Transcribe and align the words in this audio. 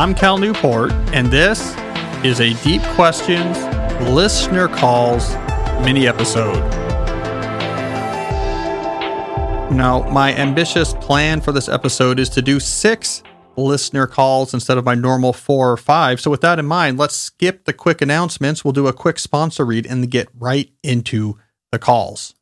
I'm 0.00 0.14
Cal 0.14 0.38
Newport, 0.38 0.92
and 1.12 1.30
this 1.30 1.76
is 2.24 2.40
a 2.40 2.54
Deep 2.64 2.80
Questions 2.94 3.58
Listener 4.08 4.66
Calls 4.66 5.34
mini 5.84 6.08
episode. 6.08 6.58
Now, 9.70 10.08
my 10.10 10.34
ambitious 10.34 10.94
plan 10.94 11.42
for 11.42 11.52
this 11.52 11.68
episode 11.68 12.18
is 12.18 12.30
to 12.30 12.40
do 12.40 12.60
six 12.60 13.22
listener 13.58 14.06
calls 14.06 14.54
instead 14.54 14.78
of 14.78 14.86
my 14.86 14.94
normal 14.94 15.34
four 15.34 15.70
or 15.70 15.76
five. 15.76 16.18
So, 16.18 16.30
with 16.30 16.40
that 16.40 16.58
in 16.58 16.64
mind, 16.64 16.96
let's 16.96 17.14
skip 17.14 17.66
the 17.66 17.74
quick 17.74 18.00
announcements. 18.00 18.64
We'll 18.64 18.72
do 18.72 18.86
a 18.86 18.94
quick 18.94 19.18
sponsor 19.18 19.66
read 19.66 19.84
and 19.84 20.10
get 20.10 20.28
right 20.34 20.72
into 20.82 21.38
the 21.72 21.78
calls. 21.78 22.34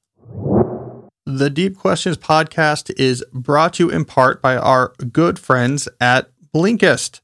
The 1.27 1.51
Deep 1.51 1.77
Questions 1.77 2.19
podcast 2.19 2.97
is 2.97 3.25
brought 3.33 3.75
to 3.75 3.87
you 3.87 3.91
in 3.91 4.05
part 4.05 4.41
by 4.41 4.57
our 4.57 4.93
good 5.11 5.41
friends 5.41 5.89
at 6.01 6.31
Blinkist. 6.55 7.21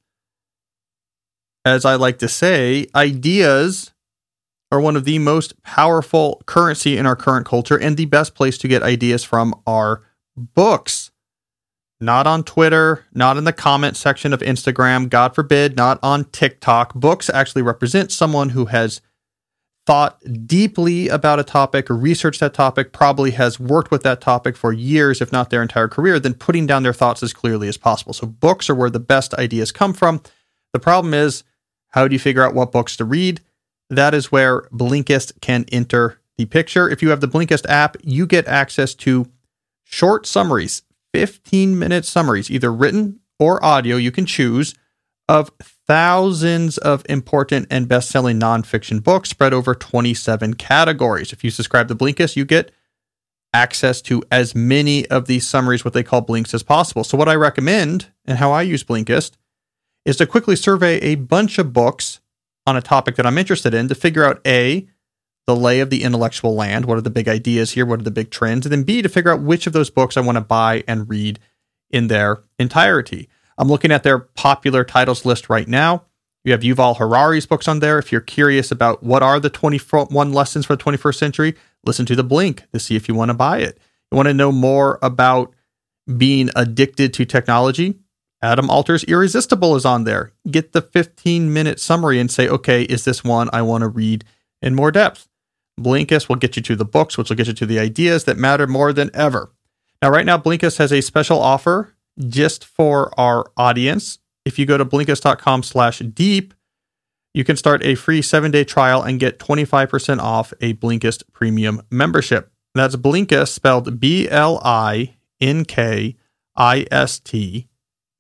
As 1.65 1.85
I 1.85 1.95
like 1.95 2.19
to 2.19 2.29
say, 2.29 2.87
ideas 2.95 3.93
are 4.71 4.81
one 4.81 4.97
of 4.97 5.05
the 5.05 5.19
most 5.19 5.63
powerful 5.63 6.43
currency 6.47 6.99
in 6.99 7.07
our 7.07 7.17
current 7.17 7.47
culture 7.47 7.79
and 7.79 7.97
the 7.97 8.05
best 8.05 8.35
place 8.35 8.59
to 8.59 8.69
get 8.69 8.83
ideas 8.83 9.25
from 9.25 9.55
are 9.67 10.03
books. 10.37 11.11
Not 12.01 12.27
on 12.27 12.43
Twitter, 12.43 13.07
not 13.15 13.39
in 13.39 13.45
the 13.45 13.53
comment 13.53 13.97
section 13.97 14.33
of 14.35 14.41
Instagram, 14.41 15.09
God 15.09 15.35
forbid, 15.35 15.77
not 15.77 15.99
on 16.03 16.25
TikTok. 16.25 16.93
Books 16.95 17.31
actually 17.31 17.63
represent 17.63 18.13
someone 18.13 18.51
who 18.51 18.67
has 18.67 19.01
thought 19.87 20.21
deeply 20.47 21.09
about 21.09 21.39
a 21.39 21.45
topic 21.45 21.87
researched 21.89 22.41
that 22.41 22.53
topic, 22.53 22.93
probably 22.93 23.31
has 23.33 23.61
worked 23.61 23.91
with 23.91 24.03
that 24.03 24.21
topic 24.21 24.57
for 24.57 24.73
years, 24.73 25.21
if 25.21 25.31
not 25.31 25.51
their 25.51 25.63
entire 25.63 25.89
career, 25.89 26.19
then 26.19 26.35
putting 26.35 26.67
down 26.67 26.83
their 26.83 26.93
thoughts 26.93 27.23
as 27.23 27.33
clearly 27.33 27.69
as 27.69 27.77
possible. 27.77 28.13
So, 28.13 28.27
books 28.27 28.69
are 28.69 28.75
where 28.75 28.91
the 28.91 29.01
best 29.01 29.33
ideas 29.35 29.73
come 29.73 29.93
from. 29.93 30.23
The 30.73 30.81
problem 30.81 31.15
is, 31.15 31.45
how 31.95 32.09
do 32.09 32.13
you 32.13 32.19
figure 32.19 32.43
out 32.43 32.55
what 32.55 32.73
books 32.73 32.97
to 32.97 33.05
read? 33.05 33.41
That 33.89 34.15
is 34.15 34.33
where 34.33 34.63
Blinkist 34.73 35.41
can 35.41 35.65
enter 35.71 36.19
the 36.37 36.45
picture. 36.45 36.91
If 36.91 37.03
you 37.03 37.11
have 37.11 37.21
the 37.21 37.29
Blinkist 37.29 37.65
app, 37.69 37.97
you 38.03 38.27
get 38.27 38.49
access 38.49 38.95
to 38.97 39.31
short 39.85 40.27
summaries, 40.27 40.83
15 41.13 41.79
minute 41.79 42.05
summaries, 42.05 42.51
either 42.51 42.73
written 42.73 43.21
or 43.39 43.65
audio, 43.65 43.95
you 43.95 44.11
can 44.11 44.27
choose, 44.27 44.75
of 45.29 45.53
thousands 45.63 46.79
of 46.79 47.07
important 47.09 47.69
and 47.71 47.87
best 47.87 48.11
selling 48.11 48.41
nonfiction 48.41 49.01
books 49.01 49.31
spread 49.31 49.55
over 49.55 49.73
27 49.73 50.55
categories. 50.55 51.33
If 51.33 51.45
you 51.45 51.51
subscribe 51.51 51.87
to 51.87 51.95
Blinkist, 51.95 52.35
you 52.35 52.45
get 52.45 52.73
access 53.53 54.03
to 54.03 54.21
as 54.33 54.53
many 54.53 55.07
of 55.07 55.27
these 55.27 55.47
summaries, 55.47 55.85
what 55.85 55.95
they 55.95 56.03
call 56.03 56.23
blinks, 56.23 56.55
as 56.55 56.65
possible. 56.65 57.05
So, 57.05 57.17
what 57.17 57.29
I 57.29 57.37
recommend 57.37 58.11
and 58.25 58.39
how 58.39 58.51
I 58.51 58.63
use 58.63 58.83
Blinkist 58.83 59.37
is 60.05 60.17
to 60.19 60.27
quickly 60.27 60.57
survey 60.57 60.99
a 60.99 61.15
bunch 61.15 61.59
of 61.59 61.73
books 61.73 62.21
on 62.67 62.77
a 62.77 62.83
topic 62.83 63.17
that 63.17 63.27
I'm 63.27 63.39
interested 63.39 63.75
in 63.75 63.89
to 63.89 63.95
figure 63.95 64.25
out 64.25 64.41
A, 64.47 64.87
the 65.47 65.57
lay 65.57 65.81
of 65.81 65.91
the 65.91 66.03
intellectual 66.03 66.55
land. 66.55 66.87
What 66.87 66.99
are 66.99 67.03
the 67.03 67.11
big 67.11 67.29
ideas 67.29 67.73
here? 67.73 67.85
What 67.85 68.01
are 68.01 68.05
the 68.05 68.11
big 68.11 68.31
trends? 68.31 68.67
And 68.67 68.73
then 68.73 68.83
B, 68.85 69.03
to 69.03 69.09
figure 69.09 69.33
out 69.33 69.43
which 69.43 69.67
of 69.67 69.73
those 69.73 69.91
books 69.91 70.17
I 70.17 70.21
want 70.21 70.37
to 70.37 70.43
buy 70.43 70.85
and 70.89 71.09
read 71.09 71.39
in 71.91 72.09
their 72.09 72.43
entirety. 72.59 73.29
I'm 73.59 73.69
looking 73.69 73.93
at 73.93 74.03
their 74.03 74.19
popular 74.19 74.85
titles 74.85 75.25
list 75.25 75.49
right 75.49 75.69
now. 75.69 76.05
You 76.45 76.53
have 76.53 76.61
Yuval 76.61 76.99
Harari's 76.99 77.47
books 77.47 77.69
on 77.69 77.81
there. 77.81 77.99
If 77.99 78.13
you're 78.13 78.21
curious 78.21 78.71
about 78.71 79.03
what 79.03 79.23
are 79.23 79.41
the 79.41 79.51
21 79.51 80.33
lessons 80.33 80.67
for 80.67 80.77
the 80.77 80.83
21st 80.83 81.15
century, 81.15 81.55
listen 81.87 82.05
to 82.07 82.17
the 82.17 82.25
Blink 82.25 82.65
to 82.73 82.81
see 82.81 82.97
if 82.97 83.09
you 83.09 83.15
want 83.15 83.31
to 83.31 83.35
buy 83.35 83.59
it. 83.59 83.79
You 84.11 84.17
want 84.17 84.29
to 84.29 84.35
know 84.35 84.53
more 84.53 84.99
about 85.03 85.55
being 86.17 86.51
addicted 86.55 87.15
to 87.15 87.25
technology? 87.25 87.99
Adam 88.45 88.69
Alter's 88.69 89.05
Irresistible 89.05 89.75
is 89.75 89.87
on 89.87 90.05
there. 90.05 90.33
Get 90.51 90.73
the 90.73 90.83
15 90.83 91.51
minute 91.51 91.81
summary 91.81 92.21
and 92.21 92.31
say, 92.31 92.47
okay, 92.47 92.83
is 92.83 93.07
this 93.07 93.25
one 93.25 93.49
I 93.55 93.63
want 93.63 93.83
to 93.83 93.89
read 93.89 94.23
in 94.61 94.75
more 94.75 94.93
depth? 94.93 95.29
Blinkist 95.81 96.29
will 96.29 96.37
get 96.37 96.55
you 96.55 96.63
to 96.63 96.77
the 96.77 96.85
books, 96.85 97.17
which 97.17 97.31
will 97.31 97.37
get 97.37 97.47
you 97.47 97.55
to 97.55 97.65
the 97.65 97.79
ideas 97.79 98.25
that 98.25 98.37
matter 98.37 98.67
more 98.67 98.93
than 98.93 99.11
ever. 99.15 99.51
Now, 100.03 100.11
right 100.11 100.27
now, 100.27 100.37
Blinkist 100.37 100.77
has 100.77 100.93
a 100.93 101.01
special 101.01 101.41
offer 101.41 101.95
just 102.29 102.67
for 102.67 103.19
our 103.19 103.51
audience. 103.57 104.19
If 104.45 104.59
you 104.59 104.67
go 104.67 104.77
to 104.77 104.85
blinkist.com 104.85 105.63
slash 105.63 106.01
deep, 106.01 106.53
you 107.33 107.45
can 107.45 107.57
start 107.57 107.83
a 107.83 107.95
free 107.95 108.21
seven 108.21 108.51
day 108.51 108.63
trial 108.63 109.03
and 109.03 109.19
get 109.19 109.39
25% 109.39 110.21
off 110.21 110.53
a 110.61 110.75
Blinkist 110.75 111.23
premium 111.33 111.81
membership. 111.91 112.53
That's 112.75 112.97
Blinkist 112.97 113.49
spelled 113.49 113.99
B 113.99 114.29
L 114.29 114.61
I 114.63 115.17
N 115.41 115.65
K 115.65 116.17
I 116.55 116.87
S 116.91 117.19
T, 117.19 117.69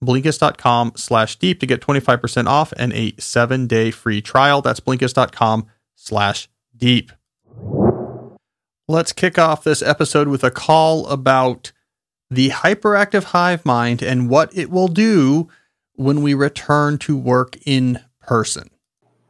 blinkist.com 0.04 0.92
slash 0.97 1.37
deep 1.37 1.60
to 1.60 1.66
get 1.66 1.81
25% 1.81 2.47
off 2.47 2.72
and 2.76 2.92
a 2.92 3.15
seven 3.19 3.66
day 3.66 3.91
free 3.91 4.20
trial. 4.20 4.62
That's 4.62 4.81
blinkist.com 4.81 5.66
slash 5.94 6.48
deep. 6.76 7.12
Let's 8.87 9.12
kick 9.12 9.38
off 9.38 9.64
this 9.64 9.81
episode 9.81 10.28
with 10.28 10.44
a 10.44 10.50
call 10.50 11.06
about 11.06 11.72
the 12.31 12.50
hyperactive 12.50 13.25
hive 13.25 13.64
mind 13.64 14.03
and 14.03 14.28
what 14.28 14.54
it 14.56 14.70
will 14.70 14.88
do 14.88 15.48
when 15.94 16.22
we 16.22 16.34
return 16.34 16.98
to 16.98 17.16
work 17.16 17.56
in 17.64 18.00
person. 18.20 18.69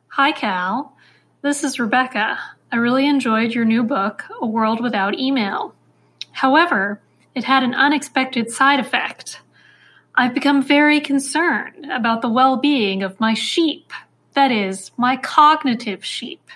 Hi, 0.08 0.32
Cal. 0.32 0.96
This 1.42 1.62
is 1.62 1.78
Rebecca. 1.78 2.38
I 2.72 2.76
really 2.76 3.06
enjoyed 3.06 3.52
your 3.52 3.64
new 3.64 3.82
book, 3.82 4.24
A 4.40 4.46
World 4.46 4.82
Without 4.82 5.18
Email. 5.18 5.74
However, 6.32 7.00
it 7.34 7.44
had 7.44 7.62
an 7.62 7.74
unexpected 7.74 8.50
side 8.50 8.80
effect. 8.80 9.40
I've 10.16 10.34
become 10.34 10.62
very 10.62 11.00
concerned 11.00 11.90
about 11.90 12.22
the 12.22 12.28
well 12.28 12.56
being 12.56 13.02
of 13.02 13.18
my 13.18 13.34
sheep, 13.34 13.92
that 14.34 14.52
is, 14.52 14.92
my 14.96 15.16
cognitive 15.16 16.04
sheep. 16.04 16.50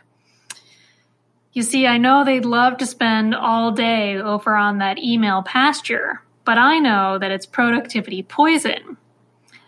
You 1.52 1.62
see, 1.62 1.86
I 1.86 1.98
know 1.98 2.24
they'd 2.24 2.44
love 2.44 2.76
to 2.78 2.86
spend 2.86 3.34
all 3.34 3.72
day 3.72 4.16
over 4.16 4.54
on 4.54 4.78
that 4.78 4.98
email 4.98 5.42
pasture, 5.42 6.22
but 6.44 6.56
I 6.56 6.78
know 6.78 7.18
that 7.18 7.32
it's 7.32 7.46
productivity 7.46 8.22
poison. 8.22 8.96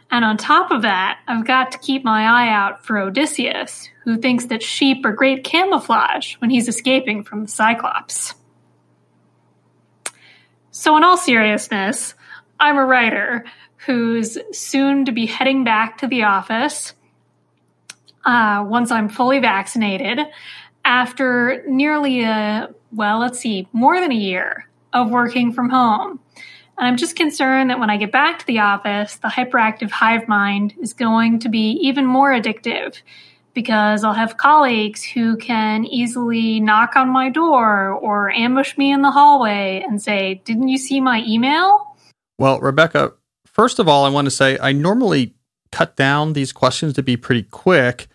And 0.09 0.25
on 0.25 0.37
top 0.37 0.71
of 0.71 0.83
that, 0.83 1.21
I've 1.27 1.47
got 1.47 1.72
to 1.72 1.78
keep 1.78 2.05
my 2.05 2.22
eye 2.25 2.49
out 2.49 2.84
for 2.84 2.99
Odysseus, 2.99 3.89
who 4.05 4.19
thinks 4.19 4.47
that 4.47 4.62
sheep 4.62 5.05
are 5.05 5.12
great 5.12 5.43
camouflage 5.43 6.34
when 6.37 6.51
he's 6.51 6.69
escaping 6.69 7.25
from 7.25 7.43
the 7.43 7.49
Cyclops. 7.49 8.34
So, 10.71 10.97
in 10.97 11.03
all 11.05 11.17
seriousness, 11.17 12.15
I'm 12.61 12.77
a 12.77 12.84
writer 12.84 13.45
who's 13.86 14.36
soon 14.52 15.06
to 15.06 15.12
be 15.12 15.26
heading 15.26 15.64
back 15.64 15.98
to 15.98 16.06
the 16.06 16.24
office 16.24 16.94
uh, 18.24 18.64
once 18.66 18.91
I'm 18.91 19.08
fully 19.08 19.38
vaccinated 19.38 20.20
after 20.84 21.62
nearly 21.66 22.22
a, 22.22 22.70
well, 22.92 23.18
let's 23.18 23.38
see, 23.38 23.68
more 23.72 24.00
than 24.00 24.12
a 24.12 24.16
year 24.16 24.68
of 24.92 25.10
working 25.10 25.52
from 25.52 25.70
home. 25.70 26.20
And 26.76 26.86
I'm 26.86 26.96
just 26.96 27.16
concerned 27.16 27.70
that 27.70 27.78
when 27.78 27.91
I 27.91 27.96
get 27.96 28.12
back 28.12 28.38
to 28.41 28.46
the 28.46 28.60
office, 28.60 29.16
the 29.16 29.28
hyperactive 29.28 29.91
hive 29.91 30.28
mind 30.28 30.74
is 30.80 30.92
going 30.92 31.41
to 31.41 31.48
be 31.48 31.72
even 31.82 32.06
more 32.06 32.30
addictive 32.30 33.00
because 33.52 34.04
I'll 34.04 34.14
have 34.14 34.36
colleagues 34.36 35.02
who 35.02 35.36
can 35.36 35.84
easily 35.84 36.60
knock 36.60 36.97
on 36.97 37.08
my 37.08 37.30
door 37.30 37.91
or 37.91 38.30
ambush 38.30 38.76
me 38.78 38.92
in 38.92 39.02
the 39.02 39.10
hallway 39.10 39.84
and 39.86 40.00
say, 40.00 40.41
Didn't 40.44 40.68
you 40.68 40.78
see 40.78 41.00
my 41.00 41.22
email? 41.26 41.97
Well, 42.38 42.60
Rebecca, 42.60 43.12
first 43.53 43.78
of 43.78 43.88
all, 43.88 44.05
I 44.05 44.09
want 44.09 44.27
to 44.27 44.31
say 44.31 44.59
I 44.61 44.72
normally 44.72 45.34
cut 45.72 45.97
down 45.97 46.33
these 46.33 46.53
questions 46.53 46.94
to 46.94 47.03
be 47.03 47.16
pretty 47.16 47.43
quick. 47.43 48.09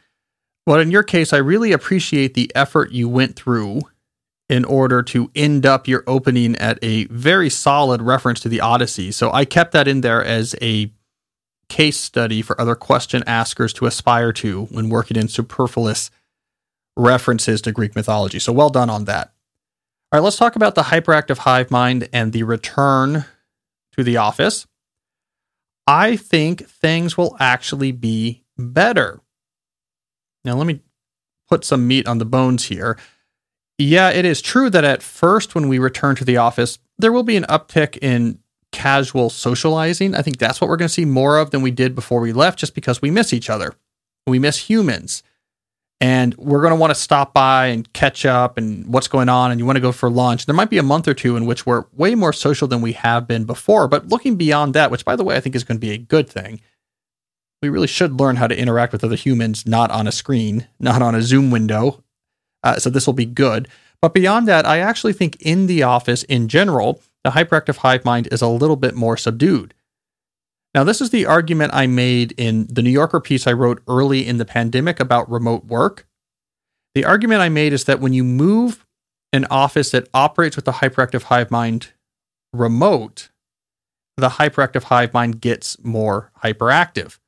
But 0.65 0.79
in 0.79 0.91
your 0.91 1.03
case, 1.03 1.31
I 1.31 1.37
really 1.37 1.71
appreciate 1.71 2.33
the 2.33 2.51
effort 2.55 2.91
you 2.91 3.07
went 3.07 3.35
through 3.35 3.81
in 4.49 4.65
order 4.65 5.01
to 5.01 5.31
end 5.35 5.65
up 5.65 5.87
your 5.87 6.03
opening 6.07 6.55
at 6.57 6.77
a 6.81 7.05
very 7.05 7.49
solid 7.49 8.01
reference 8.01 8.39
to 8.41 8.49
the 8.49 8.61
Odyssey. 8.61 9.11
So 9.11 9.31
I 9.31 9.45
kept 9.45 9.71
that 9.73 9.87
in 9.87 10.01
there 10.01 10.23
as 10.23 10.55
a 10.61 10.91
case 11.67 11.99
study 11.99 12.41
for 12.41 12.59
other 12.59 12.75
question 12.75 13.23
askers 13.25 13.73
to 13.73 13.85
aspire 13.85 14.31
to 14.33 14.65
when 14.65 14.89
working 14.89 15.17
in 15.17 15.27
superfluous 15.27 16.11
references 16.95 17.61
to 17.61 17.71
Greek 17.71 17.95
mythology. 17.95 18.39
So 18.39 18.53
well 18.53 18.69
done 18.69 18.89
on 18.89 19.05
that. 19.05 19.33
All 20.11 20.19
right, 20.19 20.23
let's 20.23 20.37
talk 20.37 20.55
about 20.55 20.75
the 20.75 20.83
hyperactive 20.83 21.39
hive 21.39 21.71
mind 21.71 22.07
and 22.13 22.31
the 22.31 22.43
return 22.43 23.25
to 23.97 24.03
the 24.03 24.17
office. 24.17 24.67
I 25.87 26.15
think 26.15 26.67
things 26.67 27.17
will 27.17 27.35
actually 27.39 27.91
be 27.91 28.43
better. 28.57 29.21
Now, 30.43 30.55
let 30.55 30.67
me 30.67 30.81
put 31.49 31.63
some 31.63 31.87
meat 31.87 32.07
on 32.07 32.17
the 32.17 32.25
bones 32.25 32.65
here. 32.65 32.97
Yeah, 33.77 34.09
it 34.09 34.25
is 34.25 34.41
true 34.41 34.69
that 34.69 34.83
at 34.83 35.03
first, 35.03 35.53
when 35.53 35.67
we 35.67 35.79
return 35.79 36.15
to 36.15 36.25
the 36.25 36.37
office, 36.37 36.79
there 36.97 37.11
will 37.11 37.23
be 37.23 37.35
an 37.35 37.43
uptick 37.43 37.97
in 38.01 38.39
casual 38.71 39.29
socializing. 39.29 40.15
I 40.15 40.21
think 40.21 40.37
that's 40.37 40.59
what 40.59 40.69
we're 40.69 40.77
going 40.77 40.87
to 40.87 40.93
see 40.93 41.05
more 41.05 41.37
of 41.37 41.51
than 41.51 41.61
we 41.61 41.71
did 41.71 41.93
before 41.93 42.19
we 42.19 42.33
left, 42.33 42.59
just 42.59 42.73
because 42.73 43.01
we 43.01 43.11
miss 43.11 43.33
each 43.33 43.49
other. 43.49 43.73
We 44.27 44.39
miss 44.39 44.69
humans. 44.69 45.23
And 46.01 46.35
we're 46.35 46.61
going 46.61 46.73
to 46.73 46.79
want 46.79 46.91
to 46.91 46.99
stop 46.99 47.33
by 47.33 47.67
and 47.67 47.91
catch 47.93 48.25
up 48.25 48.57
and 48.57 48.85
what's 48.87 49.07
going 49.07 49.29
on. 49.29 49.51
And 49.51 49.59
you 49.59 49.65
want 49.65 49.77
to 49.77 49.81
go 49.81 49.93
for 49.93 50.09
lunch. 50.09 50.45
There 50.45 50.55
might 50.55 50.69
be 50.69 50.77
a 50.77 50.83
month 50.83 51.07
or 51.07 51.13
two 51.13 51.37
in 51.37 51.45
which 51.45 51.65
we're 51.65 51.85
way 51.93 52.15
more 52.15 52.33
social 52.33 52.67
than 52.67 52.81
we 52.81 52.93
have 52.93 53.27
been 53.27 53.45
before. 53.45 53.87
But 53.87 54.09
looking 54.09 54.35
beyond 54.35 54.73
that, 54.73 54.91
which 54.91 55.05
by 55.05 55.15
the 55.15 55.23
way, 55.23 55.37
I 55.37 55.39
think 55.39 55.55
is 55.55 55.63
going 55.63 55.77
to 55.77 55.87
be 55.87 55.93
a 55.93 55.97
good 55.97 56.29
thing, 56.29 56.59
we 57.61 57.69
really 57.69 57.87
should 57.87 58.19
learn 58.19 58.35
how 58.35 58.47
to 58.47 58.57
interact 58.57 58.91
with 58.91 59.03
other 59.03 59.15
humans, 59.15 59.65
not 59.65 59.89
on 59.89 60.05
a 60.05 60.11
screen, 60.11 60.67
not 60.79 61.01
on 61.01 61.15
a 61.15 61.21
Zoom 61.21 61.49
window. 61.49 62.03
Uh, 62.61 62.77
so 62.77 62.89
this 62.89 63.05
will 63.05 63.13
be 63.13 63.25
good. 63.25 63.67
But 64.01 64.13
beyond 64.13 64.47
that, 64.47 64.65
I 64.65 64.79
actually 64.79 65.13
think 65.13 65.37
in 65.39 65.67
the 65.67 65.83
office 65.83 66.23
in 66.23 66.47
general, 66.47 67.01
the 67.23 67.31
hyperactive 67.31 67.77
hive 67.77 68.03
mind 68.03 68.27
is 68.31 68.41
a 68.41 68.47
little 68.47 68.75
bit 68.75 68.95
more 68.95 69.17
subdued. 69.17 69.73
Now, 70.75 70.83
this 70.83 70.99
is 70.99 71.09
the 71.09 71.25
argument 71.25 71.73
I 71.73 71.87
made 71.87 72.33
in 72.33 72.67
the 72.67 72.81
New 72.81 72.89
Yorker 72.89 73.21
piece 73.21 73.47
I 73.47 73.53
wrote 73.53 73.81
early 73.87 74.27
in 74.27 74.39
the 74.39 74.45
pandemic 74.45 74.99
about 74.99 75.31
remote 75.31 75.63
work. 75.65 76.05
The 76.95 77.05
argument 77.05 77.39
I 77.39 77.47
made 77.47 77.71
is 77.71 77.85
that 77.85 78.01
when 78.01 78.11
you 78.11 78.25
move 78.25 78.85
an 79.31 79.45
office 79.49 79.91
that 79.91 80.09
operates 80.13 80.57
with 80.57 80.65
the 80.65 80.73
hyperactive 80.73 81.23
hive 81.23 81.49
mind 81.49 81.93
remote, 82.51 83.29
the 84.17 84.31
hyperactive 84.31 84.83
hive 84.83 85.13
mind 85.13 85.39
gets 85.39 85.81
more 85.81 86.33
hyperactive. 86.43 87.19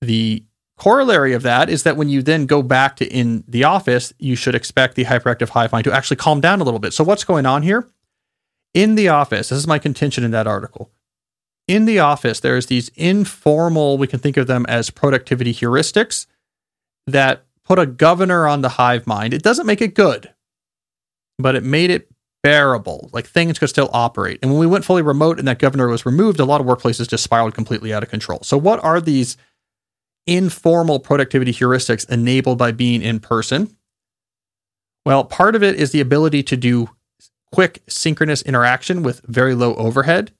The 0.00 0.42
corollary 0.76 1.34
of 1.34 1.42
that 1.44 1.70
is 1.70 1.84
that 1.84 1.96
when 1.96 2.08
you 2.08 2.20
then 2.20 2.46
go 2.46 2.62
back 2.62 2.96
to 2.96 3.06
in 3.06 3.44
the 3.46 3.62
office, 3.62 4.12
you 4.18 4.34
should 4.34 4.56
expect 4.56 4.96
the 4.96 5.04
hyperactive 5.04 5.50
hive 5.50 5.70
mind 5.70 5.84
to 5.84 5.92
actually 5.92 6.16
calm 6.16 6.40
down 6.40 6.60
a 6.60 6.64
little 6.64 6.80
bit. 6.80 6.92
So, 6.94 7.04
what's 7.04 7.22
going 7.22 7.46
on 7.46 7.62
here? 7.62 7.88
In 8.72 8.96
the 8.96 9.08
office, 9.08 9.50
this 9.50 9.58
is 9.58 9.68
my 9.68 9.78
contention 9.78 10.24
in 10.24 10.32
that 10.32 10.48
article. 10.48 10.90
In 11.66 11.86
the 11.86 11.98
office, 11.98 12.40
there's 12.40 12.66
these 12.66 12.90
informal, 12.90 13.96
we 13.96 14.06
can 14.06 14.20
think 14.20 14.36
of 14.36 14.46
them 14.46 14.66
as 14.68 14.90
productivity 14.90 15.52
heuristics 15.52 16.26
that 17.06 17.44
put 17.64 17.78
a 17.78 17.86
governor 17.86 18.46
on 18.46 18.60
the 18.60 18.70
hive 18.70 19.06
mind. 19.06 19.32
It 19.32 19.42
doesn't 19.42 19.66
make 19.66 19.80
it 19.80 19.94
good, 19.94 20.32
but 21.38 21.54
it 21.54 21.62
made 21.62 21.90
it 21.90 22.10
bearable. 22.42 23.08
Like 23.12 23.26
things 23.26 23.58
could 23.58 23.70
still 23.70 23.88
operate. 23.92 24.38
And 24.42 24.50
when 24.50 24.60
we 24.60 24.66
went 24.66 24.84
fully 24.84 25.00
remote 25.00 25.38
and 25.38 25.48
that 25.48 25.58
governor 25.58 25.88
was 25.88 26.04
removed, 26.04 26.38
a 26.38 26.44
lot 26.44 26.60
of 26.60 26.66
workplaces 26.66 27.08
just 27.08 27.24
spiraled 27.24 27.54
completely 27.54 27.92
out 27.94 28.02
of 28.02 28.10
control. 28.10 28.40
So, 28.42 28.58
what 28.58 28.84
are 28.84 29.00
these 29.00 29.38
informal 30.26 31.00
productivity 31.00 31.52
heuristics 31.52 32.08
enabled 32.10 32.58
by 32.58 32.72
being 32.72 33.00
in 33.02 33.20
person? 33.20 33.74
Well, 35.06 35.24
part 35.24 35.54
of 35.54 35.62
it 35.62 35.76
is 35.76 35.92
the 35.92 36.00
ability 36.00 36.42
to 36.44 36.56
do 36.56 36.90
quick 37.52 37.82
synchronous 37.88 38.42
interaction 38.42 39.02
with 39.02 39.20
very 39.26 39.54
low 39.54 39.74
overhead. 39.76 40.32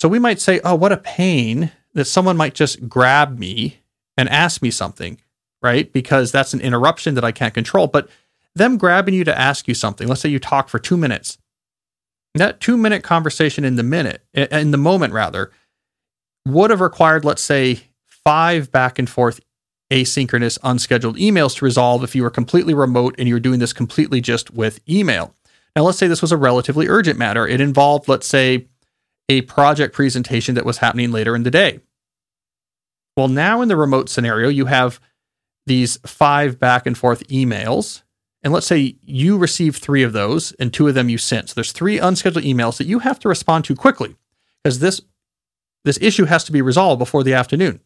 So 0.00 0.08
we 0.08 0.18
might 0.18 0.40
say, 0.40 0.60
oh, 0.64 0.74
what 0.74 0.92
a 0.92 0.96
pain 0.96 1.72
that 1.92 2.06
someone 2.06 2.36
might 2.36 2.54
just 2.54 2.88
grab 2.88 3.38
me 3.38 3.80
and 4.16 4.28
ask 4.30 4.62
me 4.62 4.70
something, 4.70 5.20
right? 5.62 5.92
Because 5.92 6.32
that's 6.32 6.54
an 6.54 6.60
interruption 6.60 7.14
that 7.16 7.24
I 7.24 7.32
can't 7.32 7.52
control. 7.52 7.86
But 7.86 8.08
them 8.54 8.78
grabbing 8.78 9.14
you 9.14 9.24
to 9.24 9.38
ask 9.38 9.68
you 9.68 9.74
something, 9.74 10.08
let's 10.08 10.22
say 10.22 10.30
you 10.30 10.38
talk 10.38 10.68
for 10.68 10.78
two 10.78 10.96
minutes, 10.96 11.36
that 12.34 12.60
two 12.60 12.78
minute 12.78 13.02
conversation 13.02 13.64
in 13.64 13.76
the 13.76 13.82
minute, 13.82 14.24
in 14.32 14.70
the 14.70 14.78
moment 14.78 15.12
rather, 15.12 15.50
would 16.46 16.70
have 16.70 16.80
required, 16.80 17.24
let's 17.24 17.42
say, 17.42 17.80
five 18.06 18.72
back 18.72 18.98
and 18.98 19.08
forth 19.10 19.40
asynchronous 19.90 20.58
unscheduled 20.62 21.16
emails 21.16 21.56
to 21.56 21.64
resolve 21.64 22.04
if 22.04 22.14
you 22.14 22.22
were 22.22 22.30
completely 22.30 22.72
remote 22.72 23.14
and 23.18 23.28
you 23.28 23.34
were 23.34 23.40
doing 23.40 23.58
this 23.58 23.72
completely 23.72 24.20
just 24.20 24.50
with 24.50 24.80
email. 24.88 25.34
Now, 25.76 25.82
let's 25.82 25.98
say 25.98 26.06
this 26.06 26.22
was 26.22 26.32
a 26.32 26.36
relatively 26.36 26.88
urgent 26.88 27.18
matter. 27.18 27.46
It 27.46 27.60
involved, 27.60 28.08
let's 28.08 28.26
say, 28.26 28.66
a 29.30 29.42
project 29.42 29.94
presentation 29.94 30.56
that 30.56 30.64
was 30.66 30.78
happening 30.78 31.12
later 31.12 31.36
in 31.36 31.44
the 31.44 31.52
day. 31.52 31.78
Well, 33.16 33.28
now 33.28 33.62
in 33.62 33.68
the 33.68 33.76
remote 33.76 34.08
scenario, 34.08 34.48
you 34.48 34.66
have 34.66 34.98
these 35.66 35.98
five 36.04 36.58
back 36.58 36.84
and 36.84 36.98
forth 36.98 37.26
emails. 37.28 38.02
And 38.42 38.52
let's 38.52 38.66
say 38.66 38.96
you 39.02 39.38
receive 39.38 39.76
three 39.76 40.02
of 40.02 40.12
those 40.12 40.50
and 40.52 40.74
two 40.74 40.88
of 40.88 40.94
them 40.94 41.08
you 41.08 41.16
sent. 41.16 41.50
So 41.50 41.54
there's 41.54 41.70
three 41.70 42.00
unscheduled 42.00 42.44
emails 42.44 42.78
that 42.78 42.88
you 42.88 42.98
have 42.98 43.20
to 43.20 43.28
respond 43.28 43.66
to 43.66 43.76
quickly 43.76 44.16
because 44.64 44.80
this, 44.80 45.00
this 45.84 45.98
issue 46.00 46.24
has 46.24 46.42
to 46.44 46.52
be 46.52 46.60
resolved 46.60 46.98
before 46.98 47.22
the 47.22 47.34
afternoon. 47.34 47.78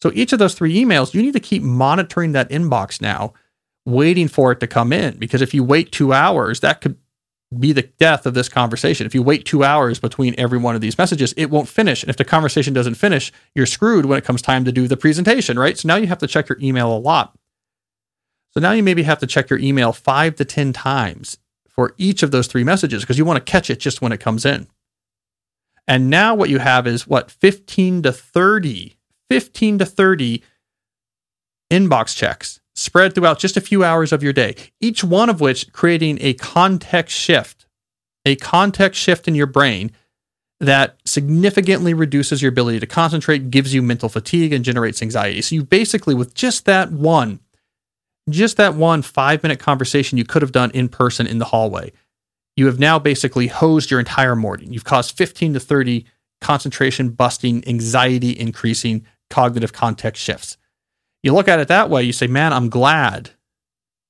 So 0.00 0.12
each 0.14 0.32
of 0.32 0.38
those 0.38 0.54
three 0.54 0.76
emails, 0.76 1.14
you 1.14 1.22
need 1.22 1.32
to 1.32 1.40
keep 1.40 1.64
monitoring 1.64 2.30
that 2.32 2.50
inbox 2.50 3.00
now, 3.00 3.32
waiting 3.84 4.28
for 4.28 4.52
it 4.52 4.60
to 4.60 4.68
come 4.68 4.92
in. 4.92 5.16
Because 5.16 5.42
if 5.42 5.52
you 5.52 5.64
wait 5.64 5.90
two 5.90 6.12
hours, 6.12 6.60
that 6.60 6.80
could 6.80 6.96
be 7.58 7.72
the 7.72 7.82
death 7.82 8.26
of 8.26 8.34
this 8.34 8.48
conversation. 8.48 9.06
If 9.06 9.14
you 9.14 9.22
wait 9.22 9.44
two 9.44 9.64
hours 9.64 9.98
between 9.98 10.34
every 10.38 10.58
one 10.58 10.74
of 10.74 10.80
these 10.80 10.96
messages, 10.96 11.34
it 11.36 11.50
won't 11.50 11.68
finish. 11.68 12.02
And 12.02 12.10
if 12.10 12.16
the 12.16 12.24
conversation 12.24 12.72
doesn't 12.72 12.94
finish, 12.94 13.32
you're 13.54 13.66
screwed 13.66 14.06
when 14.06 14.18
it 14.18 14.24
comes 14.24 14.40
time 14.40 14.64
to 14.64 14.72
do 14.72 14.86
the 14.86 14.96
presentation, 14.96 15.58
right? 15.58 15.76
So 15.76 15.88
now 15.88 15.96
you 15.96 16.06
have 16.06 16.18
to 16.18 16.28
check 16.28 16.48
your 16.48 16.58
email 16.60 16.96
a 16.96 16.98
lot. 16.98 17.36
So 18.52 18.60
now 18.60 18.72
you 18.72 18.82
maybe 18.82 19.02
have 19.02 19.18
to 19.18 19.26
check 19.26 19.50
your 19.50 19.58
email 19.58 19.92
five 19.92 20.36
to 20.36 20.44
10 20.44 20.72
times 20.72 21.38
for 21.68 21.94
each 21.98 22.22
of 22.22 22.30
those 22.30 22.46
three 22.46 22.64
messages 22.64 23.02
because 23.02 23.18
you 23.18 23.24
want 23.24 23.44
to 23.44 23.50
catch 23.50 23.70
it 23.70 23.80
just 23.80 24.00
when 24.00 24.12
it 24.12 24.20
comes 24.20 24.44
in. 24.44 24.68
And 25.88 26.08
now 26.08 26.34
what 26.34 26.50
you 26.50 26.58
have 26.58 26.86
is 26.86 27.06
what 27.06 27.30
15 27.30 28.02
to 28.02 28.12
30 28.12 28.96
15 29.28 29.78
to 29.78 29.86
30 29.86 30.42
inbox 31.70 32.16
checks 32.16 32.59
spread 32.80 33.14
throughout 33.14 33.38
just 33.38 33.58
a 33.58 33.60
few 33.60 33.84
hours 33.84 34.10
of 34.10 34.22
your 34.22 34.32
day, 34.32 34.56
each 34.80 35.04
one 35.04 35.28
of 35.28 35.40
which 35.40 35.70
creating 35.72 36.18
a 36.22 36.32
context 36.34 37.16
shift, 37.16 37.66
a 38.24 38.36
context 38.36 39.00
shift 39.00 39.28
in 39.28 39.34
your 39.34 39.46
brain 39.46 39.92
that 40.60 40.96
significantly 41.04 41.92
reduces 41.92 42.40
your 42.40 42.48
ability 42.48 42.80
to 42.80 42.86
concentrate, 42.86 43.50
gives 43.50 43.74
you 43.74 43.82
mental 43.82 44.08
fatigue, 44.08 44.52
and 44.52 44.64
generates 44.64 45.02
anxiety. 45.02 45.42
So 45.42 45.54
you 45.54 45.64
basically, 45.64 46.14
with 46.14 46.34
just 46.34 46.64
that 46.64 46.90
one, 46.90 47.40
just 48.28 48.56
that 48.56 48.74
one 48.74 49.02
five 49.02 49.42
minute 49.42 49.58
conversation 49.58 50.16
you 50.16 50.24
could 50.24 50.42
have 50.42 50.52
done 50.52 50.70
in 50.72 50.88
person 50.88 51.26
in 51.26 51.38
the 51.38 51.46
hallway, 51.46 51.92
you 52.56 52.66
have 52.66 52.78
now 52.78 52.98
basically 52.98 53.48
hosed 53.48 53.90
your 53.90 54.00
entire 54.00 54.36
morning. 54.36 54.72
You've 54.72 54.84
caused 54.84 55.16
15 55.16 55.54
to 55.54 55.60
30 55.60 56.06
concentration 56.40 57.10
busting, 57.10 57.66
anxiety 57.68 58.38
increasing 58.38 59.06
cognitive 59.28 59.72
context 59.72 60.22
shifts. 60.22 60.56
You 61.22 61.34
look 61.34 61.48
at 61.48 61.60
it 61.60 61.68
that 61.68 61.90
way, 61.90 62.02
you 62.02 62.12
say, 62.12 62.26
man, 62.26 62.52
I'm 62.52 62.68
glad 62.68 63.30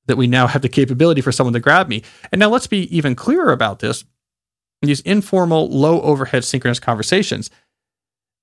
that 0.07 0.17
we 0.17 0.27
now 0.27 0.47
have 0.47 0.63
the 0.63 0.69
capability 0.69 1.21
for 1.21 1.33
someone 1.33 1.55
to 1.55 1.61
grab 1.61 1.89
me. 1.89 2.03
And 2.33 2.39
now 2.39 2.49
let's 2.49 2.67
be 2.67 2.95
even 2.97 3.15
clearer 3.15 3.53
about 3.53 3.81
this. 3.81 4.05
These 4.83 5.01
informal, 5.03 5.69
low 5.69 6.01
overhead 6.01 6.45
synchronous 6.45 6.81
conversations, 6.81 7.51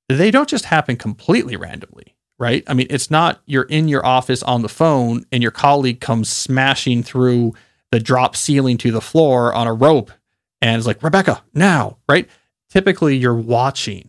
they 0.08 0.32
don't 0.32 0.50
just 0.50 0.66
happen 0.66 0.96
completely 0.96 1.56
randomly, 1.56 2.16
right? 2.40 2.64
I 2.68 2.74
mean, 2.74 2.88
it's 2.90 3.10
not 3.10 3.42
you're 3.46 3.64
in 3.64 3.88
your 3.88 4.06
office 4.06 4.44
on 4.44 4.62
the 4.62 4.70
phone 4.70 5.26
and 5.32 5.42
your 5.42 5.52
colleague 5.52 6.00
comes 6.00 6.30
smashing 6.30 7.04
through 7.04 7.54
the 7.92 8.00
drop 8.00 8.36
ceiling 8.36 8.78
to 8.78 8.92
the 8.92 9.02
floor 9.02 9.54
on 9.54 9.68
a 9.68 9.74
rope 9.74 10.12
and 10.62 10.78
is 10.78 10.88
like, 10.88 11.04
Rebecca, 11.04 11.44
now, 11.54 11.98
right? 12.08 12.30
Typically, 12.70 13.16
you're 13.16 13.36
watching 13.36 14.07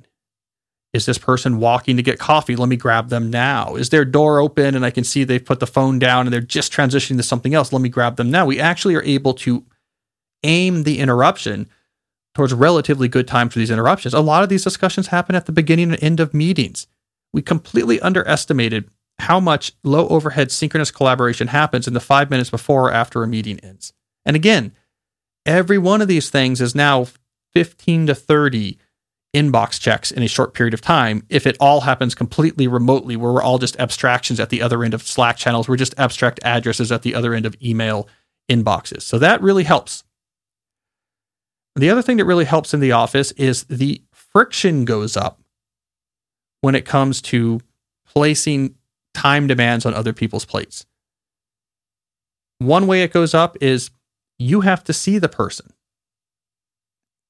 is 0.92 1.04
this 1.04 1.18
person 1.18 1.58
walking 1.58 1.96
to 1.96 2.02
get 2.02 2.18
coffee? 2.18 2.56
Let 2.56 2.68
me 2.68 2.76
grab 2.76 3.08
them 3.08 3.30
now. 3.30 3.74
Is 3.74 3.90
their 3.90 4.04
door 4.04 4.40
open 4.40 4.74
and 4.74 4.84
I 4.84 4.90
can 4.90 5.04
see 5.04 5.22
they've 5.22 5.44
put 5.44 5.60
the 5.60 5.66
phone 5.66 5.98
down 5.98 6.26
and 6.26 6.32
they're 6.32 6.40
just 6.40 6.72
transitioning 6.72 7.18
to 7.18 7.22
something 7.22 7.54
else? 7.54 7.72
Let 7.72 7.82
me 7.82 7.90
grab 7.90 8.16
them 8.16 8.30
now. 8.30 8.46
We 8.46 8.58
actually 8.58 8.94
are 8.94 9.02
able 9.02 9.34
to 9.34 9.64
aim 10.44 10.84
the 10.84 10.98
interruption 10.98 11.68
towards 12.34 12.54
relatively 12.54 13.08
good 13.08 13.28
time 13.28 13.48
for 13.48 13.58
these 13.58 13.70
interruptions. 13.70 14.14
A 14.14 14.20
lot 14.20 14.42
of 14.42 14.48
these 14.48 14.64
discussions 14.64 15.08
happen 15.08 15.34
at 15.34 15.46
the 15.46 15.52
beginning 15.52 15.92
and 15.92 16.02
end 16.02 16.20
of 16.20 16.32
meetings. 16.32 16.86
We 17.32 17.42
completely 17.42 18.00
underestimated 18.00 18.88
how 19.18 19.40
much 19.40 19.72
low 19.82 20.08
overhead 20.08 20.50
synchronous 20.50 20.90
collaboration 20.90 21.48
happens 21.48 21.86
in 21.86 21.94
the 21.94 22.00
five 22.00 22.30
minutes 22.30 22.50
before 22.50 22.88
or 22.88 22.92
after 22.92 23.22
a 23.22 23.28
meeting 23.28 23.58
ends. 23.60 23.92
And 24.24 24.36
again, 24.36 24.72
every 25.44 25.78
one 25.78 26.00
of 26.00 26.08
these 26.08 26.30
things 26.30 26.60
is 26.60 26.74
now 26.74 27.08
15 27.54 28.06
to 28.06 28.14
30 28.14 28.78
inbox 29.34 29.78
checks 29.78 30.10
in 30.10 30.22
a 30.22 30.28
short 30.28 30.54
period 30.54 30.72
of 30.72 30.80
time 30.80 31.22
if 31.28 31.46
it 31.46 31.56
all 31.60 31.82
happens 31.82 32.14
completely 32.14 32.66
remotely 32.66 33.14
where 33.14 33.32
we're 33.32 33.42
all 33.42 33.58
just 33.58 33.78
abstractions 33.78 34.40
at 34.40 34.48
the 34.48 34.62
other 34.62 34.82
end 34.82 34.94
of 34.94 35.02
slack 35.02 35.36
channels 35.36 35.68
we're 35.68 35.76
just 35.76 35.94
abstract 35.98 36.40
addresses 36.42 36.90
at 36.90 37.02
the 37.02 37.14
other 37.14 37.34
end 37.34 37.44
of 37.44 37.54
email 37.62 38.08
inboxes. 38.48 39.02
So 39.02 39.18
that 39.18 39.40
really 39.42 39.64
helps. 39.64 40.04
The 41.76 41.90
other 41.90 42.02
thing 42.02 42.16
that 42.16 42.24
really 42.24 42.44
helps 42.44 42.74
in 42.74 42.80
the 42.80 42.92
office 42.92 43.30
is 43.32 43.64
the 43.64 44.02
friction 44.12 44.84
goes 44.84 45.16
up 45.16 45.40
when 46.60 46.74
it 46.74 46.84
comes 46.84 47.22
to 47.22 47.60
placing 48.06 48.74
time 49.14 49.46
demands 49.46 49.86
on 49.86 49.94
other 49.94 50.12
people's 50.12 50.44
plates. 50.44 50.86
One 52.58 52.86
way 52.86 53.02
it 53.02 53.12
goes 53.12 53.34
up 53.34 53.56
is 53.60 53.90
you 54.38 54.62
have 54.62 54.82
to 54.84 54.92
see 54.92 55.18
the 55.18 55.28
person 55.28 55.72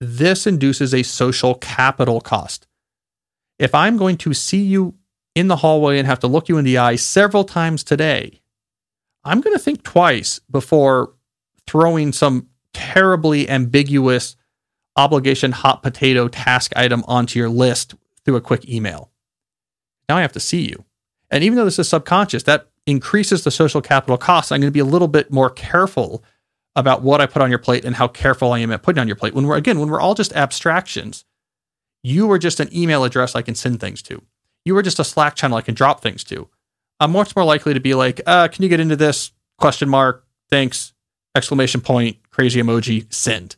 this 0.01 0.47
induces 0.47 0.95
a 0.95 1.03
social 1.03 1.55
capital 1.57 2.21
cost. 2.21 2.67
If 3.59 3.75
I'm 3.75 3.97
going 3.97 4.17
to 4.19 4.35
see 4.35 4.63
you 4.63 4.95
in 5.35 5.49
the 5.49 5.57
hallway 5.57 5.99
and 5.99 6.07
have 6.07 6.21
to 6.21 6.29
look 6.29 6.49
you 6.49 6.59
in 6.59 6.65
the 6.65 6.79
eye 6.79 6.97
several 6.97 7.45
times 7.45 7.83
today, 7.83 8.41
I'm 9.25 9.41
going 9.41 9.55
to 9.55 9.63
think 9.63 9.83
twice 9.83 10.41
before 10.51 11.15
throwing 11.67 12.13
some 12.13 12.49
terribly 12.73 13.49
ambiguous 13.49 14.37
obligation 14.97 15.53
hot 15.53 15.83
potato 15.83 16.29
task 16.29 16.73
item 16.77 17.05
onto 17.07 17.39
your 17.39 17.49
list 17.49 17.95
through 18.25 18.37
a 18.37 18.41
quick 18.41 18.69
email. 18.69 19.11
Now 20.09 20.17
I 20.17 20.23
have 20.23 20.33
to 20.33 20.41
see 20.41 20.69
you. 20.69 20.85
And 21.31 21.45
even 21.45 21.57
though 21.57 21.65
this 21.65 21.79
is 21.79 21.89
subconscious, 21.89 22.45
that 22.45 22.69
increases 22.87 23.45
the 23.45 23.51
social 23.51 23.83
capital 23.83 24.17
cost. 24.17 24.51
I'm 24.51 24.61
going 24.61 24.69
to 24.69 24.75
be 24.75 24.81
a 24.81 24.85
little 24.85 25.09
bit 25.09 25.31
more 25.31 25.51
careful 25.51 26.25
about 26.77 27.03
what 27.03 27.21
I 27.21 27.27
put 27.27 27.43
on 27.43 27.51
your 27.51 27.59
plate 27.59 27.85
and 27.85 27.97
how 27.97 28.09
careful 28.09 28.53
I 28.53 28.61
am 28.61 28.71
at 28.73 28.83
putting 28.83 29.01
on 29.01 29.09
your 29.09 29.17
plate. 29.17 29.35
When 29.35 29.47
we're 29.47 29.57
again, 29.57 29.79
when 29.81 29.89
we're 29.89 30.01
all 30.01 30.15
just 30.15 30.33
abstractions, 30.35 31.25
you 32.03 32.31
are 32.31 32.39
just 32.39 32.61
an 32.61 32.69
email 32.75 33.05
address 33.05 33.35
I 33.35 33.43
can 33.43 33.55
send 33.55 33.81
things 33.81 34.03
to. 34.03 34.23
you 34.65 34.77
are 34.77 34.83
just 34.83 34.99
a 35.01 35.05
Slack 35.05 35.35
channel 35.35 35.57
I 35.57 35.63
can 35.63 35.75
drop 35.75 36.03
things 36.03 36.23
to. 36.25 36.49
I'm 37.01 37.13
much 37.13 37.35
more 37.35 37.45
likely 37.45 37.75
to 37.75 37.81
be 37.81 37.95
like, 37.95 38.21
uh, 38.27 38.49
can 38.49 38.63
you 38.63 38.69
get 38.69 38.81
into 38.81 38.97
this? 38.97 39.33
Question 39.57 39.89
mark. 39.89 40.27
Thanks. 40.51 40.93
Exclamation 41.35 41.81
point. 41.81 42.17
Crazy 42.31 42.61
emoji. 42.61 43.13
Send. 43.13 43.57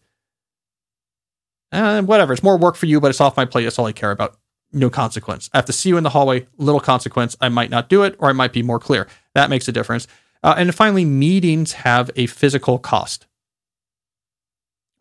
And 1.73 2.07
whatever. 2.09 2.33
It's 2.33 2.43
more 2.43 2.59
work 2.59 2.77
for 2.77 2.87
you, 2.87 3.01
but 3.01 3.11
it's 3.11 3.21
off 3.21 3.37
my 3.37 3.45
plate. 3.45 3.65
That's 3.65 3.79
all 3.79 3.87
I 3.87 3.93
care 3.93 4.11
about. 4.11 4.37
No 4.73 4.89
consequence. 4.91 5.51
I 5.53 5.59
have 5.59 5.65
to 5.67 5.73
see 5.73 5.89
you 5.89 5.97
in 5.97 6.05
the 6.05 6.11
hallway. 6.11 6.47
Little 6.59 6.81
consequence. 6.81 7.37
I 7.41 7.49
might 7.49 7.71
not 7.71 7.89
do 7.89 8.03
it, 8.03 8.15
or 8.19 8.29
I 8.29 8.33
might 8.33 8.53
be 8.53 8.63
more 8.63 8.79
clear. 8.79 9.09
That 9.35 9.51
makes 9.51 9.67
a 9.69 9.73
difference. 9.73 10.07
Uh, 10.43 10.55
and 10.57 10.75
finally, 10.75 11.05
meetings 11.05 11.73
have 11.73 12.11
a 12.17 12.27
physical 12.27 12.79
cost. 12.79 13.27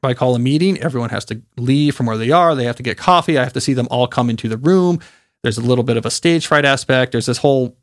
If 0.02 0.06
I 0.08 0.14
call 0.14 0.36
a 0.36 0.40
meeting, 0.40 0.78
everyone 0.80 1.10
has 1.10 1.26
to 1.26 1.42
leave 1.58 1.96
from 1.96 2.06
where 2.06 2.18
they 2.18 2.32
are. 2.32 2.56
They 2.56 2.66
have 2.66 2.78
to 2.78 2.84
get 2.84 2.98
coffee. 2.98 3.38
I 3.38 3.44
have 3.44 3.54
to 3.54 3.62
see 3.62 3.74
them 3.74 3.88
all 3.92 4.08
come 4.08 4.30
into 4.30 4.48
the 4.48 4.58
room. 4.58 5.00
There's 5.44 5.58
a 5.58 5.62
little 5.62 5.84
bit 5.84 5.98
of 5.98 6.06
a 6.06 6.12
stage 6.12 6.48
fright 6.48 6.66
aspect. 6.66 7.12
There's 7.12 7.26
this 7.26 7.40
whole 7.40 7.78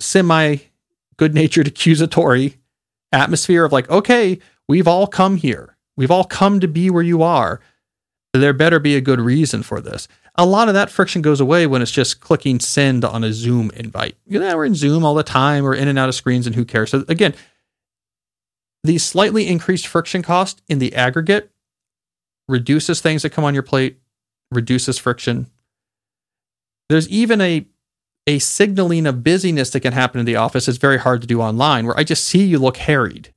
semi 0.00 0.58
good 1.16 1.34
natured 1.34 1.66
accusatory 1.68 2.56
atmosphere 3.12 3.64
of 3.64 3.72
like, 3.72 3.90
okay, 3.90 4.38
we've 4.68 4.88
all 4.88 5.06
come 5.06 5.36
here. 5.36 5.76
We've 5.96 6.10
all 6.10 6.24
come 6.24 6.60
to 6.60 6.68
be 6.68 6.90
where 6.90 7.02
you 7.02 7.22
are. 7.22 7.60
There 8.32 8.52
better 8.52 8.78
be 8.78 8.94
a 8.94 9.00
good 9.00 9.20
reason 9.20 9.62
for 9.62 9.80
this. 9.80 10.06
A 10.38 10.46
lot 10.46 10.68
of 10.68 10.74
that 10.74 10.88
friction 10.88 11.20
goes 11.20 11.40
away 11.40 11.66
when 11.66 11.82
it's 11.82 11.90
just 11.90 12.20
clicking 12.20 12.60
send 12.60 13.04
on 13.04 13.24
a 13.24 13.32
Zoom 13.32 13.70
invite. 13.74 14.16
You 14.26 14.38
know, 14.38 14.56
we're 14.56 14.64
in 14.64 14.74
Zoom 14.74 15.04
all 15.04 15.14
the 15.14 15.24
time, 15.24 15.64
we're 15.64 15.74
in 15.74 15.88
and 15.88 15.98
out 15.98 16.08
of 16.08 16.14
screens, 16.14 16.46
and 16.46 16.54
who 16.54 16.64
cares? 16.64 16.90
So, 16.90 17.04
again, 17.08 17.34
the 18.84 18.98
slightly 18.98 19.48
increased 19.48 19.86
friction 19.86 20.22
cost 20.22 20.62
in 20.68 20.78
the 20.78 20.94
aggregate 20.94 21.50
reduces 22.48 23.00
things 23.00 23.22
that 23.22 23.30
come 23.30 23.44
on 23.44 23.52
your 23.52 23.64
plate, 23.64 23.98
reduces 24.50 24.96
friction. 24.96 25.48
There's 26.88 27.08
even 27.08 27.40
a 27.40 27.66
a 28.28 28.38
signaling 28.38 29.06
of 29.06 29.24
busyness 29.24 29.70
that 29.70 29.80
can 29.80 29.94
happen 29.94 30.20
in 30.20 30.26
the 30.26 30.36
office 30.36 30.68
is 30.68 30.76
very 30.76 30.98
hard 30.98 31.22
to 31.22 31.26
do 31.26 31.40
online, 31.40 31.86
where 31.86 31.98
I 31.98 32.04
just 32.04 32.24
see 32.24 32.44
you 32.44 32.58
look 32.58 32.76
harried. 32.76 33.32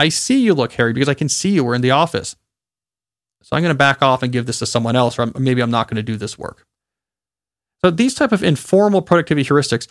I 0.00 0.08
see 0.08 0.40
you 0.40 0.54
look 0.54 0.72
harried 0.72 0.94
because 0.94 1.10
I 1.10 1.14
can 1.14 1.28
see 1.28 1.50
you. 1.50 1.62
We're 1.62 1.74
in 1.74 1.82
the 1.82 1.90
office. 1.90 2.34
So 3.48 3.56
I'm 3.56 3.62
going 3.62 3.74
to 3.74 3.78
back 3.78 4.02
off 4.02 4.22
and 4.22 4.30
give 4.30 4.44
this 4.44 4.58
to 4.58 4.66
someone 4.66 4.94
else, 4.94 5.18
or 5.18 5.32
maybe 5.38 5.62
I'm 5.62 5.70
not 5.70 5.88
going 5.88 5.96
to 5.96 6.02
do 6.02 6.18
this 6.18 6.38
work. 6.38 6.66
So 7.82 7.90
these 7.90 8.14
type 8.14 8.30
of 8.30 8.42
informal 8.42 9.00
productivity 9.00 9.48
heuristics 9.48 9.88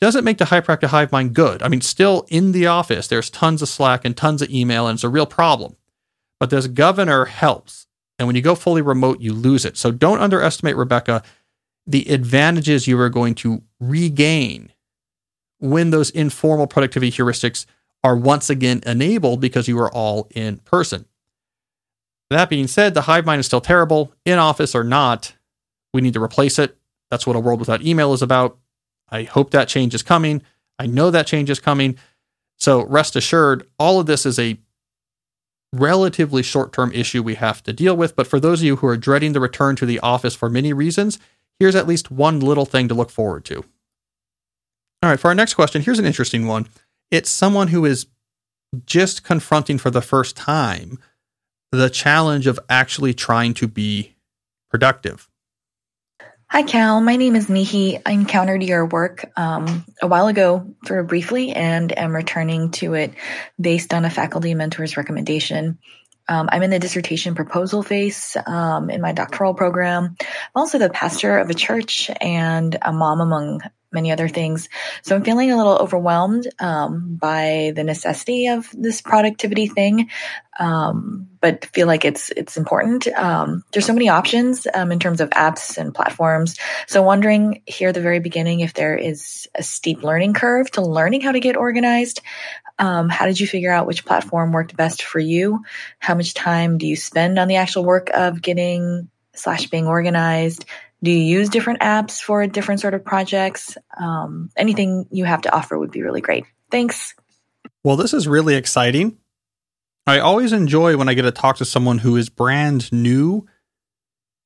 doesn't 0.00 0.22
make 0.22 0.38
the 0.38 0.44
hyperactive 0.44 0.88
hive 0.88 1.10
mind 1.10 1.34
good. 1.34 1.64
I 1.64 1.68
mean, 1.68 1.80
still 1.80 2.24
in 2.28 2.52
the 2.52 2.68
office, 2.68 3.08
there's 3.08 3.28
tons 3.28 3.60
of 3.60 3.68
Slack 3.68 4.04
and 4.04 4.16
tons 4.16 4.40
of 4.40 4.50
email, 4.50 4.86
and 4.86 4.96
it's 4.96 5.02
a 5.02 5.08
real 5.08 5.26
problem. 5.26 5.74
But 6.38 6.50
this 6.50 6.68
governor 6.68 7.24
helps. 7.24 7.88
And 8.20 8.28
when 8.28 8.36
you 8.36 8.42
go 8.42 8.54
fully 8.54 8.82
remote, 8.82 9.20
you 9.20 9.32
lose 9.32 9.64
it. 9.64 9.76
So 9.76 9.90
don't 9.90 10.20
underestimate, 10.20 10.76
Rebecca, 10.76 11.24
the 11.84 12.08
advantages 12.08 12.86
you 12.86 13.00
are 13.00 13.08
going 13.08 13.34
to 13.36 13.62
regain 13.80 14.70
when 15.58 15.90
those 15.90 16.10
informal 16.10 16.68
productivity 16.68 17.10
heuristics 17.10 17.66
are 18.04 18.16
once 18.16 18.48
again 18.48 18.80
enabled 18.86 19.40
because 19.40 19.66
you 19.66 19.76
are 19.80 19.90
all 19.90 20.28
in 20.36 20.58
person. 20.58 21.06
That 22.32 22.50
being 22.50 22.66
said, 22.66 22.94
the 22.94 23.02
hive 23.02 23.26
mind 23.26 23.40
is 23.40 23.46
still 23.46 23.60
terrible, 23.60 24.12
in 24.24 24.38
office 24.38 24.74
or 24.74 24.84
not. 24.84 25.34
We 25.92 26.00
need 26.00 26.14
to 26.14 26.22
replace 26.22 26.58
it. 26.58 26.76
That's 27.10 27.26
what 27.26 27.36
a 27.36 27.40
world 27.40 27.60
without 27.60 27.82
email 27.82 28.12
is 28.12 28.22
about. 28.22 28.58
I 29.10 29.24
hope 29.24 29.50
that 29.50 29.68
change 29.68 29.94
is 29.94 30.02
coming. 30.02 30.42
I 30.78 30.86
know 30.86 31.10
that 31.10 31.26
change 31.26 31.50
is 31.50 31.60
coming. 31.60 31.98
So 32.58 32.84
rest 32.86 33.16
assured, 33.16 33.66
all 33.78 34.00
of 34.00 34.06
this 34.06 34.24
is 34.24 34.38
a 34.38 34.58
relatively 35.72 36.42
short 36.42 36.72
term 36.72 36.92
issue 36.92 37.22
we 37.22 37.34
have 37.34 37.62
to 37.64 37.72
deal 37.72 37.96
with. 37.96 38.16
But 38.16 38.26
for 38.26 38.40
those 38.40 38.60
of 38.60 38.66
you 38.66 38.76
who 38.76 38.86
are 38.86 38.96
dreading 38.96 39.32
the 39.32 39.40
return 39.40 39.76
to 39.76 39.86
the 39.86 40.00
office 40.00 40.34
for 40.34 40.48
many 40.48 40.72
reasons, 40.72 41.18
here's 41.58 41.76
at 41.76 41.86
least 41.86 42.10
one 42.10 42.40
little 42.40 42.66
thing 42.66 42.88
to 42.88 42.94
look 42.94 43.10
forward 43.10 43.44
to. 43.46 43.64
All 45.02 45.10
right, 45.10 45.20
for 45.20 45.28
our 45.28 45.34
next 45.34 45.54
question, 45.54 45.82
here's 45.82 45.98
an 45.98 46.06
interesting 46.06 46.46
one. 46.46 46.68
It's 47.10 47.28
someone 47.28 47.68
who 47.68 47.84
is 47.84 48.06
just 48.86 49.24
confronting 49.24 49.76
for 49.78 49.90
the 49.90 50.00
first 50.00 50.36
time 50.36 50.98
the 51.72 51.90
challenge 51.90 52.46
of 52.46 52.60
actually 52.68 53.14
trying 53.14 53.54
to 53.54 53.66
be 53.66 54.14
productive. 54.70 55.28
Hi, 56.48 56.62
Cal. 56.64 57.00
My 57.00 57.16
name 57.16 57.34
is 57.34 57.46
Nihi. 57.46 58.02
I 58.04 58.12
encountered 58.12 58.62
your 58.62 58.84
work 58.84 59.24
um, 59.38 59.86
a 60.02 60.06
while 60.06 60.28
ago, 60.28 60.74
sort 60.84 61.00
of 61.00 61.06
briefly, 61.06 61.52
and 61.52 61.98
am 61.98 62.14
returning 62.14 62.72
to 62.72 62.92
it 62.92 63.14
based 63.58 63.94
on 63.94 64.04
a 64.04 64.10
faculty 64.10 64.54
mentor's 64.54 64.98
recommendation. 64.98 65.78
Um, 66.28 66.50
I'm 66.52 66.62
in 66.62 66.70
the 66.70 66.78
dissertation 66.78 67.34
proposal 67.34 67.82
phase 67.82 68.36
um, 68.46 68.90
in 68.90 69.00
my 69.00 69.12
doctoral 69.12 69.54
program. 69.54 70.14
I'm 70.20 70.26
also 70.54 70.76
the 70.76 70.90
pastor 70.90 71.38
of 71.38 71.48
a 71.48 71.54
church 71.54 72.10
and 72.20 72.76
a 72.82 72.92
mom, 72.92 73.22
among 73.22 73.62
many 73.92 74.12
other 74.12 74.28
things. 74.28 74.68
So 75.02 75.14
I'm 75.14 75.24
feeling 75.24 75.50
a 75.50 75.56
little 75.56 75.76
overwhelmed 75.76 76.48
um, 76.58 77.16
by 77.16 77.72
the 77.74 77.84
necessity 77.84 78.48
of 78.48 78.68
this 78.72 79.00
productivity 79.00 79.66
thing, 79.66 80.10
um, 80.58 81.28
but 81.40 81.64
feel 81.66 81.86
like 81.86 82.04
it's 82.04 82.30
it's 82.30 82.56
important. 82.56 83.06
Um, 83.08 83.64
there's 83.72 83.86
so 83.86 83.92
many 83.92 84.08
options 84.08 84.66
um, 84.72 84.92
in 84.92 84.98
terms 84.98 85.20
of 85.20 85.30
apps 85.30 85.78
and 85.78 85.94
platforms. 85.94 86.58
So 86.86 87.02
wondering 87.02 87.62
here 87.66 87.88
at 87.88 87.94
the 87.94 88.00
very 88.00 88.20
beginning 88.20 88.60
if 88.60 88.74
there 88.74 88.96
is 88.96 89.48
a 89.54 89.62
steep 89.62 90.02
learning 90.02 90.34
curve 90.34 90.70
to 90.72 90.82
learning 90.82 91.22
how 91.22 91.32
to 91.32 91.40
get 91.40 91.56
organized. 91.56 92.20
Um, 92.78 93.08
how 93.08 93.26
did 93.26 93.38
you 93.38 93.46
figure 93.46 93.72
out 93.72 93.86
which 93.86 94.04
platform 94.04 94.52
worked 94.52 94.76
best 94.76 95.02
for 95.02 95.20
you? 95.20 95.62
How 95.98 96.14
much 96.14 96.34
time 96.34 96.78
do 96.78 96.86
you 96.86 96.96
spend 96.96 97.38
on 97.38 97.46
the 97.46 97.56
actual 97.56 97.84
work 97.84 98.10
of 98.12 98.42
getting 98.42 99.08
slash 99.34 99.66
being 99.66 99.86
organized? 99.86 100.64
Do 101.02 101.10
you 101.10 101.18
use 101.18 101.48
different 101.48 101.80
apps 101.80 102.20
for 102.20 102.46
different 102.46 102.80
sort 102.80 102.94
of 102.94 103.04
projects? 103.04 103.76
Um, 103.98 104.50
anything 104.56 105.06
you 105.10 105.24
have 105.24 105.42
to 105.42 105.54
offer 105.54 105.78
would 105.78 105.90
be 105.90 106.02
really 106.02 106.20
great. 106.20 106.44
Thanks. 106.70 107.14
Well, 107.82 107.96
this 107.96 108.14
is 108.14 108.28
really 108.28 108.54
exciting. 108.54 109.18
I 110.06 110.18
always 110.18 110.52
enjoy 110.52 110.96
when 110.96 111.08
I 111.08 111.14
get 111.14 111.22
to 111.22 111.30
talk 111.32 111.56
to 111.56 111.64
someone 111.64 111.98
who 111.98 112.16
is 112.16 112.28
brand 112.28 112.92
new 112.92 113.46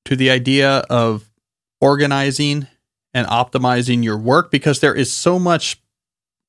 to 0.06 0.16
the 0.16 0.30
idea 0.30 0.78
of 0.90 1.30
organizing 1.80 2.66
and 3.12 3.26
optimizing 3.26 4.04
your 4.04 4.18
work 4.18 4.50
because 4.50 4.80
there 4.80 4.94
is 4.94 5.12
so 5.12 5.38
much 5.38 5.80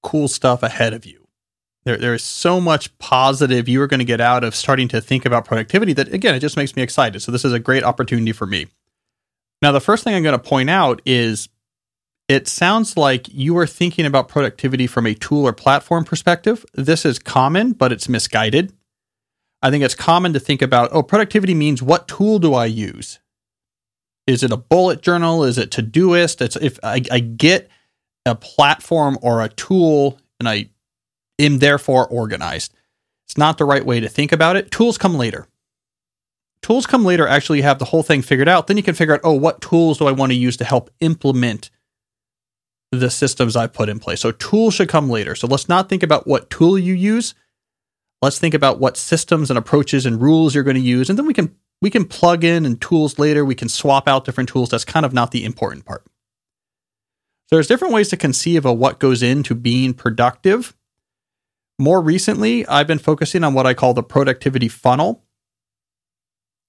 cool 0.03 0.27
stuff 0.27 0.63
ahead 0.63 0.93
of 0.93 1.05
you. 1.05 1.27
There, 1.83 1.97
there 1.97 2.13
is 2.13 2.23
so 2.23 2.59
much 2.59 2.97
positive 2.97 3.69
you 3.69 3.81
are 3.81 3.87
going 3.87 3.99
to 3.99 4.05
get 4.05 4.19
out 4.19 4.43
of 4.43 4.55
starting 4.55 4.89
to 4.89 4.99
think 4.99 5.25
about 5.25 5.45
productivity 5.45 5.93
that, 5.93 6.13
again, 6.13 6.35
it 6.35 6.39
just 6.39 6.57
makes 6.57 6.75
me 6.75 6.81
excited. 6.81 7.21
So, 7.21 7.31
this 7.31 7.45
is 7.45 7.53
a 7.53 7.59
great 7.59 7.83
opportunity 7.83 8.33
for 8.33 8.45
me. 8.45 8.67
Now, 9.61 9.71
the 9.71 9.81
first 9.81 10.03
thing 10.03 10.13
I'm 10.13 10.23
going 10.23 10.37
to 10.37 10.39
point 10.39 10.69
out 10.69 11.01
is 11.05 11.49
it 12.27 12.47
sounds 12.47 12.97
like 12.97 13.27
you 13.33 13.57
are 13.57 13.67
thinking 13.67 14.05
about 14.05 14.27
productivity 14.27 14.85
from 14.85 15.05
a 15.05 15.13
tool 15.13 15.47
or 15.47 15.53
platform 15.53 16.03
perspective. 16.03 16.65
This 16.73 17.05
is 17.05 17.19
common, 17.19 17.71
but 17.71 17.91
it's 17.91 18.09
misguided. 18.09 18.73
I 19.61 19.71
think 19.71 19.83
it's 19.83 19.95
common 19.95 20.33
to 20.33 20.39
think 20.39 20.61
about, 20.61 20.89
oh, 20.91 21.01
productivity 21.01 21.55
means 21.55 21.81
what 21.81 22.07
tool 22.07 22.37
do 22.37 22.53
I 22.53 22.65
use? 22.65 23.19
Is 24.27 24.43
it 24.43 24.51
a 24.51 24.57
bullet 24.57 25.01
journal? 25.01 25.43
Is 25.43 25.57
it 25.57 25.71
Todoist? 25.71 26.41
It's 26.41 26.57
if 26.57 26.79
I, 26.83 27.01
I 27.09 27.19
get 27.19 27.69
a 28.25 28.35
platform 28.35 29.17
or 29.21 29.41
a 29.41 29.49
tool 29.49 30.19
and 30.39 30.47
I 30.49 30.69
am 31.39 31.59
therefore 31.59 32.07
organized. 32.07 32.73
It's 33.25 33.37
not 33.37 33.57
the 33.57 33.65
right 33.65 33.85
way 33.85 33.99
to 34.01 34.09
think 34.09 34.31
about 34.31 34.57
it. 34.57 34.69
Tools 34.69 34.97
come 34.97 35.15
later. 35.15 35.47
Tools 36.61 36.85
come 36.85 37.05
later, 37.05 37.27
actually 37.27 37.61
have 37.61 37.79
the 37.79 37.85
whole 37.85 38.03
thing 38.03 38.21
figured 38.21 38.49
out. 38.49 38.67
Then 38.67 38.77
you 38.77 38.83
can 38.83 38.95
figure 38.95 39.13
out, 39.13 39.21
oh, 39.23 39.33
what 39.33 39.61
tools 39.61 39.99
do 39.99 40.07
I 40.07 40.11
want 40.11 40.31
to 40.31 40.37
use 40.37 40.57
to 40.57 40.65
help 40.65 40.89
implement 40.99 41.69
the 42.91 43.09
systems 43.09 43.55
I've 43.55 43.73
put 43.73 43.89
in 43.89 43.99
place? 43.99 44.21
So 44.21 44.31
tools 44.31 44.73
should 44.73 44.89
come 44.89 45.09
later. 45.09 45.35
So 45.35 45.47
let's 45.47 45.69
not 45.69 45.87
think 45.87 46.03
about 46.03 46.27
what 46.27 46.49
tool 46.49 46.77
you 46.77 46.93
use. 46.93 47.35
Let's 48.21 48.39
think 48.39 48.53
about 48.53 48.79
what 48.79 48.97
systems 48.97 49.49
and 49.51 49.57
approaches 49.57 50.05
and 50.05 50.21
rules 50.21 50.55
you're 50.55 50.63
going 50.63 50.75
to 50.75 50.81
use. 50.81 51.09
And 51.09 51.17
then 51.17 51.27
we 51.27 51.33
can 51.33 51.55
we 51.81 51.91
can 51.91 52.05
plug 52.05 52.43
in 52.43 52.65
and 52.65 52.81
tools 52.81 53.19
later. 53.19 53.45
We 53.45 53.55
can 53.55 53.69
swap 53.69 54.07
out 54.07 54.25
different 54.25 54.49
tools. 54.49 54.69
That's 54.69 54.85
kind 54.85 55.05
of 55.05 55.13
not 55.13 55.31
the 55.31 55.45
important 55.45 55.85
part. 55.85 56.03
So 57.49 57.55
there's 57.55 57.67
different 57.67 57.93
ways 57.93 58.09
to 58.09 58.17
conceive 58.17 58.65
of 58.65 58.77
what 58.77 58.99
goes 58.99 59.21
into 59.23 59.55
being 59.55 59.93
productive. 59.93 60.75
More 61.79 62.01
recently, 62.01 62.65
I've 62.67 62.87
been 62.87 62.97
focusing 62.97 63.43
on 63.43 63.53
what 63.53 63.67
I 63.67 63.75
call 63.75 63.93
the 63.93 64.03
productivity 64.03 64.67
funnel. 64.67 65.23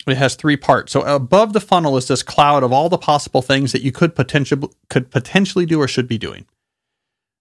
It 0.06 0.16
has 0.16 0.34
three 0.34 0.56
parts. 0.56 0.92
So 0.92 1.02
above 1.02 1.52
the 1.52 1.60
funnel 1.60 1.96
is 1.96 2.08
this 2.08 2.22
cloud 2.22 2.62
of 2.62 2.72
all 2.72 2.88
the 2.88 2.98
possible 2.98 3.42
things 3.42 3.72
that 3.72 3.82
you 3.82 3.92
could 3.92 4.14
potentially 4.14 4.68
could 4.88 5.10
potentially 5.10 5.66
do 5.66 5.80
or 5.80 5.88
should 5.88 6.08
be 6.08 6.18
doing. 6.18 6.46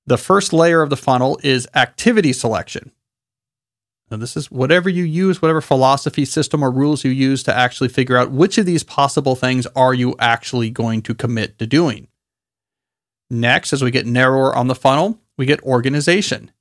The 0.06 0.18
first 0.18 0.54
layer 0.54 0.82
of 0.82 0.90
the 0.90 0.98
funnel 0.98 1.40
is 1.44 1.68
activity 1.76 2.34
selection. 2.34 2.92
Now 4.10 4.18
this 4.18 4.38
is 4.38 4.50
whatever 4.50 4.90
you 4.90 5.04
use, 5.04 5.42
whatever 5.42 5.62
philosophy, 5.62 6.26
system, 6.26 6.64
or 6.64 6.72
rules 6.72 7.04
you 7.04 7.12
use 7.12 7.44
to 7.44 7.56
actually 7.56 7.90
figure 7.90 8.18
out 8.18 8.32
which 8.32 8.58
of 8.58 8.66
these 8.66 8.84
possible 8.84 9.36
things 9.36 9.68
are 9.76 9.94
you 9.94 10.16
actually 10.18 10.70
going 10.70 11.02
to 11.04 11.14
commit 11.14 11.60
to 11.60 11.68
doing. 11.68 12.08
Next, 13.30 13.74
as 13.74 13.84
we 13.84 13.92
get 13.92 14.06
narrower 14.06 14.56
on 14.56 14.68
the 14.68 14.76
funnel, 14.76 15.20
we 15.38 15.46
get 15.46 15.62
organization. 15.64 16.52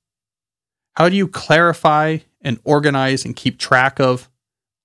How 0.97 1.07
do 1.07 1.15
you 1.15 1.27
clarify 1.27 2.17
and 2.41 2.59
organize 2.65 3.23
and 3.23 3.35
keep 3.35 3.57
track 3.57 3.99
of 3.99 4.29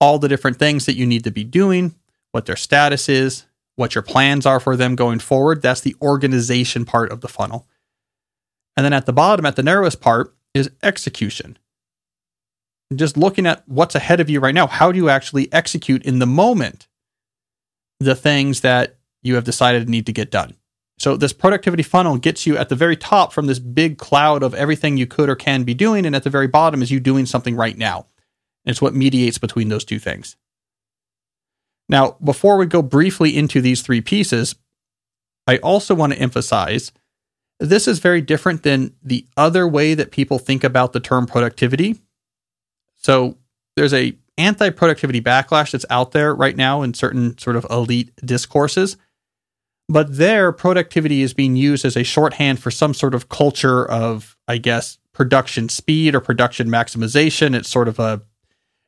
all 0.03 0.19
the 0.19 0.29
different 0.29 0.57
things 0.57 0.85
that 0.85 0.97
you 0.97 1.07
need 1.07 1.23
to 1.23 1.31
be 1.31 1.45
doing, 1.45 1.95
what 2.33 2.45
their 2.45 2.57
status 2.57 3.09
is, 3.09 3.47
what 3.77 3.95
your 3.95 4.03
plans 4.03 4.45
are 4.45 4.59
for 4.59 4.77
them 4.77 4.97
going 4.97 5.21
forward. 5.21 5.63
That's 5.63 5.81
the 5.81 5.95
organization 6.03 6.85
part 6.85 7.13
of 7.13 7.21
the 7.21 7.29
funnel. 7.29 7.69
And 8.77 8.85
then 8.85 8.93
at 8.93 9.07
the 9.07 9.13
bottom, 9.13 9.47
at 9.47 9.55
the 9.55 9.63
narrowest 9.63 10.01
part, 10.01 10.35
is 10.55 10.73
execution. 10.83 11.57
Just 12.93 13.17
looking 13.17 13.47
at 13.47 13.63
what's 13.69 13.95
ahead 13.95 14.19
of 14.19 14.29
you 14.29 14.41
right 14.41 14.57
now, 14.57 14.67
how 14.67 14.91
do 14.91 14.99
you 14.99 15.09
actually 15.09 15.51
execute 15.53 16.03
in 16.03 16.19
the 16.19 16.27
moment 16.27 16.89
the 18.01 18.17
things 18.17 18.63
that 18.63 18.97
you 19.23 19.37
have 19.37 19.45
decided 19.45 19.89
need 19.89 20.07
to 20.07 20.13
get 20.13 20.33
done? 20.33 20.57
So, 20.99 21.17
this 21.17 21.33
productivity 21.33 21.85
funnel 21.85 22.17
gets 22.17 22.45
you 22.45 22.57
at 22.57 22.69
the 22.69 22.77
very 22.77 22.97
top 22.97 23.33
from 23.33 23.47
this 23.47 23.61
big 23.61 23.99
cloud 23.99 24.43
of 24.43 24.53
everything 24.55 24.97
you 24.97 25.07
could 25.07 25.29
or 25.29 25.37
can 25.37 25.63
be 25.63 25.75
doing. 25.75 26.05
And 26.05 26.17
at 26.17 26.25
the 26.25 26.31
very 26.31 26.49
bottom 26.49 26.83
is 26.83 26.91
you 26.91 26.99
doing 26.99 27.25
something 27.25 27.55
right 27.55 27.79
now. 27.79 28.07
It's 28.65 28.81
what 28.81 28.95
mediates 28.95 29.39
between 29.39 29.69
those 29.69 29.85
two 29.85 29.99
things. 29.99 30.37
Now, 31.89 32.17
before 32.23 32.57
we 32.57 32.67
go 32.67 32.83
briefly 32.83 33.37
into 33.37 33.61
these 33.61 33.83
three 33.83 34.01
pieces, 34.01 34.55
I 35.47 35.59
also 35.59 35.95
want 35.95 36.13
to 36.13 36.19
emphasize 36.19 36.93
this 37.59 37.87
is 37.87 37.99
very 37.99 38.21
different 38.21 38.63
than 38.63 38.95
the 39.03 39.27
other 39.37 39.69
way 39.69 39.95
that 39.95 40.11
people 40.11 40.39
think 40.39 40.65
about 40.65 40.93
the 40.93 41.01
term 41.01 41.27
productivity. 41.27 42.01
So 42.97 43.37
there's 43.77 43.95
a 43.95 44.17
anti-productivity 44.39 45.21
backlash 45.21 45.73
that's 45.73 45.85
out 45.91 46.13
there 46.13 46.35
right 46.35 46.57
now 46.57 46.83
in 46.83 46.95
certain 46.95 47.37
sort 47.39 47.57
of 47.57 47.67
elite 47.71 48.13
discourses. 48.25 48.97
But 49.89 50.17
there, 50.17 50.53
productivity 50.53 51.23
is 51.23 51.35
being 51.35 51.57
used 51.57 51.85
as 51.85 51.97
a 51.97 52.05
shorthand 52.05 52.61
for 52.61 52.71
some 52.71 52.95
sort 52.95 53.15
of 53.15 53.29
culture 53.29 53.85
of, 53.85 54.37
I 54.49 54.57
guess, 54.59 54.99
production 55.13 55.69
speed 55.69 56.15
or 56.15 56.21
production 56.21 56.69
maximization. 56.69 57.55
It's 57.55 57.69
sort 57.69 57.89
of 57.89 57.99
a 57.99 58.23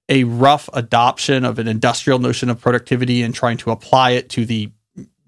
a 0.09 0.25
rough 0.25 0.69
adoption 0.73 1.45
of 1.45 1.59
an 1.59 1.69
industrial 1.69 2.19
notion 2.19 2.51
of 2.51 2.61
productivity 2.61 3.23
and 3.23 3.35
trying 3.35 3.57
to 3.59 3.71
apply 3.71 4.11
it 4.11 4.29
to 4.31 4.45
the 4.45 4.71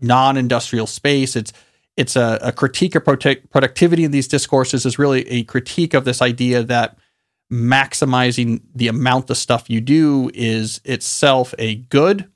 non-industrial 0.00 0.86
space. 0.86 1.36
It's 1.36 1.52
it's 1.96 2.14
a, 2.14 2.38
a 2.42 2.52
critique 2.52 2.94
of 2.94 3.04
productivity 3.04 4.04
in 4.04 4.10
these 4.10 4.28
discourses 4.28 4.84
is 4.84 4.98
really 4.98 5.26
a 5.28 5.44
critique 5.44 5.94
of 5.94 6.04
this 6.04 6.20
idea 6.20 6.62
that 6.62 6.98
maximizing 7.50 8.60
the 8.74 8.88
amount 8.88 9.30
of 9.30 9.36
stuff 9.38 9.70
you 9.70 9.80
do 9.80 10.30
is 10.34 10.80
itself 10.84 11.54
a 11.58 11.76
good. 11.76 12.30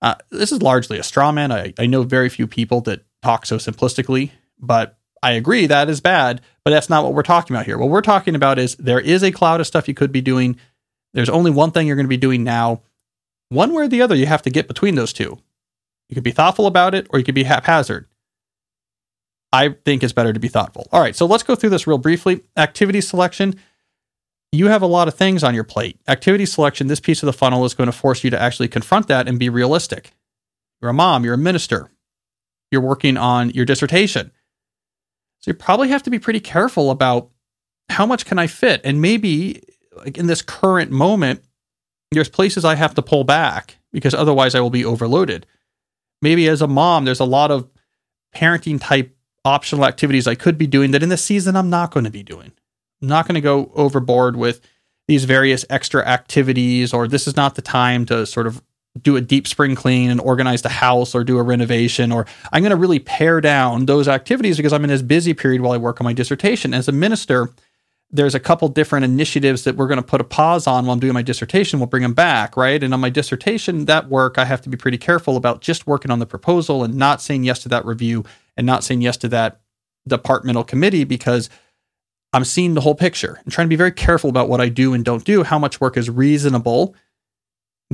Uh, 0.00 0.16
this 0.30 0.50
is 0.50 0.62
largely 0.62 0.98
a 0.98 1.02
straw 1.04 1.30
man. 1.30 1.52
I, 1.52 1.74
I 1.78 1.86
know 1.86 2.02
very 2.02 2.28
few 2.28 2.48
people 2.48 2.80
that 2.82 3.04
talk 3.22 3.46
so 3.46 3.56
simplistically, 3.56 4.32
but 4.58 4.98
I 5.22 5.32
agree 5.32 5.66
that 5.66 5.88
is 5.88 6.00
bad, 6.00 6.40
but 6.64 6.72
that's 6.72 6.90
not 6.90 7.04
what 7.04 7.14
we're 7.14 7.22
talking 7.22 7.54
about 7.54 7.66
here. 7.66 7.78
What 7.78 7.90
we're 7.90 8.00
talking 8.00 8.34
about 8.34 8.58
is 8.58 8.74
there 8.76 8.98
is 8.98 9.22
a 9.22 9.30
cloud 9.30 9.60
of 9.60 9.66
stuff 9.68 9.86
you 9.86 9.94
could 9.94 10.10
be 10.10 10.20
doing. 10.20 10.56
There's 11.14 11.28
only 11.28 11.50
one 11.50 11.70
thing 11.70 11.86
you're 11.86 11.96
going 11.96 12.06
to 12.06 12.08
be 12.08 12.16
doing 12.16 12.44
now. 12.44 12.82
One 13.48 13.72
way 13.74 13.84
or 13.84 13.88
the 13.88 14.02
other, 14.02 14.14
you 14.14 14.26
have 14.26 14.42
to 14.42 14.50
get 14.50 14.68
between 14.68 14.94
those 14.94 15.12
two. 15.12 15.38
You 16.08 16.14
could 16.14 16.24
be 16.24 16.30
thoughtful 16.30 16.66
about 16.66 16.94
it 16.94 17.06
or 17.10 17.18
you 17.18 17.24
could 17.24 17.34
be 17.34 17.44
haphazard. 17.44 18.06
I 19.52 19.70
think 19.84 20.02
it's 20.02 20.14
better 20.14 20.32
to 20.32 20.40
be 20.40 20.48
thoughtful. 20.48 20.88
All 20.90 21.00
right, 21.00 21.14
so 21.14 21.26
let's 21.26 21.42
go 21.42 21.54
through 21.54 21.70
this 21.70 21.86
real 21.86 21.98
briefly. 21.98 22.40
Activity 22.56 23.02
selection. 23.02 23.54
You 24.50 24.68
have 24.68 24.82
a 24.82 24.86
lot 24.86 25.08
of 25.08 25.14
things 25.14 25.44
on 25.44 25.54
your 25.54 25.64
plate. 25.64 25.98
Activity 26.08 26.46
selection, 26.46 26.86
this 26.86 27.00
piece 27.00 27.22
of 27.22 27.26
the 27.26 27.32
funnel 27.32 27.64
is 27.64 27.74
going 27.74 27.86
to 27.86 27.92
force 27.92 28.24
you 28.24 28.30
to 28.30 28.40
actually 28.40 28.68
confront 28.68 29.08
that 29.08 29.28
and 29.28 29.38
be 29.38 29.48
realistic. 29.48 30.12
You're 30.80 30.90
a 30.90 30.94
mom, 30.94 31.24
you're 31.24 31.34
a 31.34 31.38
minister, 31.38 31.90
you're 32.70 32.80
working 32.80 33.16
on 33.16 33.50
your 33.50 33.64
dissertation. 33.64 34.32
So 35.40 35.50
you 35.50 35.54
probably 35.54 35.88
have 35.88 36.02
to 36.04 36.10
be 36.10 36.18
pretty 36.18 36.40
careful 36.40 36.90
about 36.90 37.30
how 37.88 38.06
much 38.06 38.24
can 38.24 38.38
I 38.38 38.46
fit? 38.46 38.80
And 38.84 39.00
maybe 39.00 39.62
like 39.96 40.18
in 40.18 40.26
this 40.26 40.42
current 40.42 40.90
moment, 40.90 41.42
there's 42.10 42.28
places 42.28 42.64
I 42.64 42.74
have 42.74 42.94
to 42.94 43.02
pull 43.02 43.24
back 43.24 43.78
because 43.92 44.14
otherwise 44.14 44.54
I 44.54 44.60
will 44.60 44.70
be 44.70 44.84
overloaded. 44.84 45.46
Maybe 46.20 46.48
as 46.48 46.62
a 46.62 46.66
mom, 46.66 47.04
there's 47.04 47.20
a 47.20 47.24
lot 47.24 47.50
of 47.50 47.68
parenting 48.34 48.80
type 48.80 49.14
optional 49.44 49.84
activities 49.84 50.26
I 50.26 50.34
could 50.34 50.56
be 50.56 50.66
doing 50.66 50.92
that 50.92 51.02
in 51.02 51.08
the 51.08 51.16
season 51.16 51.56
I'm 51.56 51.70
not 51.70 51.90
going 51.90 52.04
to 52.04 52.10
be 52.10 52.22
doing. 52.22 52.52
I'm 53.00 53.08
not 53.08 53.26
going 53.26 53.34
to 53.34 53.40
go 53.40 53.72
overboard 53.74 54.36
with 54.36 54.60
these 55.08 55.24
various 55.24 55.64
extra 55.68 56.06
activities, 56.06 56.94
or 56.94 57.08
this 57.08 57.26
is 57.26 57.36
not 57.36 57.56
the 57.56 57.62
time 57.62 58.06
to 58.06 58.24
sort 58.24 58.46
of 58.46 58.62
do 59.00 59.16
a 59.16 59.20
deep 59.20 59.48
spring 59.48 59.74
clean 59.74 60.10
and 60.10 60.20
organize 60.20 60.62
the 60.62 60.68
house 60.68 61.14
or 61.14 61.24
do 61.24 61.38
a 61.38 61.42
renovation, 61.42 62.12
or 62.12 62.26
I'm 62.52 62.62
going 62.62 62.70
to 62.70 62.76
really 62.76 62.98
pare 62.98 63.40
down 63.40 63.86
those 63.86 64.06
activities 64.06 64.58
because 64.58 64.72
I'm 64.72 64.84
in 64.84 64.90
this 64.90 65.02
busy 65.02 65.34
period 65.34 65.60
while 65.60 65.72
I 65.72 65.78
work 65.78 66.00
on 66.00 66.04
my 66.04 66.12
dissertation. 66.12 66.72
As 66.72 66.88
a 66.88 66.92
minister, 66.92 67.50
there's 68.12 68.34
a 68.34 68.40
couple 68.40 68.68
different 68.68 69.04
initiatives 69.04 69.64
that 69.64 69.76
we're 69.76 69.86
going 69.86 69.96
to 69.96 70.02
put 70.02 70.20
a 70.20 70.24
pause 70.24 70.66
on 70.66 70.84
while 70.84 70.92
I'm 70.92 71.00
doing 71.00 71.14
my 71.14 71.22
dissertation. 71.22 71.80
We'll 71.80 71.86
bring 71.86 72.02
them 72.02 72.12
back, 72.12 72.56
right? 72.56 72.82
And 72.82 72.92
on 72.92 73.00
my 73.00 73.08
dissertation, 73.08 73.86
that 73.86 74.10
work, 74.10 74.36
I 74.36 74.44
have 74.44 74.60
to 74.62 74.68
be 74.68 74.76
pretty 74.76 74.98
careful 74.98 75.36
about 75.38 75.62
just 75.62 75.86
working 75.86 76.10
on 76.10 76.18
the 76.18 76.26
proposal 76.26 76.84
and 76.84 76.94
not 76.94 77.22
saying 77.22 77.44
yes 77.44 77.60
to 77.60 77.70
that 77.70 77.86
review 77.86 78.24
and 78.56 78.66
not 78.66 78.84
saying 78.84 79.00
yes 79.00 79.16
to 79.18 79.28
that 79.28 79.60
departmental 80.06 80.62
committee 80.62 81.04
because 81.04 81.48
I'm 82.34 82.44
seeing 82.44 82.74
the 82.74 82.82
whole 82.82 82.94
picture 82.94 83.40
and 83.44 83.52
trying 83.52 83.66
to 83.66 83.70
be 83.70 83.76
very 83.76 83.92
careful 83.92 84.28
about 84.28 84.48
what 84.48 84.60
I 84.60 84.68
do 84.68 84.92
and 84.92 85.04
don't 85.04 85.24
do, 85.24 85.42
how 85.42 85.58
much 85.58 85.80
work 85.80 85.96
is 85.96 86.10
reasonable 86.10 86.94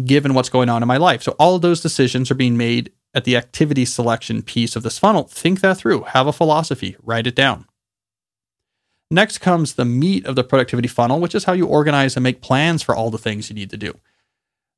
given 0.04 0.34
what's 0.34 0.48
going 0.48 0.68
on 0.68 0.82
in 0.82 0.88
my 0.88 0.96
life. 0.96 1.22
So 1.22 1.34
all 1.38 1.56
of 1.56 1.62
those 1.62 1.80
decisions 1.80 2.30
are 2.30 2.36
being 2.36 2.56
made 2.56 2.92
at 3.14 3.24
the 3.24 3.36
activity 3.36 3.84
selection 3.84 4.42
piece 4.42 4.76
of 4.76 4.82
this 4.82 4.98
funnel. 4.98 5.24
Think 5.24 5.60
that 5.60 5.76
through, 5.76 6.02
have 6.02 6.26
a 6.26 6.32
philosophy, 6.32 6.96
write 7.02 7.26
it 7.26 7.34
down. 7.34 7.66
Next 9.10 9.38
comes 9.38 9.74
the 9.74 9.84
meat 9.84 10.26
of 10.26 10.36
the 10.36 10.44
productivity 10.44 10.88
funnel, 10.88 11.20
which 11.20 11.34
is 11.34 11.44
how 11.44 11.54
you 11.54 11.66
organize 11.66 12.16
and 12.16 12.22
make 12.22 12.42
plans 12.42 12.82
for 12.82 12.94
all 12.94 13.10
the 13.10 13.18
things 13.18 13.48
you 13.48 13.54
need 13.54 13.70
to 13.70 13.76
do. 13.76 13.98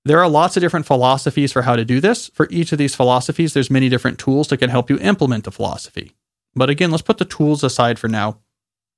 There 0.05 0.21
are 0.21 0.29
lots 0.29 0.57
of 0.57 0.63
different 0.63 0.87
philosophies 0.87 1.53
for 1.53 1.63
how 1.63 1.77
to 1.77 1.85
do 1.85 2.01
this. 2.01 2.29
For 2.29 2.47
each 2.51 2.73
of 2.73 2.79
these 2.79 2.95
philosophies, 2.95 3.53
there's 3.53 3.71
many 3.71 3.89
different 3.89 4.19
tools 4.19 4.49
that 4.49 4.59
can 4.59 4.71
help 4.71 4.89
you 4.89 4.99
implement 4.99 5.45
the 5.45 5.51
philosophy. 5.51 6.13
But 6.55 6.71
again, 6.71 6.91
let's 6.91 7.03
put 7.03 7.19
the 7.19 7.25
tools 7.25 7.63
aside 7.63 7.99
for 7.99 8.09
now. 8.09 8.39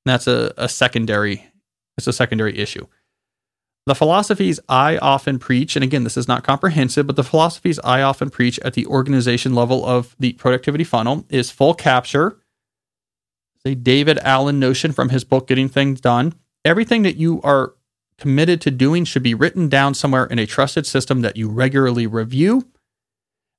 That's 0.04 0.26
a, 0.26 0.52
a 0.56 0.68
secondary 0.68 1.52
it's 1.96 2.06
a 2.06 2.12
secondary 2.12 2.58
issue. 2.58 2.86
The 3.84 3.94
philosophies 3.94 4.60
I 4.68 4.96
often 4.98 5.38
preach, 5.38 5.74
and 5.76 5.82
again, 5.82 6.04
this 6.04 6.16
is 6.16 6.28
not 6.28 6.44
comprehensive, 6.44 7.06
but 7.06 7.16
the 7.16 7.24
philosophies 7.24 7.80
I 7.80 8.02
often 8.02 8.30
preach 8.30 8.58
at 8.60 8.74
the 8.74 8.86
organization 8.86 9.54
level 9.54 9.84
of 9.84 10.14
the 10.20 10.34
productivity 10.34 10.84
funnel 10.84 11.26
is 11.28 11.50
full 11.50 11.74
capture. 11.74 12.38
A 13.64 13.74
David 13.74 14.18
Allen 14.18 14.58
notion 14.58 14.92
from 14.92 15.10
his 15.10 15.24
book, 15.24 15.46
Getting 15.46 15.68
Things 15.68 16.00
Done. 16.00 16.34
Everything 16.64 17.02
that 17.02 17.16
you 17.16 17.40
are 17.42 17.74
committed 18.18 18.60
to 18.62 18.70
doing 18.70 19.04
should 19.04 19.22
be 19.22 19.34
written 19.34 19.68
down 19.68 19.94
somewhere 19.94 20.26
in 20.26 20.38
a 20.38 20.46
trusted 20.46 20.86
system 20.86 21.20
that 21.22 21.36
you 21.36 21.48
regularly 21.48 22.06
review. 22.06 22.68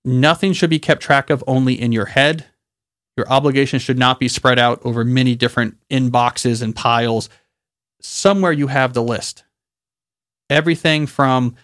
Nothing 0.05 0.53
should 0.53 0.69
be 0.69 0.79
kept 0.79 1.01
track 1.01 1.29
of 1.29 1.43
only 1.47 1.79
in 1.79 1.91
your 1.91 2.05
head. 2.05 2.45
Your 3.15 3.29
obligations 3.29 3.81
should 3.81 3.97
not 3.97 4.19
be 4.19 4.27
spread 4.27 4.59
out 4.59 4.81
over 4.83 5.05
many 5.05 5.35
different 5.35 5.77
inboxes 5.89 6.61
and 6.61 6.75
piles. 6.75 7.29
Somewhere 8.01 8.51
you 8.51 8.67
have 8.67 8.93
the 8.93 9.03
list. 9.03 9.43
Everything 10.49 11.07
from 11.07 11.55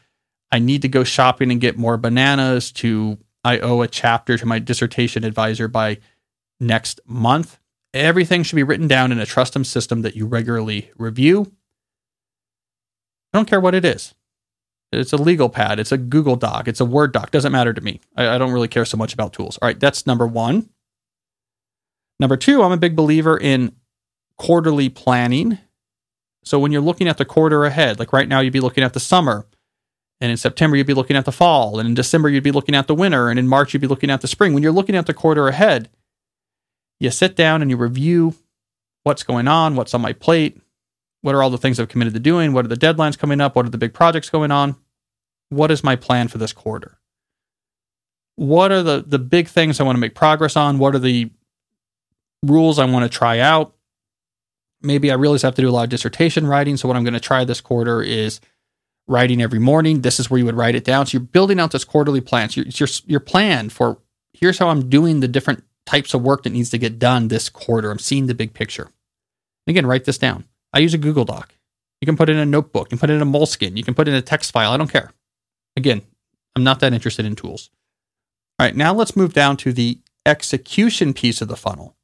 I 0.52 0.60
need 0.60 0.82
to 0.84 0.88
go 0.88 1.04
shopping 1.04 1.52
and 1.52 1.62
get 1.62 1.78
more 1.78 1.97
bananas 1.97 2.71
to 2.73 3.17
I 3.43 3.60
owe 3.60 3.82
a 3.82 3.88
chapter 3.88 4.38
to 4.38 4.45
my 4.45 4.60
dissertation 4.60 5.23
advisor 5.23 5.67
by 5.67 5.99
next 6.60 6.99
month. 7.06 7.59
Everything 7.93 8.43
should 8.43 8.56
be 8.56 8.63
written 8.63 8.88
down 8.88 9.12
in 9.12 9.19
a 9.19 9.25
trusted 9.25 9.65
system 9.65 10.04
that 10.04 10.15
you 10.15 10.25
regularly 10.28 10.91
review 10.97 11.52
I 13.34 13.38
don't 13.38 13.47
care 13.47 13.62
what 13.62 13.75
it 13.75 13.86
is. 13.86 14.15
It's 14.91 15.13
a 15.13 15.17
legal 15.17 15.49
pad, 15.49 15.80
it's 15.80 15.91
a 15.91 15.97
Google 15.97 16.36
Doc, 16.36 16.67
it's 16.67 16.80
a 16.80 16.86
Word 16.86 17.13
doc. 17.13 17.30
Doesn't 17.30 17.52
matter 17.52 17.73
to 17.73 17.82
me. 17.82 17.99
I, 18.15 18.30
I 18.30 18.38
don't 18.39 18.52
really 18.52 18.67
care 18.67 18.86
so 18.86 18.97
much 18.97 19.13
about 19.13 19.34
tools. 19.34 19.58
All 19.62 19.67
right, 19.67 19.80
that's 19.80 20.08
number 20.08 20.25
one. 20.25 20.69
Number 22.19 22.36
two, 22.36 22.63
I'm 22.63 22.71
a 22.71 22.78
big 22.78 22.95
believer 22.95 23.38
in 23.38 23.75
quarterly 24.38 24.89
planning. 24.89 25.60
So 26.43 26.58
when 26.58 26.71
you're 26.71 26.82
looking 26.82 27.08
at 27.08 27.17
the 27.17 27.25
quarter 27.25 27.65
ahead, 27.65 27.99
like 27.99 28.12
right 28.12 28.28
now, 28.28 28.39
you'd 28.39 28.52
be 28.52 28.60
looking 28.60 28.84
at 28.84 28.93
the 28.93 28.99
summer. 28.99 29.45
And 30.19 30.32
in 30.32 30.38
September, 30.38 30.75
you'd 30.75 30.88
be 30.88 30.93
looking 30.93 31.15
at 31.15 31.25
the 31.25 31.32
fall. 31.32 31.80
And 31.80 31.88
in 31.88 31.93
December, 31.93 32.28
you'd 32.28 32.43
be 32.43 32.52
looking 32.52 32.75
at 32.75 32.88
the 32.88 32.95
winter. 32.95 33.30
And 33.30 33.39
in 33.39 33.47
March, 33.47 33.73
you'd 33.73 33.82
be 33.82 33.88
looking 33.88 34.10
at 34.10 34.21
the 34.21 34.28
spring. 34.28 34.54
When 34.54 34.63
you're 34.63 34.71
looking 34.71 34.95
at 34.95 35.06
the 35.06 35.13
quarter 35.13 35.47
ahead, 35.47 35.89
you 36.99 37.12
sit 37.12 37.35
down 37.35 37.62
and 37.62 37.71
you 37.71 37.77
review 37.77 38.35
what's 39.03 39.23
going 39.23 39.47
on, 39.47 39.75
what's 39.75 39.93
on 39.93 40.01
my 40.01 40.13
plate, 40.13 40.59
what 41.21 41.35
are 41.35 41.43
all 41.43 41.49
the 41.49 41.57
things 41.57 41.79
I've 41.79 41.89
committed 41.89 42.13
to 42.13 42.19
doing? 42.19 42.53
What 42.53 42.65
are 42.65 42.69
the 42.69 42.75
deadlines 42.75 43.17
coming 43.17 43.41
up? 43.41 43.55
What 43.55 43.65
are 43.65 43.69
the 43.69 43.77
big 43.77 43.93
projects 43.93 44.29
going 44.29 44.51
on? 44.51 44.75
What 45.49 45.71
is 45.71 45.83
my 45.83 45.95
plan 45.95 46.27
for 46.27 46.38
this 46.38 46.53
quarter? 46.53 46.99
What 48.35 48.71
are 48.71 48.83
the, 48.83 49.03
the 49.05 49.19
big 49.19 49.47
things 49.47 49.79
I 49.79 49.83
want 49.83 49.97
to 49.97 49.99
make 49.99 50.15
progress 50.15 50.55
on? 50.55 50.77
What 50.77 50.95
are 50.95 50.99
the 50.99 51.29
rules 52.43 52.79
I 52.79 52.85
want 52.85 53.03
to 53.03 53.17
try 53.17 53.39
out? 53.39 53.75
Maybe 54.81 55.12
I 55.12 55.15
realize 55.15 55.43
I 55.43 55.47
have 55.47 55.55
to 55.55 55.62
do 55.62 55.69
a 55.69 55.71
lot 55.71 55.83
of 55.83 55.89
dissertation 55.89 56.47
writing. 56.47 56.77
So, 56.77 56.88
what 56.88 56.95
I'm 56.95 57.03
going 57.03 57.13
to 57.13 57.19
try 57.19 57.43
this 57.43 57.59
quarter 57.59 58.01
is 58.01 58.39
writing 59.07 59.41
every 59.41 59.59
morning. 59.59 60.01
This 60.01 60.21
is 60.21 60.29
where 60.29 60.38
you 60.38 60.45
would 60.45 60.55
write 60.55 60.75
it 60.75 60.85
down. 60.85 61.05
So, 61.05 61.17
you're 61.17 61.25
building 61.25 61.59
out 61.59 61.71
this 61.71 61.83
quarterly 61.83 62.21
plan. 62.21 62.47
So, 62.47 62.62
your, 62.62 62.88
your 63.05 63.19
plan 63.19 63.67
for 63.67 63.97
here's 64.31 64.57
how 64.57 64.69
I'm 64.69 64.89
doing 64.89 65.19
the 65.19 65.27
different 65.27 65.65
types 65.89 66.13
of 66.13 66.21
work 66.21 66.43
that 66.43 66.52
needs 66.52 66.69
to 66.69 66.78
get 66.78 66.99
done 66.99 67.28
this 67.28 67.49
quarter. 67.49 67.89
I'm 67.89 67.99
seeing 67.99 68.28
the 68.28 68.36
big 68.36 68.54
picture. 68.54 68.84
And 68.84 69.73
again, 69.73 69.88
write 69.88 70.06
this 70.06 70.19
down. 70.19 70.45
I 70.71 70.80
use 70.80 70.93
a 70.93 70.99
Google 70.99 71.25
Doc. 71.25 71.56
You 71.99 72.06
can 72.06 72.15
put 72.15 72.30
it 72.30 72.34
in 72.34 72.38
a 72.39 72.45
notebook. 72.45 72.88
You 72.88 72.89
can 72.89 72.99
put 72.99 73.10
it 73.10 73.13
in 73.13 73.21
a 73.21 73.25
Moleskine. 73.25 73.75
You 73.75 73.84
can 73.84 73.95
put 73.95 74.08
it 74.08 74.12
in 74.12 74.17
a 74.17 74.21
text 74.21 74.52
file. 74.52 74.71
I 74.71 74.78
don't 74.78 74.91
care. 74.91 75.12
Again, 75.75 76.04
I'm 76.56 76.63
not 76.63 76.80
that 76.82 76.93
interested 76.93 77.25
in 77.25 77.36
tools. 77.36 77.71
All 78.60 78.67
right, 78.67 78.75
now 78.75 78.93
let's 78.93 79.15
move 79.15 79.34
down 79.34 79.58
to 79.58 79.73
the 79.73 79.99
execution 80.25 81.13
piece 81.13 81.41
of 81.41 81.47
the 81.47 81.58
funnel. 81.58 81.95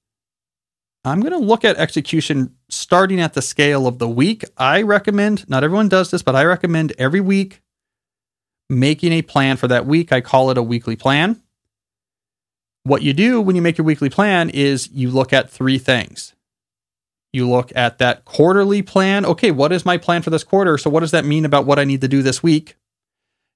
I'm 1.03 1.19
going 1.19 1.33
to 1.33 1.37
look 1.37 1.63
at 1.63 1.77
execution 1.77 2.55
starting 2.69 3.21
at 3.21 3.33
the 3.35 3.41
scale 3.41 3.85
of 3.85 3.99
the 3.99 4.09
week. 4.09 4.43
I 4.57 4.81
recommend, 4.81 5.47
not 5.47 5.63
everyone 5.63 5.89
does 5.89 6.09
this, 6.09 6.23
but 6.23 6.35
I 6.35 6.43
recommend 6.43 6.93
every 6.97 7.21
week 7.21 7.61
making 8.67 9.11
a 9.11 9.21
plan 9.21 9.57
for 9.57 9.67
that 9.67 9.85
week. 9.85 10.11
I 10.11 10.21
call 10.21 10.49
it 10.49 10.57
a 10.57 10.63
weekly 10.63 10.95
plan. 10.95 11.43
What 12.85 13.01
you 13.01 13.13
do 13.13 13.41
when 13.41 13.55
you 13.55 13.63
make 13.63 13.79
your 13.79 13.85
weekly 13.85 14.11
plan 14.11 14.51
is 14.51 14.91
you 14.91 15.09
look 15.09 15.33
at 15.33 15.49
three 15.49 15.79
things. 15.79 16.35
You 17.33 17.49
look 17.49 17.71
at 17.75 17.97
that 17.97 18.25
quarterly 18.25 18.83
plan. 18.83 19.25
Okay, 19.25 19.49
what 19.49 19.71
is 19.71 19.85
my 19.85 19.97
plan 19.97 20.21
for 20.21 20.29
this 20.29 20.43
quarter? 20.43 20.77
So, 20.77 20.91
what 20.91 20.99
does 20.99 21.09
that 21.09 21.25
mean 21.25 21.45
about 21.45 21.65
what 21.65 21.79
I 21.79 21.83
need 21.83 22.01
to 22.01 22.07
do 22.07 22.21
this 22.21 22.43
week? 22.43 22.77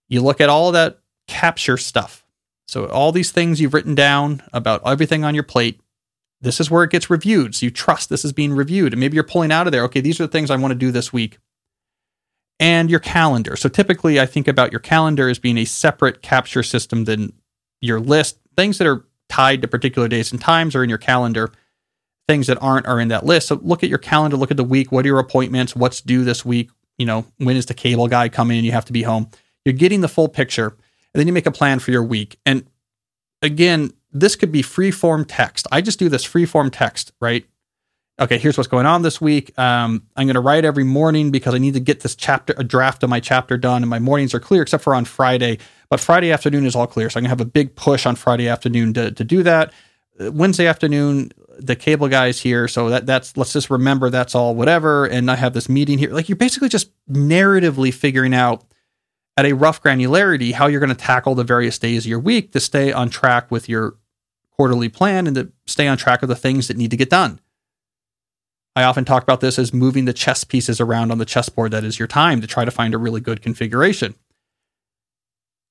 You 0.07 0.21
look 0.21 0.41
at 0.41 0.49
all 0.49 0.71
that 0.71 0.99
capture 1.27 1.77
stuff. 1.77 2.25
So, 2.67 2.87
all 2.87 3.11
these 3.11 3.31
things 3.31 3.61
you've 3.61 3.75
written 3.75 3.93
down 3.93 4.41
about 4.51 4.81
everything 4.83 5.23
on 5.23 5.35
your 5.35 5.43
plate, 5.43 5.79
this 6.41 6.59
is 6.59 6.71
where 6.71 6.83
it 6.83 6.89
gets 6.89 7.11
reviewed. 7.11 7.53
So, 7.53 7.67
you 7.67 7.71
trust 7.71 8.09
this 8.09 8.25
is 8.25 8.33
being 8.33 8.53
reviewed. 8.53 8.93
And 8.93 8.99
maybe 8.99 9.13
you're 9.13 9.23
pulling 9.23 9.51
out 9.51 9.67
of 9.67 9.71
there, 9.71 9.83
okay, 9.83 10.01
these 10.01 10.19
are 10.19 10.25
the 10.25 10.31
things 10.31 10.49
I 10.49 10.55
want 10.55 10.71
to 10.71 10.75
do 10.75 10.91
this 10.91 11.13
week. 11.13 11.37
And 12.59 12.89
your 12.89 12.99
calendar. 12.99 13.55
So, 13.55 13.69
typically, 13.69 14.19
I 14.19 14.25
think 14.25 14.47
about 14.47 14.71
your 14.71 14.79
calendar 14.81 15.29
as 15.29 15.37
being 15.37 15.59
a 15.59 15.65
separate 15.65 16.23
capture 16.23 16.63
system 16.63 17.05
than 17.05 17.33
your 17.79 17.99
list. 17.99 18.39
Things 18.57 18.79
that 18.79 18.87
are 18.87 19.05
tied 19.39 19.61
to 19.61 19.69
particular 19.69 20.09
days 20.09 20.33
and 20.33 20.41
times 20.41 20.75
are 20.75 20.83
in 20.83 20.89
your 20.89 20.97
calendar. 20.97 21.49
Things 22.27 22.47
that 22.47 22.57
aren't 22.61 22.85
are 22.87 22.99
in 22.99 23.07
that 23.07 23.25
list. 23.25 23.47
So 23.47 23.55
look 23.63 23.83
at 23.83 23.89
your 23.89 23.97
calendar, 23.97 24.35
look 24.35 24.51
at 24.51 24.57
the 24.57 24.65
week. 24.65 24.91
What 24.91 25.05
are 25.05 25.07
your 25.07 25.19
appointments? 25.19 25.77
What's 25.77 26.01
due 26.01 26.25
this 26.25 26.43
week? 26.43 26.69
You 26.97 27.05
know, 27.05 27.25
when 27.37 27.55
is 27.55 27.65
the 27.65 27.73
cable 27.73 28.09
guy 28.09 28.27
coming? 28.27 28.65
You 28.65 28.73
have 28.73 28.83
to 28.85 28.93
be 28.93 29.03
home. 29.03 29.29
You're 29.63 29.73
getting 29.73 30.01
the 30.01 30.09
full 30.09 30.27
picture. 30.27 30.67
And 30.67 31.19
then 31.19 31.25
you 31.25 31.31
make 31.31 31.45
a 31.45 31.51
plan 31.51 31.79
for 31.79 31.91
your 31.91 32.03
week. 32.03 32.37
And 32.45 32.65
again, 33.41 33.91
this 34.11 34.35
could 34.35 34.51
be 34.51 34.61
free 34.61 34.91
form 34.91 35.23
text. 35.23 35.67
I 35.71 35.79
just 35.79 35.99
do 35.99 36.09
this 36.09 36.25
free 36.25 36.45
form 36.45 36.69
text, 36.69 37.13
right? 37.21 37.45
Okay, 38.19 38.37
here's 38.37 38.57
what's 38.57 38.67
going 38.67 38.85
on 38.85 39.03
this 39.03 39.21
week. 39.21 39.57
Um, 39.57 40.03
I'm 40.17 40.27
going 40.27 40.33
to 40.33 40.41
write 40.41 40.65
every 40.65 40.83
morning 40.83 41.31
because 41.31 41.55
I 41.55 41.59
need 41.59 41.75
to 41.75 41.79
get 41.79 42.01
this 42.01 42.13
chapter, 42.13 42.53
a 42.57 42.65
draft 42.65 43.03
of 43.03 43.09
my 43.09 43.21
chapter 43.21 43.57
done, 43.57 43.83
and 43.83 43.89
my 43.89 43.99
mornings 43.99 44.33
are 44.33 44.41
clear 44.41 44.61
except 44.61 44.83
for 44.83 44.93
on 44.93 45.05
Friday. 45.05 45.59
But 45.89 45.99
Friday 45.99 46.31
afternoon 46.31 46.65
is 46.65 46.75
all 46.75 46.87
clear. 46.87 47.09
So 47.09 47.17
I'm 47.17 47.23
going 47.23 47.29
to 47.29 47.29
have 47.29 47.41
a 47.41 47.45
big 47.45 47.75
push 47.75 48.05
on 48.05 48.15
Friday 48.15 48.47
afternoon 48.47 48.93
to, 48.93 49.11
to 49.11 49.23
do 49.23 49.43
that. 49.43 49.73
Uh, 50.19 50.31
Wednesday 50.31 50.67
afternoon, 50.67 51.31
the 51.57 51.75
cable 51.75 52.07
guy's 52.07 52.41
here. 52.41 52.67
So 52.67 52.89
that 52.89 53.05
that's 53.05 53.35
let's 53.35 53.53
just 53.53 53.69
remember 53.69 54.09
that's 54.09 54.35
all 54.35 54.55
whatever. 54.55 55.05
And 55.05 55.29
I 55.31 55.35
have 55.35 55.53
this 55.53 55.67
meeting 55.67 55.97
here. 55.97 56.11
Like 56.11 56.29
you're 56.29 56.35
basically 56.35 56.69
just 56.69 56.91
narratively 57.07 57.93
figuring 57.93 58.33
out 58.33 58.63
at 59.35 59.45
a 59.45 59.53
rough 59.53 59.81
granularity 59.81 60.53
how 60.53 60.67
you're 60.67 60.79
going 60.79 60.89
to 60.89 60.95
tackle 60.95 61.35
the 61.35 61.43
various 61.43 61.79
days 61.79 62.05
of 62.05 62.09
your 62.09 62.19
week 62.19 62.51
to 62.51 62.59
stay 62.59 62.91
on 62.91 63.09
track 63.09 63.49
with 63.49 63.67
your 63.67 63.95
quarterly 64.51 64.89
plan 64.89 65.25
and 65.25 65.35
to 65.35 65.51
stay 65.65 65.87
on 65.87 65.97
track 65.97 66.21
of 66.21 66.29
the 66.29 66.35
things 66.35 66.67
that 66.67 66.77
need 66.77 66.91
to 66.91 66.97
get 66.97 67.09
done. 67.09 67.39
I 68.75 68.83
often 68.83 69.05
talk 69.05 69.23
about 69.23 69.41
this 69.41 69.57
as 69.57 69.73
moving 69.73 70.05
the 70.05 70.13
chess 70.13 70.43
pieces 70.43 70.79
around 70.79 71.11
on 71.11 71.17
the 71.17 71.25
chessboard 71.25 71.71
that 71.71 71.83
is 71.83 71.97
your 71.97 72.07
time 72.07 72.41
to 72.41 72.47
try 72.47 72.65
to 72.65 72.71
find 72.71 72.93
a 72.93 72.97
really 72.97 73.21
good 73.21 73.41
configuration. 73.41 74.15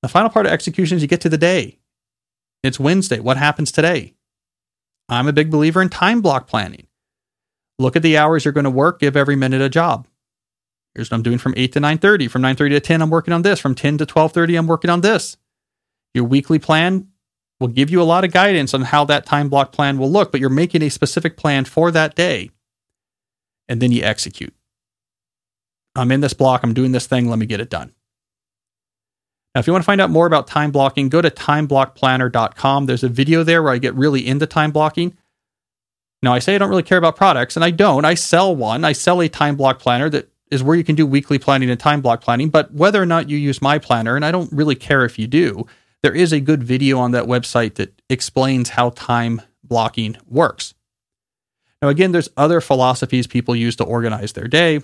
The 0.01 0.07
final 0.07 0.29
part 0.29 0.45
of 0.45 0.51
execution 0.51 0.95
is 0.95 1.01
you 1.01 1.07
get 1.07 1.21
to 1.21 1.29
the 1.29 1.37
day. 1.37 1.79
It's 2.63 2.79
Wednesday. 2.79 3.19
What 3.19 3.37
happens 3.37 3.71
today? 3.71 4.15
I'm 5.09 5.27
a 5.27 5.33
big 5.33 5.49
believer 5.49 5.81
in 5.81 5.89
time 5.89 6.21
block 6.21 6.47
planning. 6.47 6.87
Look 7.79 7.95
at 7.95 8.03
the 8.03 8.17
hours 8.17 8.45
you're 8.45 8.53
going 8.53 8.65
to 8.65 8.69
work, 8.69 8.99
give 8.99 9.17
every 9.17 9.35
minute 9.35 9.61
a 9.61 9.69
job. 9.69 10.07
Here's 10.93 11.09
what 11.09 11.17
I'm 11.17 11.23
doing 11.23 11.37
from 11.37 11.53
8 11.55 11.71
to 11.73 11.79
9:30. 11.79 12.29
From 12.29 12.41
9:30 12.41 12.69
to 12.69 12.79
10 12.79 13.01
I'm 13.01 13.09
working 13.09 13.33
on 13.33 13.41
this. 13.41 13.59
From 13.59 13.75
10 13.75 13.97
to 13.99 14.05
12:30 14.05 14.57
I'm 14.57 14.67
working 14.67 14.89
on 14.89 15.01
this. 15.01 15.37
Your 16.13 16.25
weekly 16.25 16.59
plan 16.59 17.07
will 17.59 17.67
give 17.67 17.89
you 17.89 18.01
a 18.01 18.03
lot 18.03 18.23
of 18.23 18.31
guidance 18.31 18.73
on 18.73 18.81
how 18.83 19.05
that 19.05 19.25
time 19.25 19.49
block 19.49 19.71
plan 19.71 19.97
will 19.97 20.11
look, 20.11 20.31
but 20.31 20.39
you're 20.39 20.49
making 20.49 20.81
a 20.81 20.89
specific 20.89 21.37
plan 21.37 21.65
for 21.65 21.91
that 21.91 22.15
day. 22.15 22.51
And 23.67 23.81
then 23.81 23.91
you 23.91 24.01
execute. 24.01 24.53
I'm 25.95 26.11
in 26.11 26.21
this 26.21 26.33
block, 26.33 26.63
I'm 26.63 26.73
doing 26.73 26.91
this 26.91 27.07
thing, 27.07 27.29
let 27.29 27.39
me 27.39 27.45
get 27.45 27.59
it 27.59 27.69
done. 27.69 27.93
Now, 29.55 29.59
if 29.59 29.67
you 29.67 29.73
want 29.73 29.83
to 29.83 29.87
find 29.87 29.99
out 29.99 30.11
more 30.11 30.27
about 30.27 30.47
time 30.47 30.71
blocking, 30.71 31.09
go 31.09 31.21
to 31.21 31.31
timeblockplanner.com. 31.31 32.85
There's 32.85 33.03
a 33.03 33.09
video 33.09 33.43
there 33.43 33.63
where 33.63 33.73
I 33.73 33.79
get 33.79 33.95
really 33.95 34.25
into 34.27 34.45
time 34.45 34.71
blocking. 34.71 35.17
Now, 36.21 36.33
I 36.33 36.39
say 36.39 36.53
I 36.53 36.57
don't 36.57 36.69
really 36.69 36.83
care 36.83 36.97
about 36.97 37.15
products, 37.15 37.55
and 37.55 37.65
I 37.65 37.71
don't. 37.71 38.05
I 38.05 38.13
sell 38.13 38.55
one. 38.55 38.83
I 38.83 38.91
sell 38.91 39.21
a 39.21 39.29
time 39.29 39.55
block 39.55 39.79
planner 39.79 40.09
that 40.09 40.29
is 40.51 40.61
where 40.61 40.75
you 40.75 40.83
can 40.83 40.95
do 40.95 41.05
weekly 41.05 41.39
planning 41.39 41.69
and 41.69 41.79
time 41.79 42.01
block 42.01 42.21
planning. 42.21 42.49
But 42.49 42.73
whether 42.73 43.01
or 43.01 43.05
not 43.05 43.29
you 43.29 43.37
use 43.37 43.61
my 43.61 43.79
planner, 43.79 44.15
and 44.15 44.25
I 44.25 44.31
don't 44.31 44.51
really 44.51 44.75
care 44.75 45.03
if 45.05 45.17
you 45.17 45.27
do, 45.27 45.65
there 46.03 46.13
is 46.13 46.31
a 46.31 46.39
good 46.39 46.63
video 46.63 46.99
on 46.99 47.11
that 47.11 47.25
website 47.25 47.75
that 47.75 48.01
explains 48.09 48.69
how 48.69 48.91
time 48.91 49.41
blocking 49.63 50.17
works. 50.27 50.73
Now, 51.81 51.87
again, 51.87 52.11
there's 52.11 52.29
other 52.37 52.61
philosophies 52.61 53.25
people 53.25 53.55
use 53.55 53.75
to 53.77 53.83
organize 53.83 54.33
their 54.33 54.47
day. 54.47 54.81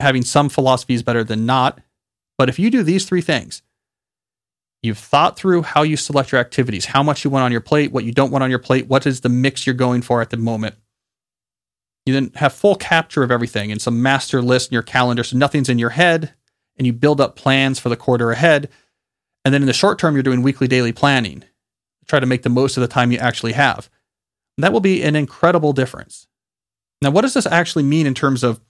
Having 0.00 0.22
some 0.22 0.48
philosophies 0.48 1.02
better 1.02 1.24
than 1.24 1.46
not. 1.46 1.80
But 2.36 2.48
if 2.48 2.58
you 2.58 2.70
do 2.70 2.82
these 2.82 3.04
three 3.04 3.20
things, 3.20 3.62
You've 4.82 4.98
thought 4.98 5.36
through 5.36 5.62
how 5.62 5.82
you 5.82 5.96
select 5.96 6.32
your 6.32 6.40
activities, 6.40 6.86
how 6.86 7.02
much 7.02 7.24
you 7.24 7.30
want 7.30 7.44
on 7.44 7.52
your 7.52 7.60
plate, 7.60 7.92
what 7.92 8.04
you 8.04 8.12
don't 8.12 8.30
want 8.30 8.42
on 8.42 8.50
your 8.50 8.58
plate, 8.58 8.86
what 8.86 9.06
is 9.06 9.20
the 9.20 9.28
mix 9.28 9.66
you're 9.66 9.74
going 9.74 10.00
for 10.00 10.22
at 10.22 10.30
the 10.30 10.38
moment. 10.38 10.74
You 12.06 12.14
then 12.14 12.32
have 12.36 12.54
full 12.54 12.76
capture 12.76 13.22
of 13.22 13.30
everything 13.30 13.70
and 13.70 13.80
some 13.80 14.02
master 14.02 14.40
list 14.40 14.70
in 14.70 14.74
your 14.74 14.82
calendar 14.82 15.22
so 15.22 15.36
nothing's 15.36 15.68
in 15.68 15.78
your 15.78 15.90
head 15.90 16.32
and 16.78 16.86
you 16.86 16.94
build 16.94 17.20
up 17.20 17.36
plans 17.36 17.78
for 17.78 17.90
the 17.90 17.96
quarter 17.96 18.30
ahead. 18.30 18.70
And 19.44 19.52
then 19.52 19.62
in 19.62 19.66
the 19.66 19.74
short 19.74 19.98
term, 19.98 20.14
you're 20.14 20.22
doing 20.22 20.40
weekly, 20.40 20.66
daily 20.66 20.92
planning. 20.92 21.44
Try 22.08 22.20
to 22.20 22.26
make 22.26 22.42
the 22.42 22.48
most 22.48 22.76
of 22.78 22.80
the 22.80 22.88
time 22.88 23.12
you 23.12 23.18
actually 23.18 23.52
have. 23.52 23.90
And 24.56 24.64
that 24.64 24.72
will 24.72 24.80
be 24.80 25.02
an 25.02 25.14
incredible 25.14 25.74
difference. 25.74 26.26
Now, 27.02 27.10
what 27.10 27.22
does 27.22 27.34
this 27.34 27.46
actually 27.46 27.84
mean 27.84 28.06
in 28.06 28.14
terms 28.14 28.42
of 28.42 28.60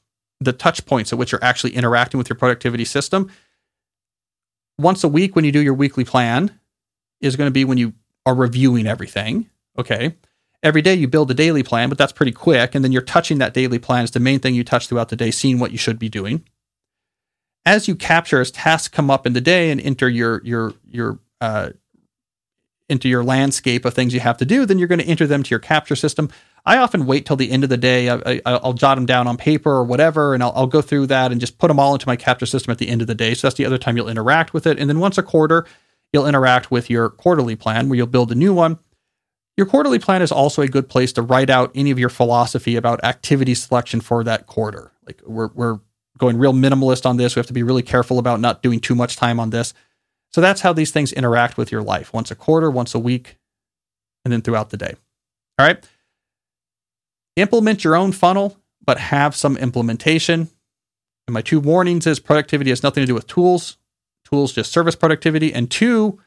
the 0.41 0.53
touch 0.53 0.85
points 0.87 1.13
at 1.13 1.19
which 1.19 1.33
you're 1.33 1.45
actually 1.45 1.75
interacting 1.75 2.19
with 2.19 2.29
your 2.29 2.37
productivity 2.37 2.85
system? 2.85 3.31
Once 4.81 5.05
a 5.05 5.09
week 5.09 5.37
when 5.37 5.45
you 5.45 5.53
do 5.53 5.63
your 5.63 5.75
weekly 5.75 6.05
plan 6.05 6.59
is 7.21 7.37
going 7.37 7.49
to 7.49 7.53
be 7.53 7.65
when 7.65 7.79
you 7.79 7.93
are 8.27 8.35
reviewing 8.35 8.87
everything. 8.87 9.49
Okay. 9.79 10.17
Every 10.63 10.83
day 10.83 10.95
you 10.95 11.09
build 11.09 11.31
a 11.31 11.35
daily 11.35 11.63
plan, 11.63 11.89
but 11.89 11.97
that's 11.97 12.13
pretty 12.13 12.33
quick. 12.33 12.75
And 12.75 12.85
then 12.85 12.93
you're 12.93 13.03
touching 13.03 13.39
that 13.39 13.55
daily 13.55 13.79
plan 13.79 14.05
is 14.05 14.11
the 14.11 14.21
main 14.21 14.41
thing 14.41 14.55
you 14.55 14.65
touch 14.65 14.89
throughout 14.89 15.09
the 15.09 15.17
day, 15.17 15.31
seeing 15.31 15.59
what 15.59 15.73
you 15.73 15.79
should 15.79 15.99
be 15.99 16.09
doing. 16.09 16.45
As 17.65 17.89
you 17.89 17.95
capture, 17.95 18.41
as 18.41 18.51
tasks 18.51 18.89
come 18.89 19.11
up 19.11 19.27
in 19.27 19.33
the 19.33 19.41
day 19.41 19.71
and 19.71 19.81
enter 19.81 20.09
your 20.09 20.43
your 20.45 20.75
your 20.87 21.19
uh, 21.41 21.71
into 22.89 23.09
your 23.09 23.23
landscape 23.23 23.85
of 23.85 23.95
things 23.95 24.13
you 24.13 24.21
have 24.21 24.37
to 24.39 24.45
do, 24.45 24.67
then 24.67 24.79
you're 24.79 24.89
going 24.89 24.99
to 24.99 25.07
enter 25.07 25.27
them 25.27 25.43
to 25.43 25.51
your 25.51 25.61
capture 25.61 25.97
system. 25.97 26.31
I 26.65 26.79
often 26.79 27.07
wait 27.07 27.27
till 27.27 27.37
the 27.37 27.51
end 27.51 27.65
of 27.65 27.71
the 27.71 27.77
day. 27.77 28.09
I, 28.09 28.41
will 28.59 28.75
jot 28.75 28.97
them 28.97 29.07
down 29.07 29.27
on 29.27 29.37
paper 29.37 29.71
or 29.71 29.85
whatever, 29.85 30.35
and 30.35 30.43
I'll, 30.43 30.53
I'll, 30.55 30.67
go 30.67 30.83
through 30.83 31.07
that 31.07 31.33
and 31.33 31.41
just 31.41 31.59
put 31.59 31.69
them 31.69 31.81
all 31.81 31.95
into 31.95 32.07
my 32.07 32.17
capture 32.17 32.47
system 32.47 32.71
at 32.71 32.79
the 32.79 32.89
end 32.89 33.01
of 33.01 33.07
the 33.07 33.15
day. 33.15 33.35
So 33.35 33.47
that's 33.47 33.57
the 33.57 33.65
other 33.65 33.79
time 33.79 33.97
you'll 33.97 34.09
interact 34.09 34.53
with 34.53 34.67
it. 34.67 34.79
And 34.79 34.89
then 34.89 35.01
once 35.01 35.17
a 35.19 35.23
quarter, 35.23 35.67
you'll 36.13 36.27
interact 36.27 36.71
with 36.71 36.91
your 36.91 37.09
quarterly 37.09 37.57
plan 37.57 37.89
where 37.89 37.97
you'll 37.97 38.07
build 38.07 38.31
a 38.31 38.35
new 38.35 38.53
one. 38.53 38.79
Your 39.57 39.67
quarterly 39.67 39.99
plan 39.99 40.23
is 40.23 40.33
also 40.33 40.63
a 40.63 40.69
good 40.69 40.89
place 40.89 41.13
to 41.15 41.23
write 41.23 41.51
out 41.51 41.71
any 41.75 41.91
of 41.91 41.99
your 41.99 42.09
philosophy 42.09 42.77
about 42.77 43.05
activity 43.05 43.55
selection 43.55 44.01
for 44.01 44.23
that 44.25 44.47
quarter. 44.47 44.93
Like 45.07 45.21
we're, 45.27 45.49
we're 45.49 45.81
going 46.19 46.39
real 46.39 46.53
minimalist 46.53 47.07
on 47.07 47.17
this. 47.17 47.35
We 47.35 47.41
have 47.41 47.47
to 47.47 47.53
be 47.53 47.63
really 47.63 47.83
careful 47.83 48.19
about 48.19 48.41
not 48.41 48.63
doing 48.63 48.81
too 48.81 48.95
much 48.95 49.17
time 49.17 49.41
on 49.41 49.51
this. 49.51 49.75
So 50.33 50.41
that's 50.41 50.61
how 50.61 50.73
these 50.73 50.93
things 50.93 51.13
interact 51.13 51.57
with 51.57 51.73
your 51.73 51.83
life 51.83 52.13
once 52.13 52.31
a 52.31 52.37
quarter, 52.37 52.71
once 52.71 52.95
a 52.95 52.99
week, 52.99 53.37
and 54.25 54.33
then 54.33 54.43
throughout 54.43 54.71
the 54.71 54.77
day. 54.77 54.95
All 55.59 55.67
right 55.67 55.85
implement 57.37 57.85
your 57.85 57.97
own 57.97 58.13
funnel, 58.13 58.57
but 58.85 58.99
have 58.99 59.35
some 59.37 59.57
implementation. 59.57 60.49
And 61.27 61.35
my 61.35 61.43
two 61.43 61.61
warnings 61.61 62.07
is 62.07 62.19
productivity 62.19 62.71
has 62.71 62.83
nothing 62.83 63.03
to 63.03 63.07
do 63.07 63.15
with 63.15 63.27
tools. 63.27 63.77
Tools 64.25 64.53
just 64.53 64.73
service 64.73 64.97
productivity. 64.97 65.53
And 65.53 65.71
two, 65.71 66.21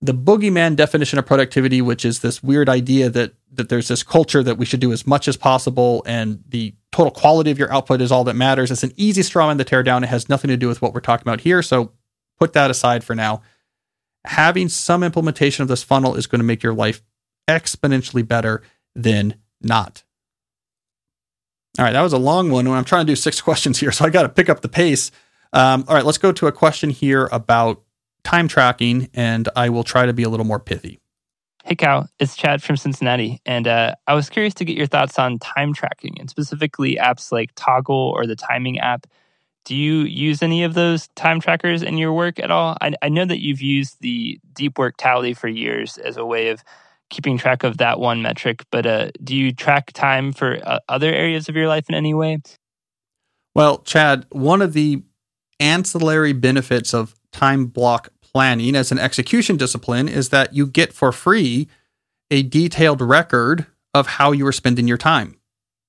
the 0.00 0.14
boogeyman 0.14 0.76
definition 0.76 1.18
of 1.18 1.26
productivity, 1.26 1.80
which 1.80 2.04
is 2.04 2.20
this 2.20 2.42
weird 2.42 2.68
idea 2.68 3.08
that 3.10 3.34
that 3.52 3.68
there's 3.68 3.88
this 3.88 4.02
culture 4.02 4.42
that 4.42 4.58
we 4.58 4.66
should 4.66 4.80
do 4.80 4.92
as 4.92 5.06
much 5.06 5.28
as 5.28 5.36
possible 5.36 6.02
and 6.06 6.42
the 6.48 6.74
total 6.92 7.10
quality 7.10 7.50
of 7.50 7.58
your 7.58 7.72
output 7.72 8.00
is 8.00 8.10
all 8.10 8.24
that 8.24 8.34
matters. 8.34 8.70
It's 8.70 8.82
an 8.82 8.92
easy 8.96 9.22
straw 9.22 9.46
man 9.46 9.58
to 9.58 9.64
tear 9.64 9.82
down. 9.82 10.04
It 10.04 10.08
has 10.08 10.28
nothing 10.28 10.48
to 10.48 10.56
do 10.56 10.68
with 10.68 10.82
what 10.82 10.92
we're 10.92 11.00
talking 11.00 11.26
about 11.26 11.40
here. 11.40 11.62
So 11.62 11.92
put 12.38 12.52
that 12.52 12.70
aside 12.70 13.04
for 13.04 13.14
now. 13.14 13.42
Having 14.24 14.70
some 14.70 15.02
implementation 15.02 15.62
of 15.62 15.68
this 15.68 15.82
funnel 15.82 16.14
is 16.14 16.26
going 16.26 16.40
to 16.40 16.44
make 16.44 16.62
your 16.62 16.74
life 16.74 17.02
exponentially 17.48 18.26
better 18.26 18.62
than 18.94 19.36
not. 19.60 20.03
All 21.78 21.84
right, 21.84 21.92
that 21.92 22.02
was 22.02 22.12
a 22.12 22.18
long 22.18 22.50
one. 22.50 22.68
I'm 22.68 22.84
trying 22.84 23.06
to 23.06 23.10
do 23.10 23.16
six 23.16 23.40
questions 23.42 23.78
here, 23.78 23.92
so 23.92 24.04
I 24.04 24.10
got 24.10 24.22
to 24.22 24.28
pick 24.28 24.48
up 24.48 24.60
the 24.60 24.68
pace. 24.68 25.10
Um, 25.52 25.84
all 25.88 25.94
right, 25.94 26.04
let's 26.04 26.18
go 26.18 26.32
to 26.32 26.46
a 26.46 26.52
question 26.52 26.90
here 26.90 27.28
about 27.32 27.82
time 28.22 28.48
tracking, 28.48 29.08
and 29.14 29.48
I 29.54 29.68
will 29.68 29.84
try 29.84 30.06
to 30.06 30.12
be 30.12 30.22
a 30.22 30.28
little 30.28 30.46
more 30.46 30.60
pithy. 30.60 31.00
Hey, 31.64 31.76
Cal, 31.76 32.08
it's 32.18 32.36
Chad 32.36 32.62
from 32.62 32.76
Cincinnati, 32.76 33.40
and 33.46 33.66
uh, 33.66 33.94
I 34.06 34.14
was 34.14 34.28
curious 34.28 34.52
to 34.54 34.64
get 34.64 34.76
your 34.76 34.86
thoughts 34.86 35.18
on 35.18 35.38
time 35.38 35.72
tracking 35.72 36.20
and 36.20 36.28
specifically 36.28 36.96
apps 36.96 37.32
like 37.32 37.54
Toggl 37.54 37.88
or 37.88 38.26
the 38.26 38.36
Timing 38.36 38.78
app. 38.80 39.06
do 39.64 39.74
you 39.74 40.00
use 40.00 40.42
any 40.42 40.62
of 40.62 40.74
those 40.74 41.08
time 41.16 41.40
trackers 41.40 41.82
in 41.82 41.96
your 41.96 42.12
work 42.12 42.38
at 42.38 42.50
all? 42.50 42.76
I, 42.82 42.92
I 43.00 43.08
know 43.08 43.24
that 43.24 43.40
you've 43.40 43.62
used 43.62 44.00
the 44.00 44.38
Deep 44.52 44.78
Work 44.78 44.96
Tally 44.98 45.32
for 45.32 45.48
years 45.48 45.96
as 45.96 46.18
a 46.18 46.26
way 46.26 46.48
of 46.48 46.62
keeping 47.10 47.38
track 47.38 47.62
of 47.62 47.78
that 47.78 48.00
one 48.00 48.22
metric, 48.22 48.64
but 48.70 48.86
uh, 48.86 49.10
do 49.22 49.36
you 49.36 49.52
track 49.52 49.92
time 49.92 50.32
for 50.32 50.58
uh, 50.64 50.80
other 50.88 51.12
areas 51.12 51.48
of 51.48 51.56
your 51.56 51.68
life 51.68 51.84
in 51.88 51.94
any 51.94 52.14
way? 52.14 52.38
Well, 53.54 53.78
Chad, 53.78 54.26
one 54.30 54.62
of 54.62 54.72
the 54.72 55.02
ancillary 55.60 56.32
benefits 56.32 56.92
of 56.92 57.14
time 57.32 57.66
block 57.66 58.08
planning 58.20 58.74
as 58.74 58.90
an 58.90 58.98
execution 58.98 59.56
discipline 59.56 60.08
is 60.08 60.30
that 60.30 60.54
you 60.54 60.66
get 60.66 60.92
for 60.92 61.12
free 61.12 61.68
a 62.30 62.42
detailed 62.42 63.00
record 63.00 63.66
of 63.92 64.06
how 64.06 64.32
you 64.32 64.46
are 64.46 64.52
spending 64.52 64.88
your 64.88 64.98
time 64.98 65.36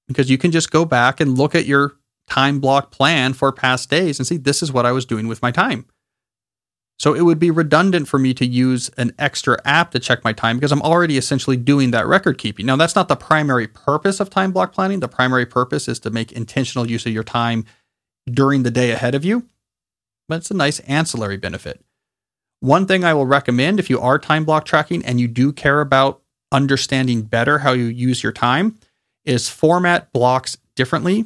because 0.07 0.29
you 0.29 0.37
can 0.37 0.51
just 0.51 0.71
go 0.71 0.85
back 0.85 1.19
and 1.19 1.37
look 1.37 1.55
at 1.55 1.65
your 1.65 1.97
time 2.27 2.59
block 2.59 2.91
plan 2.91 3.33
for 3.33 3.51
past 3.51 3.89
days 3.89 4.19
and 4.19 4.27
see 4.27 4.37
this 4.37 4.61
is 4.61 4.71
what 4.71 4.85
I 4.85 4.91
was 4.91 5.05
doing 5.05 5.27
with 5.27 5.41
my 5.41 5.51
time. 5.51 5.85
So 6.97 7.13
it 7.13 7.21
would 7.21 7.39
be 7.39 7.51
redundant 7.51 8.07
for 8.07 8.17
me 8.17 8.33
to 8.35 8.45
use 8.45 8.89
an 8.97 9.13
extra 9.19 9.59
app 9.65 9.91
to 9.91 9.99
check 9.99 10.23
my 10.23 10.31
time 10.31 10.57
because 10.57 10.71
I'm 10.71 10.81
already 10.81 11.17
essentially 11.17 11.57
doing 11.57 11.91
that 11.91 12.07
record 12.07 12.37
keeping. 12.37 12.65
Now, 12.65 12.77
that's 12.77 12.95
not 12.95 13.09
the 13.09 13.17
primary 13.17 13.67
purpose 13.67 14.19
of 14.19 14.29
time 14.29 14.51
block 14.51 14.73
planning. 14.73 15.01
The 15.01 15.09
primary 15.09 15.45
purpose 15.45 15.87
is 15.87 15.99
to 15.99 16.09
make 16.09 16.31
intentional 16.31 16.89
use 16.89 17.05
of 17.05 17.11
your 17.11 17.23
time 17.23 17.65
during 18.29 18.63
the 18.63 18.71
day 18.71 18.91
ahead 18.91 19.13
of 19.13 19.25
you, 19.25 19.45
but 20.27 20.37
it's 20.37 20.51
a 20.51 20.55
nice 20.55 20.79
ancillary 20.81 21.37
benefit. 21.37 21.83
One 22.61 22.87
thing 22.87 23.03
I 23.03 23.13
will 23.13 23.25
recommend 23.25 23.79
if 23.79 23.89
you 23.89 23.99
are 23.99 24.17
time 24.17 24.45
block 24.45 24.65
tracking 24.65 25.05
and 25.05 25.19
you 25.19 25.27
do 25.27 25.51
care 25.51 25.81
about 25.81 26.21
understanding 26.51 27.23
better 27.23 27.59
how 27.59 27.73
you 27.73 27.85
use 27.85 28.23
your 28.23 28.31
time 28.31 28.77
is 29.25 29.49
format 29.49 30.11
blocks 30.13 30.57
differently 30.75 31.25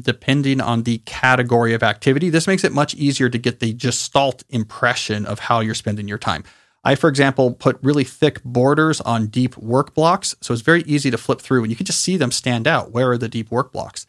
depending 0.00 0.60
on 0.60 0.82
the 0.84 0.98
category 0.98 1.74
of 1.74 1.82
activity. 1.82 2.30
This 2.30 2.46
makes 2.46 2.64
it 2.64 2.72
much 2.72 2.94
easier 2.94 3.28
to 3.28 3.38
get 3.38 3.60
the 3.60 3.72
gestalt 3.72 4.44
impression 4.48 5.26
of 5.26 5.40
how 5.40 5.60
you're 5.60 5.74
spending 5.74 6.08
your 6.08 6.18
time. 6.18 6.44
I, 6.84 6.94
for 6.94 7.08
example, 7.08 7.52
put 7.52 7.78
really 7.82 8.04
thick 8.04 8.42
borders 8.44 9.00
on 9.00 9.26
deep 9.26 9.56
work 9.56 9.94
blocks. 9.94 10.34
So 10.40 10.54
it's 10.54 10.62
very 10.62 10.82
easy 10.82 11.10
to 11.10 11.18
flip 11.18 11.40
through 11.40 11.62
and 11.62 11.70
you 11.70 11.76
can 11.76 11.86
just 11.86 12.00
see 12.00 12.16
them 12.16 12.30
stand 12.30 12.66
out. 12.66 12.92
Where 12.92 13.10
are 13.10 13.18
the 13.18 13.28
deep 13.28 13.50
work 13.50 13.72
blocks? 13.72 14.06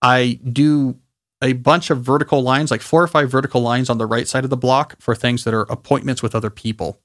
I 0.00 0.40
do 0.50 0.98
a 1.42 1.52
bunch 1.52 1.90
of 1.90 2.02
vertical 2.02 2.42
lines, 2.42 2.70
like 2.70 2.82
four 2.82 3.02
or 3.02 3.06
five 3.06 3.30
vertical 3.30 3.60
lines 3.60 3.90
on 3.90 3.98
the 3.98 4.06
right 4.06 4.26
side 4.26 4.44
of 4.44 4.50
the 4.50 4.56
block 4.56 4.96
for 4.98 5.14
things 5.14 5.44
that 5.44 5.54
are 5.54 5.62
appointments 5.70 6.22
with 6.22 6.34
other 6.34 6.50
people, 6.50 7.00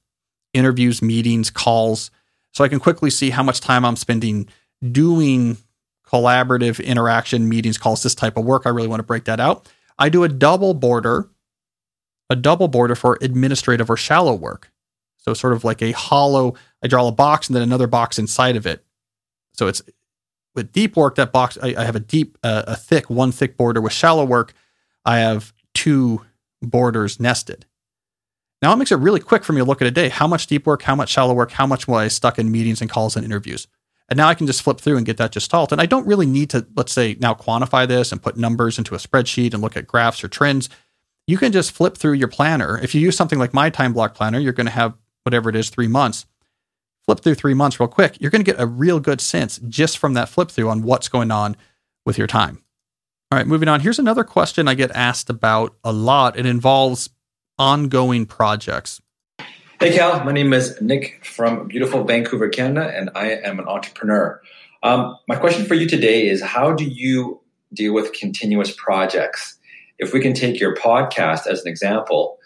interviews, 0.53 1.01
meetings, 1.01 1.49
calls. 1.49 2.09
So 2.53 2.63
I 2.63 2.67
can 2.67 2.79
quickly 2.79 3.09
see 3.09 3.29
how 3.29 3.43
much 3.43 3.59
time 3.59 3.85
I'm 3.85 3.95
spending 3.95 4.47
doing 4.91 5.57
collaborative 6.13 6.83
interaction, 6.83 7.49
meetings, 7.49 7.77
calls, 7.77 8.03
this 8.03 8.13
type 8.13 8.37
of 8.37 8.45
work. 8.45 8.63
I 8.65 8.69
really 8.69 8.87
want 8.87 8.99
to 8.99 9.03
break 9.03 9.25
that 9.25 9.39
out. 9.39 9.67
I 9.97 10.09
do 10.09 10.23
a 10.23 10.29
double 10.29 10.75
border, 10.75 11.29
a 12.29 12.35
double 12.35 12.67
border 12.67 12.93
for 12.93 13.17
administrative 13.21 13.89
or 13.89 13.97
shallow 13.97 14.35
work. 14.35 14.71
So 15.17 15.33
sort 15.33 15.53
of 15.53 15.63
like 15.63 15.81
a 15.81 15.91
hollow, 15.91 16.53
I 16.83 16.87
draw 16.87 17.07
a 17.07 17.11
box 17.11 17.47
and 17.47 17.55
then 17.55 17.63
another 17.63 17.87
box 17.87 18.19
inside 18.19 18.55
of 18.55 18.67
it. 18.67 18.85
So 19.53 19.67
it's 19.67 19.81
with 20.53 20.71
deep 20.71 20.95
work, 20.95 21.15
that 21.15 21.31
box, 21.31 21.57
I, 21.61 21.73
I 21.77 21.85
have 21.85 21.95
a 21.95 21.99
deep, 21.99 22.37
uh, 22.43 22.63
a 22.67 22.75
thick, 22.75 23.09
one 23.09 23.31
thick 23.31 23.57
border. 23.57 23.81
With 23.81 23.93
shallow 23.93 24.25
work, 24.25 24.53
I 25.05 25.19
have 25.19 25.51
two 25.73 26.21
borders 26.61 27.19
nested. 27.19 27.65
Now 28.61 28.71
it 28.71 28.75
makes 28.75 28.91
it 28.91 28.97
really 28.97 29.19
quick 29.19 29.43
for 29.43 29.53
me 29.53 29.61
to 29.61 29.65
look 29.65 29.81
at 29.81 29.87
a 29.87 29.91
day. 29.91 30.09
How 30.09 30.27
much 30.27 30.47
deep 30.47 30.67
work, 30.67 30.83
how 30.83 30.95
much 30.95 31.09
shallow 31.09 31.33
work, 31.33 31.51
how 31.51 31.65
much 31.65 31.87
was 31.87 32.01
I 32.01 32.07
stuck 32.09 32.37
in 32.37 32.51
meetings 32.51 32.81
and 32.81 32.89
calls 32.89 33.15
and 33.15 33.25
interviews? 33.25 33.67
And 34.09 34.17
now 34.17 34.27
I 34.27 34.35
can 34.35 34.47
just 34.47 34.61
flip 34.61 34.79
through 34.79 34.97
and 34.97 35.05
get 35.05 35.17
that 35.17 35.31
gestalt. 35.31 35.71
And 35.71 35.79
I 35.79 35.85
don't 35.85 36.05
really 36.05 36.25
need 36.25 36.49
to, 36.51 36.67
let's 36.75 36.91
say, 36.91 37.15
now 37.19 37.33
quantify 37.33 37.87
this 37.87 38.11
and 38.11 38.21
put 38.21 38.37
numbers 38.37 38.77
into 38.77 38.95
a 38.95 38.99
spreadsheet 38.99 39.53
and 39.53 39.61
look 39.61 39.77
at 39.77 39.87
graphs 39.87 40.23
or 40.23 40.27
trends. 40.27 40.69
You 41.25 41.37
can 41.37 41.51
just 41.51 41.71
flip 41.71 41.97
through 41.97 42.13
your 42.13 42.27
planner. 42.27 42.77
If 42.77 42.93
you 42.93 43.01
use 43.01 43.15
something 43.15 43.39
like 43.39 43.53
my 43.53 43.69
time 43.69 43.93
block 43.93 44.13
planner, 44.13 44.39
you're 44.39 44.53
going 44.53 44.67
to 44.67 44.71
have 44.71 44.95
whatever 45.23 45.49
it 45.49 45.55
is, 45.55 45.69
three 45.69 45.87
months. 45.87 46.25
Flip 47.05 47.19
through 47.19 47.35
three 47.35 47.53
months 47.53 47.79
real 47.79 47.87
quick. 47.87 48.17
You're 48.19 48.31
going 48.31 48.43
to 48.43 48.51
get 48.51 48.61
a 48.61 48.67
real 48.67 48.99
good 48.99 49.21
sense 49.21 49.59
just 49.67 49.97
from 49.97 50.13
that 50.13 50.29
flip 50.29 50.49
through 50.49 50.69
on 50.69 50.83
what's 50.83 51.09
going 51.09 51.31
on 51.31 51.55
with 52.05 52.17
your 52.17 52.27
time. 52.27 52.61
All 53.31 53.37
right, 53.37 53.47
moving 53.47 53.67
on. 53.67 53.79
Here's 53.79 53.99
another 53.99 54.23
question 54.23 54.67
I 54.67 54.75
get 54.75 54.91
asked 54.91 55.29
about 55.29 55.75
a 55.83 55.91
lot. 55.91 56.37
It 56.37 56.45
involves 56.45 57.09
ongoing 57.57 58.25
projects. 58.25 59.01
Hey, 59.83 59.91
Cal. 59.91 60.23
My 60.23 60.31
name 60.31 60.53
is 60.53 60.79
Nick 60.79 61.25
from 61.25 61.67
beautiful 61.67 62.05
Vancouver, 62.05 62.47
Canada, 62.47 62.89
and 62.95 63.09
I 63.15 63.31
am 63.31 63.59
an 63.59 63.67
entrepreneur. 63.67 64.41
Um, 64.81 65.17
my 65.27 65.35
question 65.35 65.65
for 65.65 65.73
you 65.73 65.89
today 65.89 66.29
is 66.29 66.41
How 66.41 66.71
do 66.71 66.85
you 66.85 67.41
deal 67.73 67.93
with 67.93 68.13
continuous 68.13 68.73
projects? 68.73 69.57
If 69.99 70.13
we 70.13 70.21
can 70.21 70.33
take 70.35 70.57
your 70.57 70.73
podcast 70.73 71.47
as 71.47 71.65
an 71.65 71.67
example, 71.67 72.37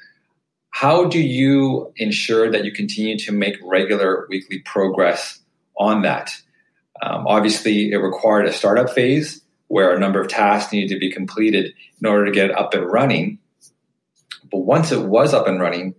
how 0.71 1.06
do 1.06 1.19
you 1.19 1.93
ensure 1.97 2.50
that 2.50 2.65
you 2.65 2.71
continue 2.71 3.19
to 3.19 3.32
make 3.32 3.58
regular 3.62 4.26
weekly 4.32 4.58
progress 4.58 5.38
on 5.78 6.02
that? 6.02 6.36
Um, 7.04 7.28
obviously, 7.28 7.91
it 7.91 7.97
required 7.97 8.47
a 8.47 8.52
startup 8.52 8.89
phase 8.89 9.43
where 9.67 9.95
a 9.95 10.00
number 10.00 10.19
of 10.19 10.28
tasks 10.28 10.73
needed 10.73 10.89
to 10.95 11.00
be 11.00 11.12
completed 11.12 11.76
in 12.02 12.08
order 12.08 12.26
to 12.26 12.32
get 12.32 12.50
it 12.50 12.58
up 12.58 12.73
and 12.73 12.91
running. 12.91 13.38
But 14.52 14.62
once 14.62 14.91
it 14.91 15.04
was 15.04 15.36
up 15.36 15.47
and 15.47 15.62
running, 15.62 15.93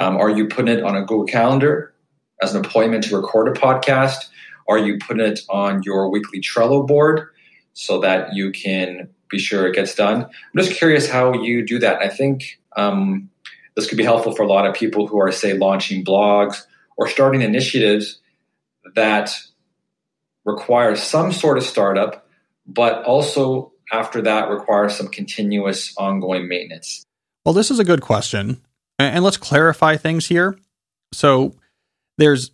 um, 0.00 0.16
are 0.16 0.30
you 0.30 0.48
putting 0.48 0.78
it 0.78 0.82
on 0.82 0.96
a 0.96 1.02
Google 1.02 1.26
Calendar 1.26 1.92
as 2.42 2.54
an 2.54 2.64
appointment 2.64 3.04
to 3.04 3.16
record 3.16 3.54
a 3.54 3.60
podcast? 3.60 4.28
Are 4.66 4.78
you 4.78 4.98
putting 4.98 5.24
it 5.24 5.40
on 5.50 5.82
your 5.82 6.08
weekly 6.08 6.40
Trello 6.40 6.86
board 6.86 7.28
so 7.74 8.00
that 8.00 8.34
you 8.34 8.50
can 8.50 9.10
be 9.30 9.38
sure 9.38 9.66
it 9.66 9.74
gets 9.74 9.94
done? 9.94 10.24
I'm 10.24 10.56
just 10.56 10.72
curious 10.72 11.08
how 11.08 11.34
you 11.34 11.66
do 11.66 11.78
that. 11.80 12.00
I 12.00 12.08
think 12.08 12.58
um, 12.76 13.28
this 13.76 13.88
could 13.88 13.98
be 13.98 14.04
helpful 14.04 14.34
for 14.34 14.42
a 14.42 14.48
lot 14.48 14.66
of 14.66 14.74
people 14.74 15.06
who 15.06 15.20
are, 15.20 15.30
say, 15.30 15.52
launching 15.52 16.02
blogs 16.02 16.62
or 16.96 17.06
starting 17.06 17.42
initiatives 17.42 18.20
that 18.94 19.34
require 20.46 20.96
some 20.96 21.30
sort 21.30 21.58
of 21.58 21.64
startup, 21.64 22.26
but 22.66 23.04
also 23.04 23.72
after 23.92 24.22
that 24.22 24.48
require 24.48 24.88
some 24.88 25.08
continuous 25.08 25.92
ongoing 25.98 26.48
maintenance. 26.48 27.04
Well, 27.44 27.52
this 27.52 27.70
is 27.70 27.78
a 27.78 27.84
good 27.84 28.00
question. 28.00 28.62
And 29.00 29.24
let's 29.24 29.36
clarify 29.36 29.96
things 29.96 30.26
here. 30.26 30.58
So 31.12 31.54
there's 32.18 32.50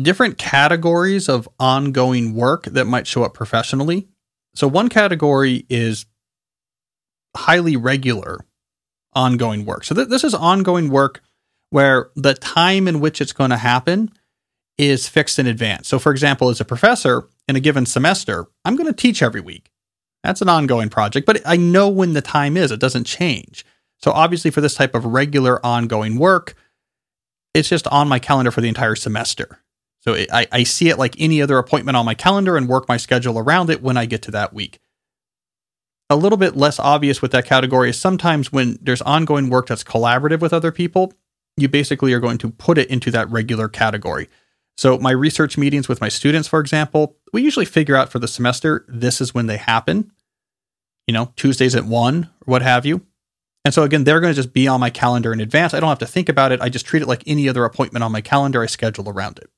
different 0.00 0.38
categories 0.38 1.28
of 1.28 1.48
ongoing 1.58 2.34
work 2.34 2.64
that 2.64 2.86
might 2.86 3.06
show 3.06 3.24
up 3.24 3.34
professionally. 3.34 4.08
So 4.54 4.66
one 4.68 4.88
category 4.88 5.66
is 5.68 6.06
highly 7.36 7.76
regular 7.76 8.40
ongoing 9.14 9.64
work. 9.64 9.84
So 9.84 9.94
th- 9.94 10.08
this 10.08 10.24
is 10.24 10.34
ongoing 10.34 10.88
work 10.90 11.20
where 11.70 12.10
the 12.16 12.34
time 12.34 12.88
in 12.88 13.00
which 13.00 13.20
it's 13.20 13.32
going 13.32 13.50
to 13.50 13.56
happen 13.56 14.10
is 14.78 15.08
fixed 15.08 15.38
in 15.38 15.46
advance. 15.46 15.88
So 15.88 15.98
for 15.98 16.12
example, 16.12 16.48
as 16.48 16.60
a 16.60 16.64
professor 16.64 17.28
in 17.46 17.56
a 17.56 17.60
given 17.60 17.84
semester, 17.84 18.46
I'm 18.64 18.76
going 18.76 18.86
to 18.86 18.92
teach 18.92 19.22
every 19.22 19.40
week. 19.40 19.70
That's 20.22 20.42
an 20.42 20.48
ongoing 20.48 20.88
project, 20.88 21.26
but 21.26 21.40
I 21.44 21.56
know 21.56 21.88
when 21.88 22.12
the 22.12 22.22
time 22.22 22.56
is. 22.56 22.70
It 22.70 22.80
doesn't 22.80 23.04
change. 23.04 23.64
So 23.98 24.12
obviously, 24.12 24.50
for 24.50 24.60
this 24.60 24.74
type 24.74 24.94
of 24.94 25.04
regular 25.04 25.64
ongoing 25.64 26.18
work, 26.18 26.54
it's 27.54 27.68
just 27.68 27.86
on 27.88 28.08
my 28.08 28.18
calendar 28.18 28.50
for 28.50 28.60
the 28.60 28.68
entire 28.68 28.94
semester. 28.94 29.60
So 30.00 30.14
it, 30.14 30.28
I, 30.32 30.46
I 30.52 30.62
see 30.62 30.88
it 30.88 30.98
like 30.98 31.16
any 31.18 31.42
other 31.42 31.58
appointment 31.58 31.96
on 31.96 32.06
my 32.06 32.14
calendar 32.14 32.56
and 32.56 32.68
work 32.68 32.88
my 32.88 32.96
schedule 32.96 33.38
around 33.38 33.70
it 33.70 33.82
when 33.82 33.96
I 33.96 34.06
get 34.06 34.22
to 34.22 34.30
that 34.32 34.54
week. 34.54 34.80
A 36.10 36.16
little 36.16 36.38
bit 36.38 36.56
less 36.56 36.78
obvious 36.78 37.20
with 37.20 37.32
that 37.32 37.44
category 37.44 37.90
is 37.90 38.00
sometimes 38.00 38.52
when 38.52 38.78
there's 38.80 39.02
ongoing 39.02 39.50
work 39.50 39.66
that's 39.66 39.84
collaborative 39.84 40.40
with 40.40 40.54
other 40.54 40.72
people, 40.72 41.12
you 41.56 41.68
basically 41.68 42.12
are 42.12 42.20
going 42.20 42.38
to 42.38 42.50
put 42.50 42.78
it 42.78 42.88
into 42.88 43.10
that 43.10 43.28
regular 43.30 43.68
category. 43.68 44.28
So, 44.78 44.96
my 44.96 45.10
research 45.10 45.58
meetings 45.58 45.88
with 45.88 46.00
my 46.00 46.08
students, 46.08 46.46
for 46.46 46.60
example, 46.60 47.16
we 47.32 47.42
usually 47.42 47.66
figure 47.66 47.96
out 47.96 48.10
for 48.10 48.20
the 48.20 48.28
semester 48.28 48.86
this 48.88 49.20
is 49.20 49.34
when 49.34 49.48
they 49.48 49.56
happen. 49.56 50.12
You 51.08 51.14
know, 51.14 51.32
Tuesdays 51.36 51.74
at 51.74 51.84
one 51.84 52.30
or 52.46 52.52
what 52.52 52.62
have 52.62 52.86
you. 52.86 53.04
And 53.68 53.74
so 53.74 53.82
again, 53.82 54.04
they're 54.04 54.18
going 54.18 54.32
to 54.32 54.34
just 54.34 54.54
be 54.54 54.66
on 54.66 54.80
my 54.80 54.88
calendar 54.88 55.30
in 55.30 55.40
advance. 55.40 55.74
I 55.74 55.80
don't 55.80 55.90
have 55.90 55.98
to 55.98 56.06
think 56.06 56.30
about 56.30 56.52
it. 56.52 56.62
I 56.62 56.70
just 56.70 56.86
treat 56.86 57.02
it 57.02 57.06
like 57.06 57.22
any 57.26 57.50
other 57.50 57.66
appointment 57.66 58.02
on 58.02 58.10
my 58.10 58.22
calendar. 58.22 58.62
I 58.62 58.66
schedule 58.66 59.10
around 59.10 59.36
it. 59.36 59.50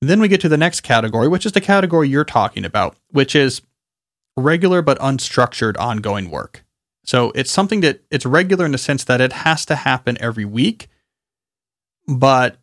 Then 0.00 0.22
we 0.22 0.28
get 0.28 0.40
to 0.40 0.48
the 0.48 0.56
next 0.56 0.80
category, 0.80 1.28
which 1.28 1.44
is 1.44 1.52
the 1.52 1.60
category 1.60 2.08
you're 2.08 2.24
talking 2.24 2.64
about, 2.64 2.96
which 3.10 3.36
is 3.36 3.60
regular 4.38 4.80
but 4.80 4.98
unstructured 5.00 5.78
ongoing 5.78 6.30
work. 6.30 6.64
So 7.04 7.30
it's 7.34 7.50
something 7.50 7.82
that 7.82 8.04
it's 8.10 8.24
regular 8.24 8.64
in 8.64 8.72
the 8.72 8.78
sense 8.78 9.04
that 9.04 9.20
it 9.20 9.34
has 9.34 9.66
to 9.66 9.74
happen 9.74 10.16
every 10.18 10.46
week, 10.46 10.88
but 12.08 12.56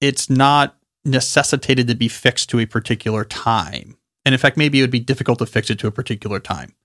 it's 0.00 0.30
not 0.30 0.76
necessitated 1.04 1.88
to 1.88 1.96
be 1.96 2.06
fixed 2.06 2.50
to 2.50 2.60
a 2.60 2.66
particular 2.66 3.24
time. 3.24 3.96
And 4.24 4.32
in 4.32 4.38
fact, 4.38 4.56
maybe 4.56 4.78
it 4.78 4.82
would 4.84 4.92
be 4.92 5.00
difficult 5.00 5.40
to 5.40 5.46
fix 5.46 5.70
it 5.70 5.80
to 5.80 5.88
a 5.88 5.90
particular 5.90 6.38
time. 6.38 6.76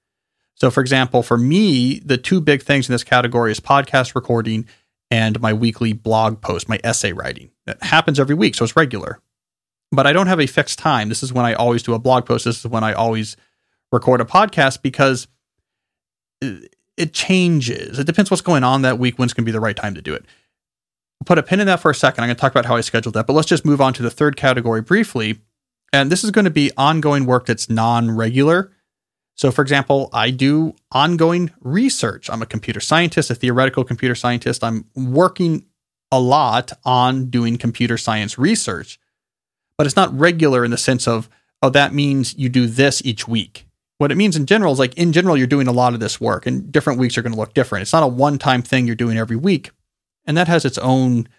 So, 0.60 0.70
for 0.70 0.82
example, 0.82 1.24
for 1.24 1.38
me, 1.38 2.00
the 2.00 2.18
two 2.18 2.42
big 2.42 2.62
things 2.62 2.90
in 2.90 2.94
this 2.94 3.04
category 3.04 3.52
is 3.52 3.60
podcast 3.60 4.14
recording 4.14 4.68
and 5.10 5.40
my 5.42 5.54
weekly 5.54 5.94
blog 5.94 6.42
post, 6.42 6.68
my 6.68 6.80
essay 6.84 7.14
writing. 7.14 7.50
That 7.66 7.82
happens 7.82 8.20
every 8.20 8.36
week, 8.36 8.56
so 8.56 8.66
it's 8.66 8.76
regular. 8.76 9.20
But 9.92 10.06
I 10.06 10.14
don't 10.14 10.28
have 10.28 10.40
a 10.40 10.46
fixed 10.46 10.78
time. 10.78 11.10
This 11.10 11.24
is 11.24 11.34
when 11.34 11.46
I 11.46 11.54
always 11.54 11.82
do 11.82 11.94
a 11.94 12.00
blog 12.00 12.26
post. 12.26 12.46
This 12.46 12.60
is 12.60 12.68
when 12.68 12.84
I 12.84 12.94
always 12.94 13.38
record 13.92 14.22
a 14.22 14.26
podcast 14.26 14.82
because 14.82 15.28
it, 16.42 17.14
changes. 17.14 17.98
It 17.98 18.06
depends 18.06 18.30
what's 18.30 18.42
going 18.42 18.64
on 18.64 18.82
that 18.84 19.00
week, 19.00 19.18
when's 19.18 19.34
going 19.34 19.44
to 19.44 19.50
be 19.50 19.54
the 19.54 19.60
right 19.60 19.76
time 19.76 19.96
to 19.96 20.02
do 20.02 20.14
it. 20.14 20.26
I'll 21.22 21.26
put 21.26 21.38
a 21.38 21.44
pin 21.44 21.60
in 21.60 21.68
that 21.68 21.80
for 21.80 21.90
a 21.90 21.96
second. 21.96 22.24
I'm 22.24 22.28
going 22.28 22.36
to 22.36 22.42
talk 22.42 22.52
about 22.52 22.66
how 22.66 22.76
I 22.76 22.82
scheduled 22.82 23.16
that, 23.16 23.26
but 23.26 23.34
let's 23.34 23.48
just 23.48 23.66
move 23.66 23.82
on 23.82 23.94
to 23.94 24.04
the 24.04 24.12
third 24.12 24.36
category 24.36 24.82
briefly. 24.82 25.40
And 25.92 26.12
this 26.12 26.24
is 26.24 26.32
going 26.32 26.46
to 26.46 26.52
be 26.52 26.72
ongoing 26.78 27.26
work 27.26 27.46
that's 27.46 27.70
non 27.70 28.12
regular. 28.12 28.72
So, 29.40 29.52
for 29.52 29.62
example, 29.62 30.10
I 30.12 30.32
do 30.32 30.76
ongoing 30.92 31.50
research. 31.62 32.30
I'm 32.30 32.42
a 32.42 32.46
computer 32.46 32.82
scientist, 32.82 33.30
a 33.30 33.36
theoretical 33.36 33.86
computer 33.86 34.14
scientist. 34.14 34.66
I'm 34.66 34.84
working 34.94 35.64
a 36.12 36.20
lot 36.20 36.74
on 36.84 37.30
doing 37.30 37.58
computer 37.58 37.98
science 37.98 38.38
research, 38.38 39.00
but 39.78 39.88
it's 39.88 39.96
not 39.96 40.14
regular 40.14 40.66
in 40.66 40.72
the 40.72 40.78
sense 40.78 41.08
of, 41.08 41.30
oh, 41.62 41.70
that 41.70 41.94
means 41.94 42.38
you 42.38 42.50
do 42.50 42.68
this 42.68 43.02
each 43.06 43.30
week. 43.30 43.66
What 43.98 44.12
it 44.12 44.18
means 44.18 44.36
in 44.36 44.46
general 44.46 44.74
is 44.74 44.80
like, 44.80 44.94
in 44.96 45.14
general, 45.14 45.38
you're 45.38 45.48
doing 45.48 45.70
a 45.70 45.72
lot 45.72 45.94
of 45.94 46.02
this 46.02 46.20
work, 46.20 46.46
and 46.46 46.70
different 46.70 47.00
weeks 47.00 47.18
are 47.18 47.22
going 47.22 47.32
to 47.32 47.40
look 47.40 47.54
different. 47.54 47.84
It's 47.84 47.94
not 47.94 48.04
a 48.04 48.08
one 48.08 48.40
time 48.40 48.62
thing 48.62 48.88
you're 48.88 48.96
doing 48.98 49.18
every 49.18 49.38
week, 49.38 49.72
and 50.26 50.36
that 50.36 50.50
has 50.50 50.66
its 50.66 50.78
own 50.80 51.30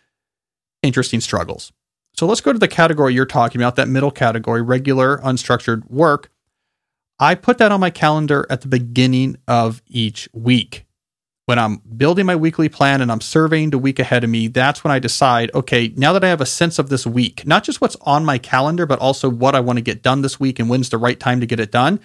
interesting 0.82 1.20
struggles. 1.20 1.70
So 2.14 2.24
let's 2.24 2.40
go 2.40 2.54
to 2.54 2.58
the 2.58 2.66
category 2.66 3.12
you're 3.12 3.26
talking 3.26 3.60
about, 3.60 3.76
that 3.76 3.88
middle 3.88 4.10
category, 4.10 4.62
regular 4.62 5.18
unstructured 5.18 5.90
work. 5.90 6.30
I 7.20 7.34
put 7.34 7.58
that 7.58 7.70
on 7.70 7.80
my 7.80 7.90
calendar 7.90 8.46
at 8.48 8.62
the 8.62 8.68
beginning 8.68 9.36
of 9.46 9.82
each 9.86 10.26
week. 10.32 10.86
When 11.44 11.58
I'm 11.58 11.82
building 11.96 12.24
my 12.24 12.36
weekly 12.36 12.70
plan 12.70 13.02
and 13.02 13.12
I'm 13.12 13.20
surveying 13.20 13.70
the 13.70 13.78
week 13.78 13.98
ahead 13.98 14.24
of 14.24 14.30
me, 14.30 14.48
that's 14.48 14.82
when 14.82 14.92
I 14.92 15.00
decide, 15.00 15.50
okay, 15.54 15.92
now 15.96 16.14
that 16.14 16.24
I 16.24 16.28
have 16.28 16.40
a 16.40 16.46
sense 16.46 16.78
of 16.78 16.88
this 16.88 17.06
week, 17.06 17.46
not 17.46 17.62
just 17.62 17.80
what's 17.80 17.96
on 18.02 18.24
my 18.24 18.38
calendar, 18.38 18.86
but 18.86 19.00
also 19.00 19.28
what 19.28 19.54
I 19.54 19.60
want 19.60 19.76
to 19.76 19.82
get 19.82 20.02
done 20.02 20.22
this 20.22 20.40
week 20.40 20.58
and 20.58 20.70
when's 20.70 20.88
the 20.88 20.96
right 20.96 21.20
time 21.20 21.40
to 21.40 21.46
get 21.46 21.60
it 21.60 21.70
done. 21.70 22.00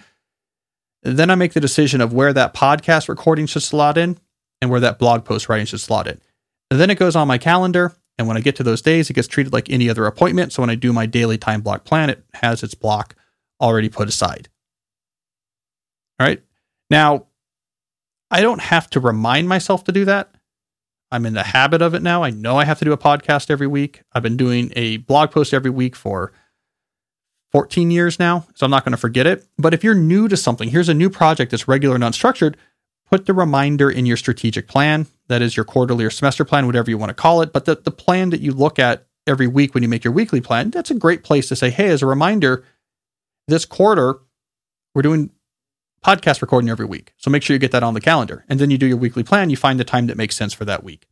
Then 1.02 1.30
I 1.30 1.34
make 1.34 1.54
the 1.54 1.60
decision 1.60 2.00
of 2.00 2.12
where 2.12 2.32
that 2.34 2.52
podcast 2.52 3.08
recording 3.08 3.46
should 3.46 3.62
slot 3.62 3.96
in 3.96 4.18
and 4.60 4.70
where 4.70 4.80
that 4.80 4.98
blog 4.98 5.24
post 5.24 5.48
writing 5.48 5.66
should 5.66 5.80
slot 5.80 6.08
in. 6.08 6.20
And 6.70 6.78
then 6.78 6.90
it 6.90 6.98
goes 6.98 7.16
on 7.16 7.28
my 7.28 7.38
calendar. 7.38 7.96
And 8.18 8.26
when 8.26 8.36
I 8.36 8.40
get 8.40 8.56
to 8.56 8.62
those 8.62 8.82
days, 8.82 9.08
it 9.08 9.14
gets 9.14 9.28
treated 9.28 9.52
like 9.52 9.70
any 9.70 9.88
other 9.88 10.04
appointment. 10.06 10.52
So 10.52 10.62
when 10.62 10.70
I 10.70 10.74
do 10.74 10.92
my 10.92 11.06
daily 11.06 11.38
time 11.38 11.62
block 11.62 11.84
plan, 11.84 12.10
it 12.10 12.24
has 12.34 12.62
its 12.62 12.74
block 12.74 13.14
already 13.60 13.88
put 13.88 14.08
aside. 14.08 14.48
All 16.18 16.26
right. 16.26 16.42
Now, 16.90 17.26
I 18.30 18.40
don't 18.40 18.60
have 18.60 18.90
to 18.90 19.00
remind 19.00 19.48
myself 19.48 19.84
to 19.84 19.92
do 19.92 20.04
that. 20.06 20.34
I'm 21.10 21.26
in 21.26 21.34
the 21.34 21.42
habit 21.42 21.82
of 21.82 21.94
it 21.94 22.02
now. 22.02 22.24
I 22.24 22.30
know 22.30 22.56
I 22.58 22.64
have 22.64 22.78
to 22.80 22.84
do 22.84 22.92
a 22.92 22.98
podcast 22.98 23.50
every 23.50 23.66
week. 23.66 24.02
I've 24.12 24.22
been 24.22 24.36
doing 24.36 24.72
a 24.74 24.96
blog 24.98 25.30
post 25.30 25.54
every 25.54 25.70
week 25.70 25.94
for 25.94 26.32
14 27.52 27.90
years 27.90 28.18
now, 28.18 28.46
so 28.54 28.64
I'm 28.64 28.70
not 28.70 28.84
going 28.84 28.92
to 28.92 28.98
forget 28.98 29.26
it. 29.26 29.46
But 29.56 29.72
if 29.72 29.84
you're 29.84 29.94
new 29.94 30.26
to 30.26 30.36
something, 30.36 30.68
here's 30.68 30.88
a 30.88 30.94
new 30.94 31.08
project 31.08 31.52
that's 31.52 31.68
regular 31.68 31.94
and 31.94 32.02
unstructured, 32.02 32.56
put 33.08 33.26
the 33.26 33.34
reminder 33.34 33.88
in 33.88 34.04
your 34.04 34.16
strategic 34.16 34.66
plan. 34.66 35.06
That 35.28 35.42
is 35.42 35.56
your 35.56 35.64
quarterly 35.64 36.04
or 36.04 36.10
semester 36.10 36.44
plan, 36.44 36.66
whatever 36.66 36.90
you 36.90 36.98
want 36.98 37.10
to 37.10 37.14
call 37.14 37.40
it. 37.40 37.52
But 37.52 37.64
the, 37.66 37.76
the 37.76 37.92
plan 37.92 38.30
that 38.30 38.40
you 38.40 38.52
look 38.52 38.78
at 38.80 39.06
every 39.28 39.46
week 39.46 39.74
when 39.74 39.84
you 39.84 39.88
make 39.88 40.02
your 40.02 40.12
weekly 40.12 40.40
plan, 40.40 40.70
that's 40.70 40.90
a 40.90 40.94
great 40.94 41.22
place 41.22 41.48
to 41.48 41.56
say, 41.56 41.70
hey, 41.70 41.88
as 41.88 42.02
a 42.02 42.06
reminder, 42.06 42.64
this 43.46 43.64
quarter, 43.64 44.18
we're 44.94 45.02
doing 45.02 45.30
podcast 46.04 46.40
recording 46.40 46.70
every 46.70 46.86
week. 46.86 47.12
So 47.16 47.30
make 47.30 47.42
sure 47.42 47.54
you 47.54 47.58
get 47.58 47.72
that 47.72 47.82
on 47.82 47.94
the 47.94 48.00
calendar. 48.00 48.44
And 48.48 48.58
then 48.58 48.70
you 48.70 48.78
do 48.78 48.86
your 48.86 48.96
weekly 48.96 49.22
plan, 49.22 49.50
you 49.50 49.56
find 49.56 49.78
the 49.78 49.84
time 49.84 50.06
that 50.06 50.16
makes 50.16 50.36
sense 50.36 50.52
for 50.52 50.64
that 50.64 50.84
week. 50.84 51.06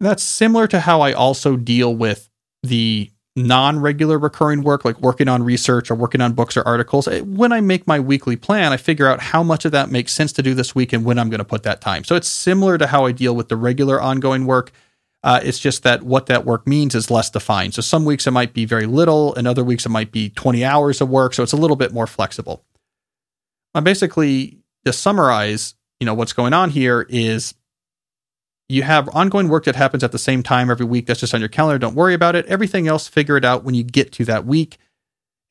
That's 0.00 0.22
similar 0.22 0.66
to 0.68 0.80
how 0.80 1.00
I 1.00 1.12
also 1.12 1.56
deal 1.56 1.94
with 1.94 2.28
the 2.62 3.10
non 3.34 3.78
regular 3.78 4.18
recurring 4.18 4.62
work, 4.62 4.84
like 4.84 5.00
working 5.00 5.28
on 5.28 5.42
research 5.42 5.90
or 5.90 5.94
working 5.94 6.20
on 6.20 6.32
books 6.32 6.56
or 6.56 6.66
articles. 6.66 7.06
When 7.06 7.52
I 7.52 7.60
make 7.60 7.86
my 7.86 8.00
weekly 8.00 8.36
plan, 8.36 8.72
I 8.72 8.78
figure 8.78 9.06
out 9.06 9.20
how 9.20 9.42
much 9.42 9.64
of 9.64 9.72
that 9.72 9.90
makes 9.90 10.12
sense 10.12 10.32
to 10.32 10.42
do 10.42 10.54
this 10.54 10.74
week 10.74 10.92
and 10.92 11.04
when 11.04 11.18
I'm 11.18 11.30
going 11.30 11.38
to 11.38 11.44
put 11.44 11.62
that 11.64 11.80
time. 11.80 12.04
So 12.04 12.16
it's 12.16 12.28
similar 12.28 12.78
to 12.78 12.86
how 12.86 13.04
I 13.04 13.12
deal 13.12 13.36
with 13.36 13.48
the 13.48 13.56
regular 13.56 14.00
ongoing 14.00 14.46
work. 14.46 14.72
Uh, 15.22 15.40
it's 15.42 15.58
just 15.58 15.82
that 15.82 16.02
what 16.02 16.26
that 16.26 16.44
work 16.44 16.66
means 16.66 16.94
is 16.94 17.10
less 17.10 17.30
defined. 17.30 17.74
So 17.74 17.82
some 17.82 18.04
weeks 18.04 18.26
it 18.26 18.30
might 18.30 18.54
be 18.54 18.64
very 18.64 18.86
little, 18.86 19.34
and 19.34 19.48
other 19.48 19.64
weeks 19.64 19.84
it 19.84 19.88
might 19.88 20.12
be 20.12 20.30
20 20.30 20.64
hours 20.64 21.00
of 21.00 21.08
work. 21.08 21.34
So 21.34 21.42
it's 21.42 21.52
a 21.52 21.56
little 21.56 21.76
bit 21.76 21.92
more 21.92 22.06
flexible. 22.06 22.64
I 23.76 23.80
basically 23.80 24.58
to 24.86 24.92
summarize, 24.92 25.74
you 26.00 26.06
know, 26.06 26.14
what's 26.14 26.32
going 26.32 26.54
on 26.54 26.70
here 26.70 27.06
is 27.10 27.54
you 28.70 28.82
have 28.82 29.14
ongoing 29.14 29.48
work 29.48 29.64
that 29.64 29.76
happens 29.76 30.02
at 30.02 30.12
the 30.12 30.18
same 30.18 30.42
time 30.42 30.70
every 30.70 30.86
week. 30.86 31.06
That's 31.06 31.20
just 31.20 31.34
on 31.34 31.40
your 31.40 31.50
calendar. 31.50 31.78
Don't 31.78 31.94
worry 31.94 32.14
about 32.14 32.34
it. 32.34 32.46
Everything 32.46 32.88
else, 32.88 33.06
figure 33.06 33.36
it 33.36 33.44
out 33.44 33.64
when 33.64 33.74
you 33.74 33.84
get 33.84 34.12
to 34.12 34.24
that 34.24 34.46
week 34.46 34.78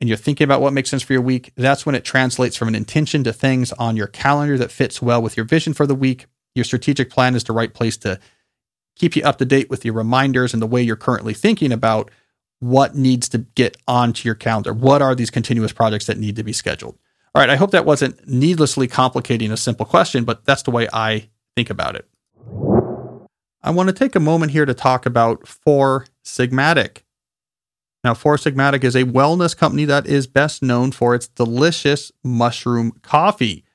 and 0.01 0.09
you're 0.09 0.17
thinking 0.17 0.43
about 0.43 0.59
what 0.59 0.73
makes 0.73 0.89
sense 0.89 1.03
for 1.03 1.13
your 1.13 1.21
week. 1.21 1.53
That's 1.55 1.85
when 1.85 1.93
it 1.93 2.03
translates 2.03 2.57
from 2.57 2.67
an 2.67 2.73
intention 2.73 3.23
to 3.25 3.31
things 3.31 3.71
on 3.73 3.95
your 3.95 4.07
calendar 4.07 4.57
that 4.57 4.71
fits 4.71 5.03
well 5.03 5.21
with 5.21 5.37
your 5.37 5.45
vision 5.45 5.73
for 5.73 5.85
the 5.85 5.93
week. 5.93 6.25
Your 6.55 6.65
strategic 6.65 7.11
plan 7.11 7.35
is 7.35 7.43
the 7.43 7.53
right 7.53 7.73
place 7.73 7.95
to 7.97 8.19
keep 8.95 9.15
you 9.15 9.21
up 9.21 9.37
to 9.37 9.45
date 9.45 9.69
with 9.69 9.85
your 9.85 9.93
reminders 9.93 10.51
and 10.51 10.63
the 10.63 10.67
way 10.67 10.81
you're 10.81 10.95
currently 10.95 11.35
thinking 11.35 11.71
about 11.71 12.09
what 12.59 12.95
needs 12.95 13.29
to 13.29 13.37
get 13.37 13.77
onto 13.87 14.27
your 14.27 14.35
calendar. 14.35 14.73
What 14.73 15.03
are 15.03 15.13
these 15.13 15.29
continuous 15.29 15.73
projects 15.73 16.07
that 16.07 16.17
need 16.17 16.37
to 16.37 16.43
be 16.43 16.53
scheduled? 16.53 16.97
All 17.35 17.41
right, 17.41 17.49
I 17.49 17.57
hope 17.57 17.71
that 17.71 17.85
wasn't 17.85 18.25
needlessly 18.29 18.87
complicating 18.87 19.51
a 19.51 19.57
simple 19.57 19.85
question, 19.85 20.23
but 20.23 20.45
that's 20.45 20.63
the 20.63 20.71
way 20.71 20.87
I 20.93 21.27
think 21.57 21.69
about 21.69 21.97
it. 21.97 22.07
I 23.61 23.71
want 23.71 23.89
to 23.89 23.93
take 23.93 24.15
a 24.15 24.21
moment 24.21 24.53
here 24.53 24.65
to 24.65 24.73
talk 24.73 25.05
about 25.05 25.45
Four 25.45 26.05
Sigmatic. 26.23 26.99
Now, 28.05 28.13
Four 28.13 28.37
Sigmatic 28.37 28.85
is 28.85 28.95
a 28.95 29.03
wellness 29.03 29.57
company 29.57 29.83
that 29.83 30.07
is 30.07 30.27
best 30.27 30.63
known 30.63 30.93
for 30.93 31.13
its 31.13 31.27
delicious 31.27 32.09
mushroom 32.23 32.93
coffee. 33.01 33.65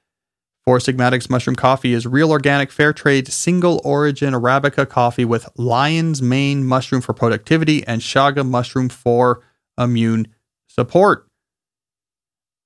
Four 0.64 0.78
Sigmatic's 0.78 1.28
mushroom 1.28 1.56
coffee 1.56 1.92
is 1.92 2.06
real 2.06 2.30
organic, 2.30 2.72
fair 2.72 2.94
trade, 2.94 3.28
single 3.28 3.82
origin 3.84 4.32
Arabica 4.32 4.88
coffee 4.88 5.26
with 5.26 5.46
lion's 5.58 6.22
mane 6.22 6.64
mushroom 6.64 7.02
for 7.02 7.12
productivity 7.12 7.86
and 7.86 8.00
chaga 8.00 8.48
mushroom 8.48 8.88
for 8.88 9.42
immune 9.76 10.28
support. 10.66 11.29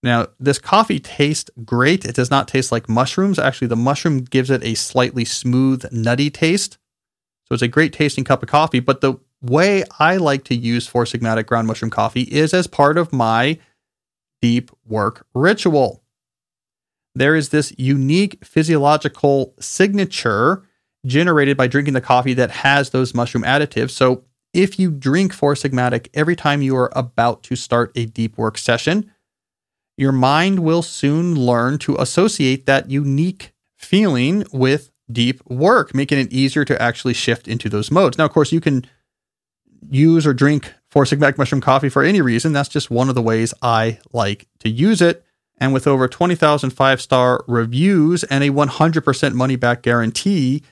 Now, 0.04 0.26
this 0.38 0.58
coffee 0.58 1.00
tastes 1.00 1.50
great. 1.64 2.04
It 2.04 2.14
does 2.14 2.30
not 2.30 2.46
taste 2.46 2.70
like 2.70 2.90
mushrooms. 2.90 3.38
Actually, 3.38 3.68
the 3.68 3.76
mushroom 3.76 4.18
gives 4.18 4.50
it 4.50 4.62
a 4.62 4.74
slightly 4.74 5.24
smooth, 5.24 5.90
nutty 5.90 6.28
taste. 6.28 6.76
So 7.46 7.54
it's 7.54 7.62
a 7.62 7.68
great 7.68 7.94
tasting 7.94 8.22
cup 8.22 8.42
of 8.42 8.50
coffee. 8.50 8.80
But 8.80 9.00
the 9.00 9.14
way 9.40 9.82
I 9.98 10.18
like 10.18 10.44
to 10.44 10.54
use 10.54 10.86
Four 10.86 11.04
Sigmatic 11.04 11.46
ground 11.46 11.68
mushroom 11.68 11.90
coffee 11.90 12.24
is 12.24 12.52
as 12.52 12.66
part 12.66 12.98
of 12.98 13.14
my 13.14 13.58
deep 14.42 14.70
work 14.84 15.26
ritual. 15.32 16.02
There 17.14 17.34
is 17.34 17.48
this 17.48 17.72
unique 17.78 18.44
physiological 18.44 19.54
signature 19.58 20.68
generated 21.06 21.56
by 21.56 21.66
drinking 21.66 21.94
the 21.94 22.02
coffee 22.02 22.34
that 22.34 22.50
has 22.50 22.90
those 22.90 23.14
mushroom 23.14 23.44
additives. 23.44 23.92
So 23.92 24.24
if 24.52 24.78
you 24.78 24.90
drink 24.90 25.32
Four 25.32 25.54
Sigmatic 25.54 26.08
every 26.12 26.36
time 26.36 26.60
you 26.60 26.76
are 26.76 26.92
about 26.94 27.42
to 27.44 27.56
start 27.56 27.90
a 27.94 28.04
deep 28.04 28.36
work 28.36 28.58
session, 28.58 29.10
your 29.96 30.12
mind 30.12 30.60
will 30.60 30.82
soon 30.82 31.34
learn 31.34 31.78
to 31.78 31.96
associate 31.96 32.66
that 32.66 32.90
unique 32.90 33.52
feeling 33.76 34.44
with 34.52 34.90
deep 35.10 35.44
work, 35.48 35.94
making 35.94 36.18
it 36.18 36.32
easier 36.32 36.64
to 36.64 36.80
actually 36.80 37.14
shift 37.14 37.46
into 37.46 37.68
those 37.68 37.90
modes. 37.90 38.18
Now, 38.18 38.24
of 38.24 38.32
course, 38.32 38.52
you 38.52 38.60
can 38.60 38.84
use 39.88 40.26
or 40.26 40.34
drink 40.34 40.72
Four 40.90 41.04
Sigmatic 41.04 41.38
mushroom 41.38 41.60
coffee 41.60 41.88
for 41.88 42.02
any 42.02 42.20
reason. 42.20 42.52
That's 42.52 42.68
just 42.68 42.90
one 42.90 43.08
of 43.08 43.14
the 43.14 43.22
ways 43.22 43.52
I 43.62 43.98
like 44.12 44.46
to 44.60 44.68
use 44.68 45.02
it. 45.02 45.24
And 45.58 45.72
with 45.72 45.86
over 45.86 46.08
20,000 46.08 46.70
five 46.70 47.00
star 47.00 47.44
reviews 47.46 48.24
and 48.24 48.42
a 48.42 48.50
100% 48.50 49.34
money 49.34 49.56
back 49.56 49.82
guarantee, 49.82 50.62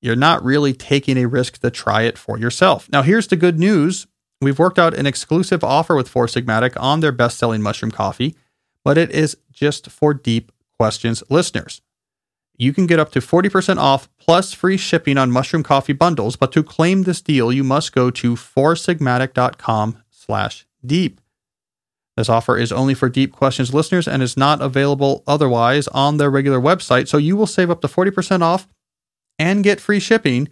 you're 0.00 0.16
not 0.16 0.44
really 0.44 0.72
taking 0.72 1.18
a 1.18 1.26
risk 1.26 1.58
to 1.58 1.70
try 1.70 2.02
it 2.02 2.16
for 2.16 2.38
yourself. 2.38 2.88
Now, 2.90 3.02
here's 3.02 3.26
the 3.26 3.36
good 3.36 3.58
news 3.58 4.06
we've 4.40 4.58
worked 4.58 4.78
out 4.78 4.94
an 4.94 5.06
exclusive 5.06 5.64
offer 5.64 5.94
with 5.94 6.08
Four 6.08 6.26
Sigmatic 6.26 6.78
on 6.78 7.00
their 7.00 7.12
best 7.12 7.38
selling 7.38 7.62
mushroom 7.62 7.90
coffee 7.90 8.36
but 8.86 8.96
it 8.96 9.10
is 9.10 9.36
just 9.50 9.90
for 9.90 10.14
Deep 10.14 10.52
Questions 10.78 11.20
listeners. 11.28 11.82
You 12.56 12.72
can 12.72 12.86
get 12.86 13.00
up 13.00 13.10
to 13.12 13.18
40% 13.18 13.78
off 13.78 14.08
plus 14.16 14.52
free 14.52 14.76
shipping 14.76 15.18
on 15.18 15.32
mushroom 15.32 15.64
coffee 15.64 15.92
bundles, 15.92 16.36
but 16.36 16.52
to 16.52 16.62
claim 16.62 17.02
this 17.02 17.20
deal, 17.20 17.50
you 17.50 17.64
must 17.64 17.92
go 17.92 18.12
to 18.12 18.36
foursigmatic.com 18.36 20.04
slash 20.08 20.68
deep. 20.84 21.20
This 22.16 22.28
offer 22.28 22.56
is 22.56 22.70
only 22.70 22.94
for 22.94 23.08
Deep 23.08 23.32
Questions 23.32 23.74
listeners 23.74 24.06
and 24.06 24.22
is 24.22 24.36
not 24.36 24.62
available 24.62 25.24
otherwise 25.26 25.88
on 25.88 26.18
their 26.18 26.30
regular 26.30 26.60
website, 26.60 27.08
so 27.08 27.16
you 27.16 27.34
will 27.34 27.48
save 27.48 27.70
up 27.72 27.80
to 27.80 27.88
40% 27.88 28.40
off 28.40 28.68
and 29.36 29.64
get 29.64 29.80
free 29.80 29.98
shipping 29.98 30.48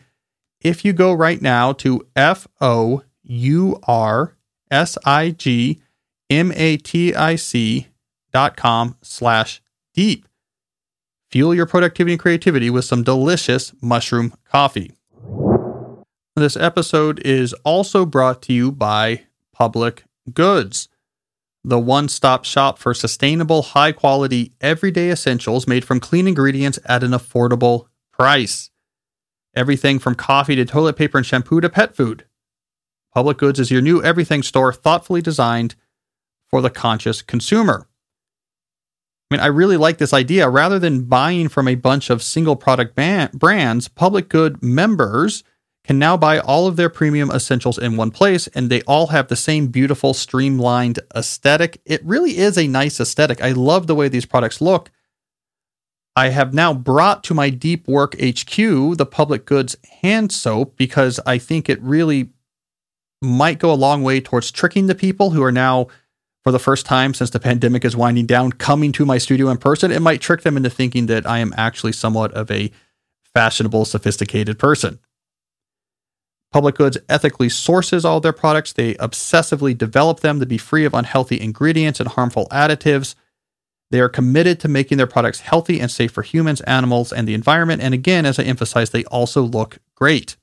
if 0.61 0.85
you 0.85 0.93
go 0.93 1.13
right 1.13 1.41
now 1.41 1.73
to 1.75 2.05
F 2.17 2.49
O 2.61 3.05
U 3.23 3.79
R 3.87 4.35
S 4.73 4.99
I 5.05 5.31
G 5.31 5.81
M 6.29 6.51
A 6.57 6.79
T 6.79 7.15
I 7.15 7.37
C 7.37 7.94
com 8.57 8.97
slash 9.01 9.63
deep. 9.95 10.27
Fuel 11.31 11.55
your 11.55 11.67
productivity 11.67 12.13
and 12.13 12.21
creativity 12.21 12.69
with 12.69 12.85
some 12.85 13.03
delicious 13.03 13.73
mushroom 13.81 14.35
coffee. 14.45 14.93
This 16.37 16.57
episode 16.57 17.21
is 17.21 17.53
also 17.65 18.05
brought 18.05 18.43
to 18.43 18.53
you 18.53 18.73
by 18.73 19.23
Public 19.53 20.05
Goods. 20.33 20.89
the 21.65 21.79
one 21.79 22.09
stop 22.09 22.45
shop 22.45 22.79
for 22.79 22.93
sustainable, 22.93 23.63
high 23.63 23.91
quality, 23.93 24.53
everyday 24.61 25.11
essentials 25.11 25.67
made 25.67 25.85
from 25.85 25.99
clean 25.99 26.29
ingredients 26.29 26.79
at 26.85 27.03
an 27.03 27.13
affordable 27.13 27.87
price. 28.13 28.71
Everything 29.57 29.99
from 29.99 30.15
coffee 30.15 30.57
to 30.57 30.65
toilet 30.65 30.97
paper 30.97 31.17
and 31.17 31.27
shampoo 31.27 31.61
to 31.61 31.71
pet 31.71 31.97
food. 31.97 32.27
Public 33.15 33.39
Goods 33.39 33.59
is 33.59 33.71
your 33.71 33.81
new 33.81 34.03
everything 34.03 34.43
store 34.43 34.73
thoughtfully 34.73 35.23
designed 35.23 35.75
for 36.49 36.61
the 36.61 36.71
conscious 36.71 37.23
consumer. 37.23 37.89
I 39.31 39.35
mean, 39.35 39.41
I 39.41 39.47
really 39.47 39.77
like 39.77 39.99
this 39.99 40.13
idea. 40.13 40.49
Rather 40.49 40.79
than 40.79 41.05
buying 41.05 41.49
from 41.49 41.67
a 41.67 41.75
bunch 41.75 42.11
of 42.11 42.23
single 42.23 42.57
product 42.57 42.95
ban- 42.95 43.31
brands, 43.33 43.89
Public 43.89 44.29
Good 44.29 44.63
members 44.63 45.43
can 45.85 45.99
now 45.99 46.17
buy 46.17 46.39
all 46.39 46.67
of 46.67 46.77
their 46.77 46.89
premium 46.89 47.31
essentials 47.31 47.79
in 47.79 47.97
one 47.97 48.11
place, 48.11 48.47
and 48.49 48.71
they 48.71 48.83
all 48.83 49.09
have 49.09 49.29
the 49.29 49.37
same 49.37 49.69
beautiful, 49.69 50.15
streamlined 50.15 50.99
aesthetic. 51.15 51.81
It 51.85 52.05
really 52.05 52.39
is 52.39 52.57
a 52.57 52.67
nice 52.67 53.01
aesthetic. 53.01 53.43
I 53.43 53.53
love 53.53 53.87
the 53.87 53.95
way 53.95 54.09
these 54.09 54.27
products 54.27 54.61
look. 54.61 54.91
I 56.17 56.29
have 56.29 56.55
now 56.55 56.73
brought 56.73 57.25
to 57.25 57.35
my 57.35 57.51
Deep 57.51 57.89
Work 57.89 58.15
HQ 58.15 58.57
the 58.57 59.09
Public 59.11 59.45
Goods 59.45 59.77
hand 60.01 60.31
soap 60.33 60.77
because 60.77 61.19
I 61.27 61.39
think 61.39 61.69
it 61.69 61.83
really 61.83 62.31
might 63.21 63.59
go 63.59 63.73
a 63.73 63.75
long 63.75 64.03
way 64.03 64.21
towards 64.21 64.53
tricking 64.53 64.87
the 64.87 64.95
people 64.95 65.31
who 65.31 65.43
are 65.43 65.53
now, 65.53 65.89
for 66.45 66.53
the 66.53 66.59
first 66.59 66.85
time 66.85 67.15
since 67.15 67.31
the 67.31 67.41
pandemic 67.41 67.85
is 67.85 67.97
winding 67.97 68.27
down, 68.27 68.53
coming 68.53 68.93
to 68.93 69.07
my 69.07 69.17
studio 69.17 69.49
in 69.49 69.57
person. 69.57 69.91
It 69.91 70.03
might 70.03 70.21
trick 70.21 70.43
them 70.43 70.59
into 70.59 70.71
thinking 70.71 71.07
that 71.07 71.27
I 71.27 71.39
am 71.39 71.55
actually 71.57 71.93
somewhat 71.93 72.33
of 72.33 72.51
a 72.51 72.71
fashionable, 73.33 73.87
sophisticated 73.87 74.59
person. 74.59 75.01
Public 76.53 76.77
Goods 76.77 76.99
ethically 77.09 77.49
sources 77.49 78.05
all 78.05 78.21
their 78.21 78.33
products. 78.33 78.73
They 78.73 78.95
obsessively 78.95 79.77
develop 79.77 80.21
them 80.21 80.39
to 80.39 80.47
be 80.47 80.59
free 80.59 80.85
of 80.85 80.95
unhealthy 80.95 81.41
ingredients 81.41 81.99
and 81.99 82.11
harmful 82.11 82.47
additives. 82.53 83.17
They 83.91 84.01
are 84.01 84.09
committed 84.09 84.61
to 84.61 84.69
making 84.69 84.99
their 84.99 85.07
products 85.07 85.41
healthy 85.41 85.81
and 85.81 85.91
safe 85.91 86.13
for 86.13 86.23
humans, 86.23 86.61
animals, 86.61 87.13
and 87.13 87.27
the 87.27 87.35
environment. 87.35 87.83
And 87.83 87.95
again, 87.95 88.27
as 88.27 88.39
I 88.39 88.45
emphasize, 88.45 88.91
they 88.91 89.05
also 89.07 89.43
look 89.43 89.79
great. 89.95 90.37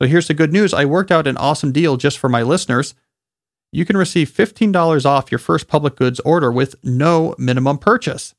So 0.00 0.08
here's 0.08 0.26
the 0.26 0.34
good 0.34 0.52
news 0.52 0.72
I 0.72 0.86
worked 0.86 1.12
out 1.12 1.26
an 1.26 1.36
awesome 1.36 1.70
deal 1.70 1.96
just 1.96 2.18
for 2.18 2.28
my 2.28 2.42
listeners. 2.42 2.94
You 3.72 3.84
can 3.84 3.96
receive 3.96 4.30
$15 4.30 5.04
off 5.04 5.30
your 5.30 5.38
first 5.38 5.68
public 5.68 5.96
goods 5.96 6.20
order 6.20 6.50
with 6.50 6.74
no 6.82 7.34
minimum 7.38 7.78
purchase. 7.78 8.34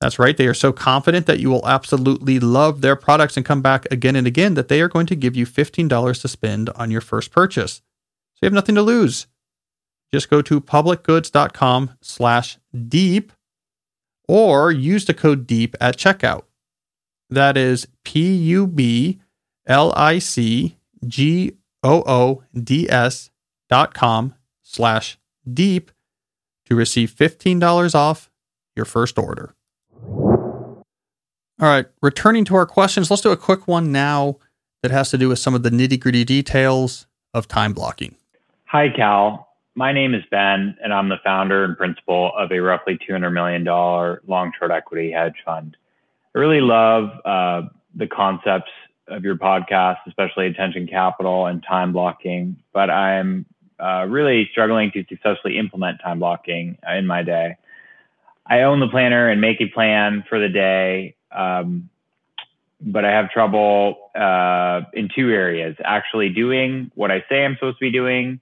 That's 0.00 0.18
right. 0.18 0.36
They 0.36 0.46
are 0.46 0.54
so 0.54 0.72
confident 0.72 1.26
that 1.26 1.40
you 1.40 1.50
will 1.50 1.66
absolutely 1.66 2.38
love 2.38 2.80
their 2.80 2.94
products 2.94 3.36
and 3.36 3.44
come 3.44 3.62
back 3.62 3.86
again 3.90 4.14
and 4.14 4.28
again 4.28 4.54
that 4.54 4.68
they 4.68 4.80
are 4.80 4.88
going 4.88 5.06
to 5.06 5.16
give 5.16 5.34
you 5.34 5.44
$15 5.44 6.20
to 6.20 6.28
spend 6.28 6.70
on 6.70 6.90
your 6.92 7.00
first 7.00 7.32
purchase. 7.32 7.82
So 8.34 8.38
you 8.42 8.46
have 8.46 8.52
nothing 8.52 8.76
to 8.76 8.82
lose. 8.82 9.26
Just 10.12 10.30
go 10.30 10.40
to 10.42 10.60
publicgoods.com 10.60 11.96
slash 12.00 12.58
deep 12.88 13.32
or 14.28 14.70
use 14.70 15.04
the 15.04 15.14
code 15.14 15.46
deep 15.46 15.74
at 15.80 15.96
checkout. 15.96 16.42
That 17.28 17.56
is 17.56 17.88
P 18.04 18.34
U 18.34 18.66
B 18.66 19.18
L 19.66 19.92
I 19.96 20.18
C 20.18 20.76
G 21.06 21.52
O 21.82 22.02
O 22.06 22.42
D 22.54 22.88
S 22.88 23.30
dot 23.68 23.94
com 23.94 24.34
slash 24.62 25.18
deep 25.50 25.90
to 26.66 26.74
receive 26.74 27.10
$15 27.10 27.94
off 27.94 28.30
your 28.76 28.84
first 28.84 29.18
order. 29.18 29.54
All 31.60 31.66
right, 31.66 31.86
returning 32.02 32.44
to 32.46 32.54
our 32.54 32.66
questions, 32.66 33.10
let's 33.10 33.22
do 33.22 33.32
a 33.32 33.36
quick 33.36 33.66
one 33.66 33.90
now 33.90 34.36
that 34.82 34.92
has 34.92 35.10
to 35.10 35.18
do 35.18 35.28
with 35.28 35.40
some 35.40 35.54
of 35.54 35.64
the 35.64 35.70
nitty 35.70 35.98
gritty 35.98 36.24
details 36.24 37.06
of 37.34 37.48
time 37.48 37.72
blocking. 37.72 38.14
Hi, 38.66 38.88
Cal. 38.94 39.48
My 39.74 39.92
name 39.92 40.14
is 40.14 40.22
Ben, 40.30 40.76
and 40.82 40.92
I'm 40.92 41.08
the 41.08 41.18
founder 41.24 41.64
and 41.64 41.76
principal 41.76 42.32
of 42.36 42.52
a 42.52 42.60
roughly 42.60 42.98
$200 43.08 43.32
million 43.32 43.64
long 43.64 44.52
short 44.58 44.70
equity 44.70 45.10
hedge 45.10 45.36
fund. 45.44 45.76
I 46.34 46.38
really 46.38 46.60
love 46.60 47.10
uh, 47.24 47.62
the 47.94 48.06
concepts 48.06 48.70
of 49.08 49.24
your 49.24 49.36
podcast, 49.36 49.98
especially 50.06 50.46
attention 50.46 50.86
capital 50.86 51.46
and 51.46 51.62
time 51.62 51.92
blocking, 51.92 52.56
but 52.72 52.90
I'm 52.90 53.46
uh, 53.80 54.06
really 54.08 54.48
struggling 54.50 54.90
to 54.92 55.04
successfully 55.08 55.58
implement 55.58 56.00
time 56.02 56.18
blocking 56.18 56.78
in 56.88 57.06
my 57.06 57.22
day. 57.22 57.56
I 58.46 58.62
own 58.62 58.80
the 58.80 58.88
planner 58.88 59.28
and 59.28 59.40
make 59.40 59.60
a 59.60 59.66
plan 59.66 60.24
for 60.28 60.38
the 60.40 60.48
day 60.48 61.14
um, 61.30 61.90
but 62.80 63.04
I 63.04 63.10
have 63.10 63.30
trouble 63.30 64.10
uh, 64.14 64.82
in 64.92 65.08
two 65.14 65.30
areas 65.30 65.76
actually 65.84 66.28
doing 66.28 66.90
what 66.94 67.10
I 67.10 67.24
say 67.28 67.44
I'm 67.44 67.54
supposed 67.54 67.78
to 67.78 67.84
be 67.84 67.90
doing 67.90 68.40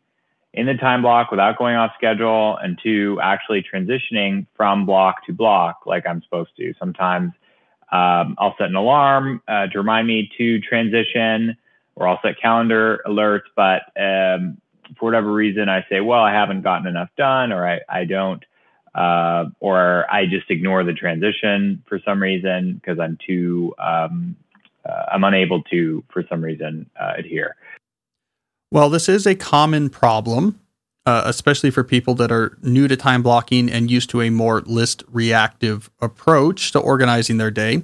in 0.52 0.66
the 0.66 0.74
time 0.74 1.02
block 1.02 1.30
without 1.30 1.58
going 1.58 1.76
off 1.76 1.92
schedule, 1.96 2.56
and 2.56 2.78
two, 2.82 3.18
actually 3.22 3.62
transitioning 3.62 4.46
from 4.56 4.86
block 4.86 5.26
to 5.26 5.32
block 5.32 5.80
like 5.84 6.06
I'm 6.06 6.22
supposed 6.22 6.50
to. 6.56 6.72
Sometimes 6.78 7.32
um, 7.92 8.36
I'll 8.38 8.54
set 8.56 8.68
an 8.68 8.74
alarm 8.74 9.42
uh, 9.46 9.66
to 9.66 9.78
remind 9.78 10.06
me 10.06 10.30
to 10.38 10.60
transition, 10.60 11.58
or 11.94 12.08
I'll 12.08 12.20
set 12.22 12.40
calendar 12.40 13.02
alerts, 13.06 13.42
but 13.54 13.82
um, 14.00 14.58
for 14.98 15.06
whatever 15.06 15.32
reason, 15.32 15.68
I 15.68 15.84
say, 15.88 16.00
well, 16.00 16.20
I 16.20 16.32
haven't 16.32 16.62
gotten 16.62 16.86
enough 16.86 17.10
done, 17.16 17.52
or 17.52 17.68
I, 17.68 17.80
I 17.88 18.04
don't 18.04 18.44
uh, 18.96 19.44
or 19.60 20.10
I 20.10 20.24
just 20.24 20.50
ignore 20.50 20.82
the 20.82 20.94
transition 20.94 21.82
for 21.86 22.00
some 22.04 22.20
reason 22.20 22.74
because 22.74 22.98
I'm 22.98 23.18
too 23.24 23.74
um, 23.78 24.34
uh, 24.88 25.04
I'm 25.12 25.22
unable 25.22 25.62
to 25.64 26.02
for 26.12 26.24
some 26.28 26.42
reason 26.42 26.88
uh, 26.98 27.12
adhere. 27.18 27.56
Well, 28.72 28.88
this 28.88 29.08
is 29.08 29.26
a 29.26 29.34
common 29.34 29.90
problem, 29.90 30.58
uh, 31.04 31.22
especially 31.26 31.70
for 31.70 31.84
people 31.84 32.14
that 32.14 32.32
are 32.32 32.56
new 32.62 32.88
to 32.88 32.96
time 32.96 33.22
blocking 33.22 33.70
and 33.70 33.90
used 33.90 34.10
to 34.10 34.22
a 34.22 34.30
more 34.30 34.62
list 34.62 35.04
reactive 35.12 35.90
approach 36.00 36.72
to 36.72 36.80
organizing 36.80 37.36
their 37.36 37.50
day. 37.50 37.82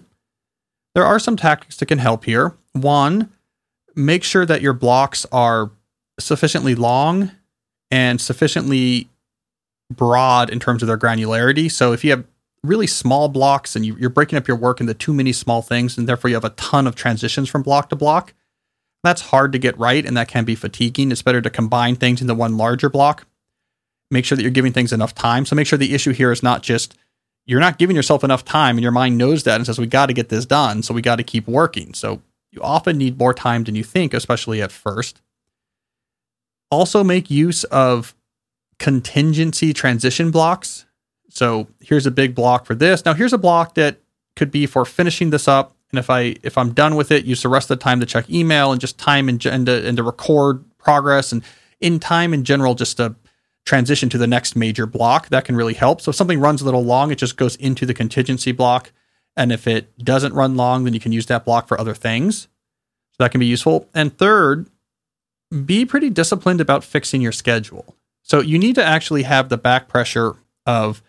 There 0.95 1.05
are 1.05 1.19
some 1.19 1.37
tactics 1.37 1.77
that 1.77 1.87
can 1.87 1.99
help 1.99 2.25
here. 2.25 2.57
One, 2.73 3.31
make 3.95 4.25
sure 4.25 4.47
that 4.47 4.63
your 4.63 4.73
blocks 4.73 5.27
are 5.31 5.71
sufficiently 6.23 6.75
long 6.75 7.33
and 7.91 8.21
sufficiently 8.21 9.09
broad 9.91 10.51
in 10.51 10.59
terms 10.59 10.83
of 10.83 10.87
their 10.87 10.99
granularity. 10.99 11.71
So 11.71 11.93
if 11.93 12.05
you 12.05 12.11
have 12.11 12.25
really 12.63 12.87
small 12.87 13.29
blocks 13.29 13.77
and 13.77 13.85
you, 13.85 14.07
are 14.07 14.09
breaking 14.09 14.39
up 14.39 14.49
your 14.49 14.57
work 14.57 14.81
into 14.81 14.95
too 14.95 15.13
many 15.13 15.33
small 15.33 15.63
things, 15.63 15.99
and 15.99 16.09
therefore 16.09 16.31
you 16.31 16.37
have 16.37 16.45
a 16.45 16.51
ton 16.51 16.87
of 16.87 16.95
transitions 16.95 17.49
from 17.49 17.63
block 17.63 17.89
to 17.91 17.97
block, 17.97 18.35
that's 19.03 19.23
hard 19.23 19.53
to 19.53 19.59
get 19.59 19.79
right 19.79 20.07
and 20.07 20.17
that 20.17 20.29
can 20.29 20.45
be 20.45 20.55
fatiguing. 20.55 21.11
It's 21.11 21.23
better 21.23 21.43
to 21.43 21.51
combine 21.51 21.97
things 21.97 22.21
into 22.21 22.35
one 22.35 22.57
larger 22.57 22.89
block. 22.89 23.27
Make 24.11 24.25
sure 24.25 24.37
that 24.37 24.43
you're 24.43 24.51
giving 24.51 24.73
things 24.73 24.93
enough 24.93 25.15
time. 25.15 25.45
So 25.45 25.57
make 25.57 25.67
sure 25.67 25.79
the 25.79 25.95
issue 25.95 26.13
here 26.13 26.31
is 26.31 26.43
not 26.43 26.63
just 26.63 26.97
you're 27.45 27.61
not 27.61 27.79
giving 27.79 27.97
yourself 27.97 28.23
enough 28.23 28.45
time 28.45 28.77
and 28.77 28.83
your 28.83 28.93
mind 28.93 29.19
knows 29.19 29.43
that 29.43 29.57
and 29.57 29.67
says, 29.67 29.79
we 29.79 29.87
got 29.87 30.07
to 30.07 30.13
get 30.13 30.29
this 30.29 30.47
done. 30.47 30.83
So 30.83 30.95
we 30.95 31.03
got 31.03 31.17
to 31.17 31.25
keep 31.25 31.49
working. 31.49 31.93
So 31.95 32.23
you 32.53 32.63
often 32.63 32.99
need 32.99 33.19
more 33.19 33.35
time 33.35 33.65
than 33.65 33.75
you 33.75 33.83
think, 33.83 34.15
especially 34.15 34.63
at 34.63 34.71
first. 34.71 35.21
Also, 36.73 37.05
make 37.05 37.31
use 37.31 37.65
of 37.65 38.15
contingency 38.79 39.75
transition 39.75 40.31
blocks. 40.31 40.87
So 41.29 41.69
here's 41.81 42.07
a 42.07 42.11
big 42.11 42.35
block 42.35 42.65
for 42.65 42.75
this. 42.75 43.05
Now 43.05 43.13
here's 43.13 43.35
a 43.35 43.39
block 43.39 43.75
that 43.75 43.99
could 44.37 44.51
be 44.51 44.67
for 44.67 44.85
finishing 44.87 45.31
this 45.31 45.47
up. 45.47 45.77
And 45.91 45.99
if 45.99 46.09
I 46.09 46.37
if 46.43 46.57
I'm 46.57 46.73
done 46.73 46.97
with 46.97 47.11
it, 47.11 47.27
use 47.27 47.43
the 47.43 47.51
rest 47.51 47.71
of 47.71 47.79
the 47.79 47.85
time 47.85 48.01
to 48.01 48.07
check 48.07 48.29
email 48.31 48.73
and 48.73 48.81
just 48.81 48.99
time 48.99 49.29
and, 49.29 49.45
and, 49.45 49.67
to, 49.67 49.87
and 49.87 49.99
to 49.99 50.03
record 50.03 50.65
progress 50.79 51.31
and 51.31 51.45
in 51.81 52.01
time 52.01 52.33
in 52.33 52.43
general 52.43 52.75
just 52.75 52.97
to 52.97 53.15
transition 53.67 54.09
to 54.09 54.17
the 54.17 54.27
next 54.27 54.57
major 54.57 54.87
block. 54.87 55.29
That 55.29 55.45
can 55.45 55.57
really 55.57 55.75
help. 55.75 56.01
So 56.01 56.09
if 56.09 56.17
something 56.17 56.41
runs 56.41 56.63
a 56.63 56.65
little 56.65 56.85
long, 56.85 57.13
it 57.13 57.19
just 57.19 57.37
goes 57.37 57.55
into 57.57 57.85
the 57.85 57.95
contingency 57.95 58.51
block. 58.51 58.93
And 59.37 59.53
if 59.53 59.67
it 59.67 59.97
doesn't 59.99 60.33
run 60.33 60.57
long, 60.57 60.85
then 60.85 60.95
you 60.95 61.01
can 61.01 61.13
use 61.13 61.27
that 61.27 61.45
block 61.45 61.69
for 61.69 61.79
other 61.79 61.95
things. 61.95 62.49
So 63.13 63.25
that 63.25 63.31
can 63.31 63.41
be 63.41 63.47
useful. 63.47 63.91
And 63.95 64.17
third, 64.17 64.71
be 65.53 65.85
pretty 65.85 66.11
disciplined 66.11 66.61
about 66.61 66.83
fixing 66.83 67.21
your 67.21 67.33
schedule. 67.33 67.95
So 68.23 68.41
you 68.41 68.59
need 68.59 68.75
to 68.77 68.85
actually 68.85 69.25
have 69.25 69.49
the 69.49 69.59
back 69.59 69.89
pressure 69.89 70.37
of 70.67 71.03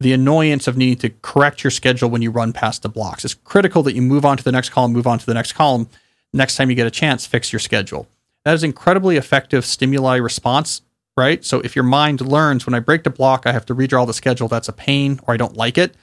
the 0.00 0.12
annoyance 0.12 0.66
of 0.66 0.76
needing 0.76 0.98
to 0.98 1.10
correct 1.22 1.64
your 1.64 1.70
schedule 1.70 2.10
when 2.10 2.20
you 2.20 2.30
run 2.30 2.52
past 2.52 2.82
the 2.82 2.88
blocks. 2.88 3.24
It's 3.24 3.34
critical 3.34 3.82
that 3.84 3.94
you 3.94 4.02
move 4.02 4.24
on 4.24 4.36
to 4.36 4.44
the 4.44 4.52
next 4.52 4.70
column, 4.70 4.92
move 4.92 5.06
on 5.06 5.18
to 5.18 5.26
the 5.26 5.34
next 5.34 5.52
column. 5.52 5.88
Next 6.32 6.56
time 6.56 6.68
you 6.68 6.76
get 6.76 6.86
a 6.86 6.90
chance, 6.90 7.24
fix 7.24 7.52
your 7.52 7.60
schedule. 7.60 8.08
That 8.44 8.54
is 8.54 8.64
incredibly 8.64 9.16
effective 9.16 9.64
stimuli 9.64 10.16
response, 10.16 10.82
right? 11.16 11.42
So 11.44 11.60
if 11.60 11.74
your 11.74 11.84
mind 11.84 12.20
learns 12.20 12.66
when 12.66 12.74
I 12.74 12.80
break 12.80 13.04
the 13.04 13.10
block, 13.10 13.46
I 13.46 13.52
have 13.52 13.64
to 13.66 13.74
redraw 13.74 14.06
the 14.06 14.12
schedule, 14.12 14.48
that's 14.48 14.68
a 14.68 14.72
pain 14.72 15.20
or 15.26 15.32
I 15.32 15.36
don't 15.38 15.56
like 15.56 15.78
it, 15.78 15.94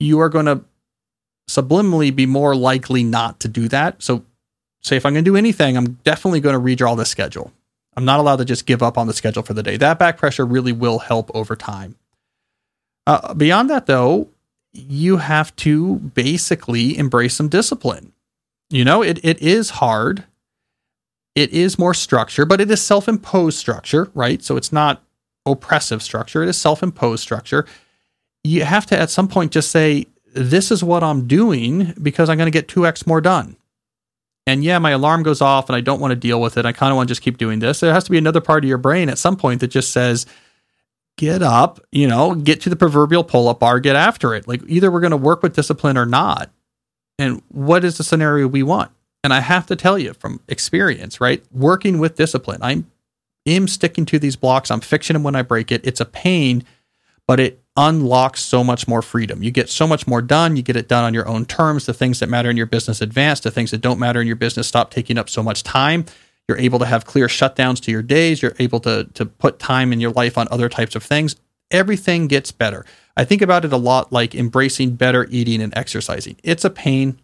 you 0.00 0.20
are 0.20 0.28
going 0.28 0.46
to 0.46 0.64
subliminally 1.48 2.14
be 2.14 2.26
more 2.26 2.54
likely 2.54 3.04
not 3.04 3.40
to 3.40 3.48
do 3.48 3.68
that. 3.68 4.02
So 4.02 4.24
say 4.84 4.96
if 4.96 5.06
I'm 5.06 5.14
going 5.14 5.24
to 5.24 5.30
do 5.30 5.36
anything, 5.36 5.76
I'm 5.76 5.94
definitely 6.04 6.40
going 6.40 6.54
to 6.54 6.60
redraw 6.60 6.96
the 6.96 7.04
schedule. 7.04 7.52
I'm 7.96 8.04
not 8.04 8.20
allowed 8.20 8.36
to 8.36 8.44
just 8.44 8.66
give 8.66 8.82
up 8.82 8.98
on 8.98 9.06
the 9.06 9.12
schedule 9.12 9.42
for 9.42 9.54
the 9.54 9.62
day. 9.62 9.76
That 9.76 9.98
back 9.98 10.18
pressure 10.18 10.44
really 10.44 10.72
will 10.72 10.98
help 10.98 11.30
over 11.34 11.56
time. 11.56 11.96
Uh, 13.06 13.34
beyond 13.34 13.70
that, 13.70 13.86
though, 13.86 14.28
you 14.72 15.18
have 15.18 15.54
to 15.56 15.96
basically 15.96 16.98
embrace 16.98 17.34
some 17.34 17.48
discipline. 17.48 18.12
You 18.70 18.84
know, 18.84 19.02
it, 19.02 19.20
it 19.22 19.40
is 19.40 19.70
hard. 19.70 20.24
It 21.34 21.50
is 21.52 21.78
more 21.78 21.94
structure, 21.94 22.44
but 22.44 22.60
it 22.60 22.70
is 22.70 22.82
self 22.82 23.08
imposed 23.08 23.58
structure, 23.58 24.10
right? 24.14 24.42
So 24.42 24.56
it's 24.56 24.72
not 24.72 25.02
oppressive 25.46 26.02
structure, 26.02 26.42
it 26.42 26.48
is 26.48 26.58
self 26.58 26.82
imposed 26.82 27.22
structure. 27.22 27.66
You 28.42 28.64
have 28.64 28.86
to 28.86 28.98
at 28.98 29.10
some 29.10 29.28
point 29.28 29.52
just 29.52 29.70
say, 29.70 30.06
This 30.34 30.70
is 30.70 30.82
what 30.82 31.02
I'm 31.02 31.26
doing 31.26 31.94
because 32.02 32.28
I'm 32.28 32.38
going 32.38 32.50
to 32.50 32.58
get 32.58 32.68
2x 32.68 33.06
more 33.06 33.20
done. 33.20 33.56
And 34.46 34.62
yeah, 34.62 34.78
my 34.78 34.90
alarm 34.90 35.22
goes 35.22 35.40
off 35.40 35.68
and 35.68 35.76
I 35.76 35.80
don't 35.80 36.00
want 36.00 36.12
to 36.12 36.16
deal 36.16 36.40
with 36.40 36.58
it. 36.58 36.66
I 36.66 36.72
kind 36.72 36.90
of 36.90 36.96
want 36.96 37.08
to 37.08 37.10
just 37.10 37.22
keep 37.22 37.38
doing 37.38 37.60
this. 37.60 37.80
There 37.80 37.92
has 37.92 38.04
to 38.04 38.10
be 38.10 38.18
another 38.18 38.40
part 38.40 38.62
of 38.62 38.68
your 38.68 38.78
brain 38.78 39.08
at 39.08 39.18
some 39.18 39.36
point 39.36 39.60
that 39.60 39.68
just 39.68 39.92
says, 39.92 40.26
Get 41.16 41.42
up, 41.42 41.78
you 41.92 42.08
know, 42.08 42.34
get 42.34 42.60
to 42.62 42.70
the 42.70 42.74
proverbial 42.74 43.22
pull 43.22 43.48
up 43.48 43.60
bar, 43.60 43.78
get 43.78 43.94
after 43.94 44.34
it. 44.34 44.48
Like 44.48 44.62
either 44.66 44.90
we're 44.90 45.00
going 45.00 45.12
to 45.12 45.16
work 45.16 45.44
with 45.44 45.54
discipline 45.54 45.96
or 45.96 46.06
not. 46.06 46.50
And 47.20 47.40
what 47.48 47.84
is 47.84 47.98
the 47.98 48.04
scenario 48.04 48.48
we 48.48 48.64
want? 48.64 48.90
And 49.22 49.32
I 49.32 49.38
have 49.38 49.66
to 49.66 49.76
tell 49.76 49.96
you 49.96 50.12
from 50.14 50.40
experience, 50.48 51.20
right? 51.20 51.44
Working 51.52 51.98
with 51.98 52.16
discipline, 52.16 52.58
I'm 52.62 52.90
am 53.46 53.68
sticking 53.68 54.06
to 54.06 54.18
these 54.18 54.36
blocks. 54.36 54.70
I'm 54.70 54.80
fixing 54.80 55.14
them 55.14 55.22
when 55.22 55.36
I 55.36 55.42
break 55.42 55.70
it. 55.70 55.86
It's 55.86 56.00
a 56.00 56.04
pain, 56.04 56.64
but 57.26 57.40
it 57.40 57.62
unlocks 57.76 58.40
so 58.40 58.62
much 58.62 58.86
more 58.86 59.02
freedom. 59.02 59.42
You 59.42 59.50
get 59.50 59.68
so 59.68 59.86
much 59.86 60.06
more 60.06 60.22
done. 60.22 60.56
You 60.56 60.62
get 60.62 60.76
it 60.76 60.88
done 60.88 61.04
on 61.04 61.14
your 61.14 61.26
own 61.26 61.44
terms. 61.44 61.86
The 61.86 61.94
things 61.94 62.20
that 62.20 62.28
matter 62.28 62.50
in 62.50 62.56
your 62.56 62.66
business 62.66 63.00
advance. 63.00 63.40
The 63.40 63.50
things 63.50 63.70
that 63.72 63.80
don't 63.80 63.98
matter 63.98 64.20
in 64.20 64.26
your 64.26 64.36
business 64.36 64.68
stop 64.68 64.90
taking 64.90 65.18
up 65.18 65.28
so 65.28 65.42
much 65.42 65.62
time. 65.62 66.04
You're 66.46 66.58
able 66.58 66.78
to 66.78 66.86
have 66.86 67.06
clear 67.06 67.26
shutdowns 67.26 67.80
to 67.82 67.90
your 67.90 68.02
days. 68.02 68.42
You're 68.42 68.54
able 68.58 68.80
to 68.80 69.04
to 69.14 69.26
put 69.26 69.58
time 69.58 69.92
in 69.92 70.00
your 70.00 70.12
life 70.12 70.38
on 70.38 70.46
other 70.50 70.68
types 70.68 70.94
of 70.94 71.02
things. 71.02 71.36
Everything 71.70 72.28
gets 72.28 72.52
better. 72.52 72.84
I 73.16 73.24
think 73.24 73.42
about 73.42 73.64
it 73.64 73.72
a 73.72 73.78
lot 73.78 74.12
like 74.12 74.34
embracing 74.34 74.96
better 74.96 75.26
eating 75.30 75.62
and 75.62 75.76
exercising. 75.76 76.36
It's 76.42 76.64
a 76.64 76.70
pain 76.70 77.18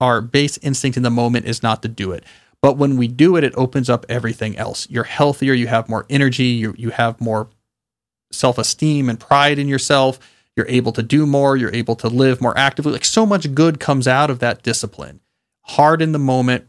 our 0.00 0.20
base 0.20 0.58
instinct 0.58 0.96
in 0.96 1.02
the 1.02 1.10
moment 1.10 1.46
is 1.46 1.62
not 1.62 1.82
to 1.82 1.88
do 1.88 2.12
it. 2.12 2.24
But 2.62 2.76
when 2.76 2.96
we 2.96 3.08
do 3.08 3.36
it, 3.36 3.44
it 3.44 3.54
opens 3.56 3.88
up 3.88 4.06
everything 4.08 4.56
else. 4.56 4.88
You're 4.90 5.04
healthier, 5.04 5.52
you 5.52 5.66
have 5.66 5.88
more 5.88 6.06
energy, 6.10 6.44
you, 6.44 6.74
you 6.76 6.90
have 6.90 7.20
more 7.20 7.48
self 8.30 8.58
esteem 8.58 9.08
and 9.08 9.18
pride 9.18 9.58
in 9.58 9.68
yourself. 9.68 10.18
You're 10.56 10.68
able 10.68 10.92
to 10.92 11.02
do 11.02 11.26
more, 11.26 11.56
you're 11.56 11.74
able 11.74 11.96
to 11.96 12.08
live 12.08 12.40
more 12.40 12.56
actively. 12.56 12.92
Like 12.92 13.04
so 13.04 13.24
much 13.24 13.54
good 13.54 13.80
comes 13.80 14.06
out 14.08 14.30
of 14.30 14.40
that 14.40 14.62
discipline. 14.62 15.20
Hard 15.62 16.02
in 16.02 16.12
the 16.12 16.18
moment 16.18 16.66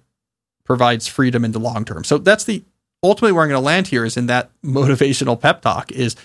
provides 0.64 1.08
freedom 1.08 1.44
in 1.44 1.52
the 1.52 1.60
long 1.60 1.84
term. 1.86 2.04
So 2.04 2.18
that's 2.18 2.44
the 2.44 2.64
ultimately 3.04 3.34
where 3.34 3.44
I'm 3.44 3.50
going 3.50 3.62
to 3.62 3.66
land 3.66 3.88
here 3.88 4.06
is 4.06 4.18
in 4.18 4.28
that 4.28 4.52
motivational 4.64 5.40
pep 5.40 5.62
talk 5.62 5.92
is 5.92 6.16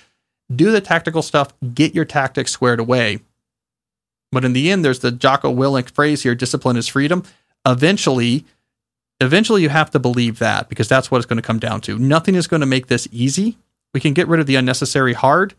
do 0.54 0.70
the 0.70 0.80
tactical 0.80 1.22
stuff, 1.22 1.52
get 1.74 1.94
your 1.94 2.04
tactics 2.04 2.52
squared 2.52 2.78
away, 2.78 3.20
but 4.32 4.44
in 4.44 4.52
the 4.52 4.70
end, 4.70 4.84
there's 4.84 4.98
the 4.98 5.12
Jocko 5.12 5.54
Willink 5.54 5.90
phrase 5.90 6.22
here: 6.22 6.34
"Discipline 6.34 6.76
is 6.76 6.88
freedom." 6.88 7.22
Eventually, 7.64 8.44
eventually, 9.20 9.62
you 9.62 9.68
have 9.68 9.90
to 9.92 9.98
believe 9.98 10.38
that 10.40 10.68
because 10.68 10.88
that's 10.88 11.10
what 11.10 11.18
it's 11.18 11.26
going 11.26 11.38
to 11.38 11.42
come 11.42 11.58
down 11.58 11.80
to. 11.82 11.98
Nothing 11.98 12.34
is 12.34 12.46
going 12.46 12.60
to 12.60 12.66
make 12.66 12.88
this 12.88 13.08
easy. 13.10 13.56
We 13.94 14.00
can 14.00 14.14
get 14.14 14.28
rid 14.28 14.40
of 14.40 14.46
the 14.46 14.56
unnecessary 14.56 15.14
hard, 15.14 15.54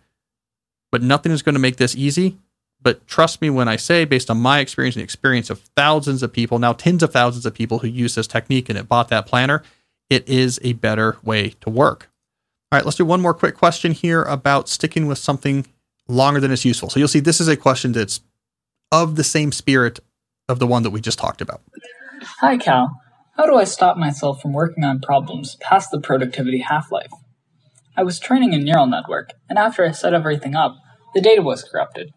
but 0.92 1.02
nothing 1.02 1.32
is 1.32 1.42
going 1.42 1.56
to 1.56 1.60
make 1.60 1.78
this 1.78 1.96
easy. 1.96 2.38
But 2.82 3.08
trust 3.08 3.42
me 3.42 3.50
when 3.50 3.68
I 3.68 3.76
say, 3.76 4.06
based 4.06 4.30
on 4.30 4.40
my 4.40 4.60
experience 4.60 4.96
and 4.96 5.02
the 5.02 5.06
experience 5.06 5.50
of 5.50 5.60
thousands 5.76 6.22
of 6.22 6.32
people, 6.32 6.60
now 6.60 6.74
tens 6.74 7.02
of 7.02 7.12
thousands 7.12 7.46
of 7.46 7.54
people 7.54 7.80
who 7.80 7.88
use 7.88 8.16
this 8.16 8.28
technique 8.28 8.70
and 8.70 8.78
have 8.78 8.88
bought 8.88 9.10
that 9.10 9.26
planner, 9.26 9.64
it 10.10 10.28
is 10.30 10.60
a 10.64 10.74
better 10.74 11.18
way 11.24 11.50
to 11.62 11.70
work. 11.70 12.10
All 12.72 12.78
right, 12.78 12.86
let's 12.86 12.98
do 12.98 13.06
one 13.06 13.22
more 13.22 13.34
quick 13.34 13.56
question 13.56 13.94
here 13.94 14.24
about 14.24 14.70
sticking 14.70 15.08
with 15.08 15.18
something 15.18 15.66
longer 16.08 16.40
than 16.40 16.52
it's 16.52 16.66
useful. 16.66 16.90
So 16.90 17.00
you'll 17.00 17.08
see 17.08 17.20
this 17.20 17.42
is 17.42 17.48
a 17.48 17.58
question 17.58 17.94
that's 17.94 18.22
of 18.92 19.16
the 19.16 19.24
same 19.24 19.52
spirit 19.52 20.00
of 20.48 20.60
the 20.60 20.68
one 20.68 20.84
that 20.84 20.92
we 20.92 21.02
just 21.02 21.20
talked 21.20 21.42
about. 21.42 21.62
Hi, 22.40 22.58
Cal. 22.58 23.02
How 23.36 23.46
do 23.46 23.56
I 23.56 23.66
stop 23.66 23.98
myself 23.98 24.42
from 24.42 24.54
working 24.54 24.84
on 24.84 25.00
problems 25.00 25.56
past 25.56 25.92
the 25.92 26.00
productivity 26.00 26.60
half 26.60 26.92
life? 26.92 27.12
I 27.98 28.04
was 28.04 28.20
training 28.20 28.54
a 28.54 28.60
neural 28.60 28.86
network, 28.86 29.32
and 29.50 29.58
after 29.58 29.84
I 29.84 29.89
set 29.89 30.14
everything 30.14 30.56
up, 30.56 30.78
the 31.16 31.22
data 31.22 31.41
was 31.41 31.64
corrupted. 31.64 32.12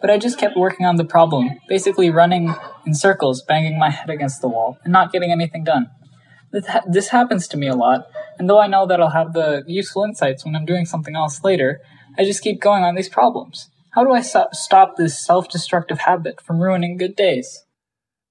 But 0.00 0.10
I 0.10 0.18
just 0.18 0.38
kept 0.38 0.56
working 0.56 0.86
on 0.86 0.96
the 0.96 1.04
problem, 1.04 1.50
basically 1.68 2.10
running 2.10 2.52
in 2.84 2.94
circles, 2.94 3.40
banging 3.46 3.78
my 3.78 3.90
head 3.90 4.10
against 4.10 4.40
the 4.40 4.48
wall, 4.48 4.78
and 4.82 4.92
not 4.92 5.12
getting 5.12 5.30
anything 5.30 5.62
done. 5.62 5.88
This 6.50 7.08
happens 7.10 7.46
to 7.46 7.56
me 7.56 7.68
a 7.68 7.76
lot, 7.76 8.08
and 8.40 8.50
though 8.50 8.58
I 8.58 8.66
know 8.66 8.86
that 8.86 9.00
I'll 9.00 9.10
have 9.10 9.32
the 9.32 9.62
useful 9.68 10.02
insights 10.02 10.44
when 10.44 10.56
I'm 10.56 10.66
doing 10.66 10.84
something 10.84 11.14
else 11.14 11.44
later, 11.44 11.80
I 12.18 12.24
just 12.24 12.42
keep 12.42 12.60
going 12.60 12.82
on 12.82 12.96
these 12.96 13.08
problems. 13.08 13.70
How 13.92 14.02
do 14.02 14.10
I 14.12 14.22
stop 14.22 14.96
this 14.96 15.24
self 15.24 15.48
destructive 15.48 16.00
habit 16.00 16.40
from 16.40 16.60
ruining 16.60 16.96
good 16.96 17.14
days? 17.14 17.64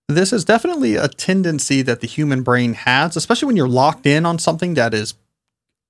This 0.10 0.34
is 0.34 0.44
definitely 0.44 0.96
a 0.96 1.08
tendency 1.08 1.82
that 1.84 2.02
the 2.02 2.08
human 2.08 2.44
brain 2.44 2.74
has, 2.74 3.16
especially 3.16 3.46
when 3.46 3.56
you're 3.56 3.70
locked 3.70 4.06
in 4.06 4.26
on 4.26 4.38
something 4.38 4.74
that 4.74 4.94
is 4.94 5.14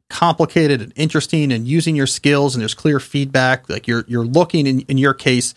complicated 0.10 0.82
and 0.82 0.92
interesting 0.96 1.52
and 1.52 1.68
using 1.68 1.96
your 1.96 2.08
skills 2.08 2.56
and 2.56 2.62
there's 2.62 2.74
clear 2.74 3.00
feedback. 3.00 3.70
Like 3.70 3.88
you're 3.88 4.04
you're 4.08 4.26
looking 4.26 4.68
in, 4.68 4.82
in 4.82 4.98
your 4.98 5.14
case, 5.14 5.54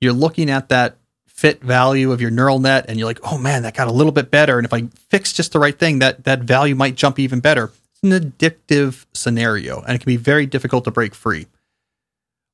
you're 0.00 0.12
looking 0.12 0.50
at 0.50 0.68
that 0.68 0.96
fit 1.26 1.62
value 1.62 2.12
of 2.12 2.20
your 2.20 2.30
neural 2.30 2.58
net 2.58 2.86
and 2.88 2.98
you're 2.98 3.08
like, 3.08 3.20
oh 3.24 3.38
man, 3.38 3.62
that 3.62 3.74
got 3.74 3.88
a 3.88 3.92
little 3.92 4.12
bit 4.12 4.30
better. 4.30 4.58
And 4.58 4.66
if 4.66 4.72
I 4.72 4.88
fix 5.08 5.32
just 5.32 5.52
the 5.52 5.58
right 5.58 5.78
thing, 5.78 5.98
that 5.98 6.24
that 6.24 6.40
value 6.40 6.74
might 6.74 6.94
jump 6.94 7.18
even 7.18 7.40
better. 7.40 7.72
It's 7.92 8.02
an 8.02 8.10
addictive 8.10 9.06
scenario 9.14 9.80
and 9.82 9.94
it 9.94 9.98
can 9.98 10.06
be 10.06 10.16
very 10.16 10.46
difficult 10.46 10.84
to 10.84 10.90
break 10.90 11.14
free. 11.14 11.46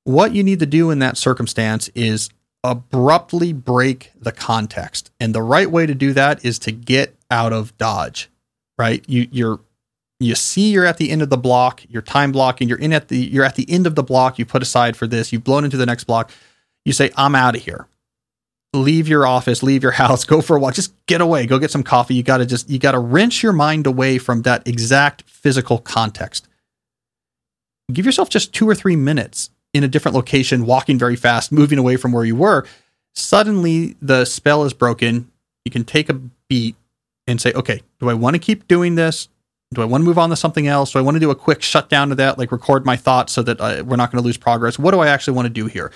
What 0.04 0.34
you 0.34 0.42
need 0.42 0.60
to 0.60 0.66
do 0.66 0.90
in 0.90 0.98
that 0.98 1.16
circumstance 1.16 1.88
is 1.94 2.30
abruptly 2.64 3.52
break 3.52 4.12
the 4.18 4.32
context. 4.32 5.10
And 5.20 5.34
the 5.34 5.42
right 5.42 5.70
way 5.70 5.86
to 5.86 5.94
do 5.94 6.12
that 6.12 6.44
is 6.44 6.58
to 6.60 6.72
get 6.72 7.16
out 7.30 7.52
of 7.52 7.76
dodge, 7.78 8.30
right? 8.78 9.04
You 9.08 9.28
you're 9.30 9.60
you 10.24 10.34
see 10.34 10.70
you're 10.70 10.86
at 10.86 10.98
the 10.98 11.10
end 11.10 11.22
of 11.22 11.30
the 11.30 11.36
block, 11.36 11.82
you're 11.88 12.02
time 12.02 12.32
blocking, 12.32 12.68
you're 12.68 12.78
in 12.78 12.92
at 12.92 13.08
the 13.08 13.18
you're 13.18 13.44
at 13.44 13.56
the 13.56 13.70
end 13.70 13.86
of 13.86 13.94
the 13.94 14.02
block 14.02 14.38
you 14.38 14.46
put 14.46 14.62
aside 14.62 14.96
for 14.96 15.06
this, 15.06 15.32
you've 15.32 15.44
blown 15.44 15.64
into 15.64 15.76
the 15.76 15.86
next 15.86 16.04
block. 16.04 16.30
You 16.84 16.92
say, 16.92 17.10
I'm 17.16 17.34
out 17.34 17.56
of 17.56 17.62
here. 17.62 17.86
Leave 18.74 19.06
your 19.06 19.26
office, 19.26 19.62
leave 19.62 19.82
your 19.82 19.92
house, 20.02 20.24
go 20.24 20.40
for 20.40 20.56
a 20.56 20.60
walk, 20.60 20.74
just 20.74 20.94
get 21.06 21.20
away, 21.20 21.46
go 21.46 21.58
get 21.58 21.70
some 21.70 21.82
coffee. 21.82 22.14
You 22.14 22.22
gotta 22.22 22.46
just 22.46 22.68
you 22.68 22.78
gotta 22.78 22.98
wrench 22.98 23.42
your 23.42 23.52
mind 23.52 23.86
away 23.86 24.18
from 24.18 24.42
that 24.42 24.66
exact 24.66 25.22
physical 25.28 25.78
context. 25.78 26.48
Give 27.92 28.06
yourself 28.06 28.28
just 28.28 28.52
two 28.52 28.68
or 28.68 28.74
three 28.74 28.96
minutes 28.96 29.50
in 29.74 29.84
a 29.84 29.88
different 29.88 30.14
location, 30.14 30.66
walking 30.66 30.98
very 30.98 31.16
fast, 31.16 31.50
moving 31.50 31.78
away 31.78 31.96
from 31.96 32.12
where 32.12 32.24
you 32.24 32.36
were, 32.36 32.66
suddenly 33.14 33.96
the 34.02 34.24
spell 34.24 34.64
is 34.64 34.72
broken. 34.72 35.30
You 35.64 35.70
can 35.70 35.84
take 35.84 36.08
a 36.08 36.14
beat 36.48 36.76
and 37.26 37.40
say, 37.40 37.52
okay, 37.52 37.82
do 38.00 38.10
I 38.10 38.14
want 38.14 38.34
to 38.34 38.40
keep 38.40 38.68
doing 38.68 38.94
this? 38.94 39.28
Do 39.72 39.82
I 39.82 39.84
want 39.84 40.02
to 40.02 40.04
move 40.04 40.18
on 40.18 40.30
to 40.30 40.36
something 40.36 40.66
else? 40.66 40.92
Do 40.92 40.98
I 40.98 41.02
want 41.02 41.16
to 41.16 41.20
do 41.20 41.30
a 41.30 41.34
quick 41.34 41.62
shutdown 41.62 42.10
to 42.10 42.14
that, 42.16 42.38
like 42.38 42.52
record 42.52 42.84
my 42.84 42.96
thoughts 42.96 43.32
so 43.32 43.42
that 43.42 43.60
uh, 43.60 43.82
we're 43.86 43.96
not 43.96 44.10
going 44.10 44.22
to 44.22 44.26
lose 44.26 44.36
progress? 44.36 44.78
What 44.78 44.92
do 44.92 45.00
I 45.00 45.08
actually 45.08 45.34
want 45.34 45.46
to 45.46 45.52
do 45.52 45.66
here? 45.66 45.92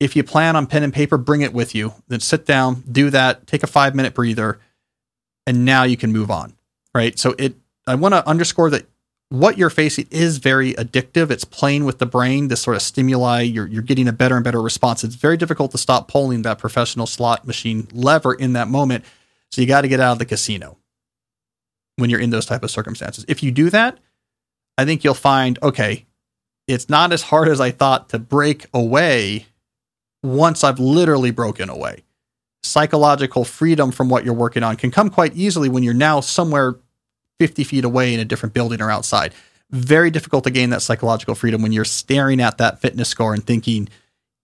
If 0.00 0.14
you 0.14 0.22
plan 0.22 0.54
on 0.54 0.66
pen 0.66 0.84
and 0.84 0.92
paper, 0.92 1.18
bring 1.18 1.42
it 1.42 1.52
with 1.52 1.74
you. 1.74 1.94
Then 2.06 2.20
sit 2.20 2.46
down, 2.46 2.84
do 2.90 3.10
that, 3.10 3.46
take 3.46 3.62
a 3.62 3.66
five 3.66 3.94
minute 3.94 4.14
breather, 4.14 4.60
and 5.46 5.64
now 5.64 5.82
you 5.82 5.96
can 5.96 6.12
move 6.12 6.30
on. 6.30 6.54
Right. 6.94 7.18
So 7.18 7.34
it, 7.38 7.56
I 7.86 7.96
want 7.96 8.14
to 8.14 8.26
underscore 8.26 8.70
that 8.70 8.86
what 9.30 9.58
you're 9.58 9.70
facing 9.70 10.06
is 10.10 10.38
very 10.38 10.72
addictive. 10.74 11.30
It's 11.30 11.44
playing 11.44 11.84
with 11.84 11.98
the 11.98 12.06
brain, 12.06 12.48
this 12.48 12.62
sort 12.62 12.76
of 12.76 12.82
stimuli. 12.82 13.42
You're, 13.42 13.66
you're 13.66 13.82
getting 13.82 14.08
a 14.08 14.12
better 14.12 14.36
and 14.36 14.44
better 14.44 14.62
response. 14.62 15.04
It's 15.04 15.16
very 15.16 15.36
difficult 15.36 15.72
to 15.72 15.78
stop 15.78 16.08
pulling 16.08 16.42
that 16.42 16.58
professional 16.58 17.06
slot 17.06 17.46
machine 17.46 17.88
lever 17.92 18.32
in 18.32 18.54
that 18.54 18.68
moment. 18.68 19.04
So 19.50 19.60
you 19.60 19.66
got 19.66 19.82
to 19.82 19.88
get 19.88 20.00
out 20.00 20.12
of 20.12 20.18
the 20.18 20.24
casino 20.24 20.77
when 21.98 22.10
you're 22.10 22.20
in 22.20 22.30
those 22.30 22.46
type 22.46 22.62
of 22.62 22.70
circumstances. 22.70 23.24
If 23.28 23.42
you 23.42 23.50
do 23.50 23.70
that, 23.70 23.98
I 24.78 24.84
think 24.84 25.02
you'll 25.02 25.14
find, 25.14 25.58
okay, 25.62 26.06
it's 26.68 26.88
not 26.88 27.12
as 27.12 27.22
hard 27.22 27.48
as 27.48 27.60
I 27.60 27.72
thought 27.72 28.08
to 28.10 28.18
break 28.18 28.66
away 28.72 29.46
once 30.22 30.62
I've 30.62 30.78
literally 30.78 31.32
broken 31.32 31.68
away. 31.68 32.04
Psychological 32.62 33.44
freedom 33.44 33.90
from 33.90 34.08
what 34.08 34.24
you're 34.24 34.34
working 34.34 34.62
on 34.62 34.76
can 34.76 34.90
come 34.90 35.10
quite 35.10 35.34
easily 35.34 35.68
when 35.68 35.82
you're 35.82 35.94
now 35.94 36.20
somewhere 36.20 36.76
50 37.40 37.64
feet 37.64 37.84
away 37.84 38.14
in 38.14 38.20
a 38.20 38.24
different 38.24 38.54
building 38.54 38.80
or 38.80 38.90
outside. 38.90 39.34
Very 39.70 40.10
difficult 40.10 40.44
to 40.44 40.50
gain 40.50 40.70
that 40.70 40.82
psychological 40.82 41.34
freedom 41.34 41.62
when 41.62 41.72
you're 41.72 41.84
staring 41.84 42.40
at 42.40 42.58
that 42.58 42.80
fitness 42.80 43.08
score 43.08 43.34
and 43.34 43.44
thinking 43.44 43.88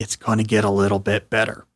it's 0.00 0.16
going 0.16 0.38
to 0.38 0.44
get 0.44 0.64
a 0.64 0.70
little 0.70 0.98
bit 0.98 1.30
better. 1.30 1.66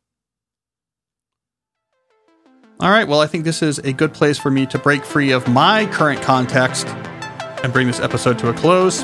All 2.81 2.89
right, 2.89 3.05
well, 3.05 3.19
I 3.19 3.27
think 3.27 3.43
this 3.43 3.61
is 3.61 3.79
a 3.79 3.91
good 3.91 4.13
place 4.13 4.37
for 4.37 4.49
me 4.49 4.65
to 4.67 4.79
break 4.79 5.03
free 5.03 5.31
of 5.31 5.45
my 5.49 5.85
current 5.87 6.21
context 6.21 6.87
and 6.87 7.73
bring 7.73 7.87
this 7.87 7.99
episode 7.99 8.39
to 8.39 8.49
a 8.49 8.53
close. 8.53 9.03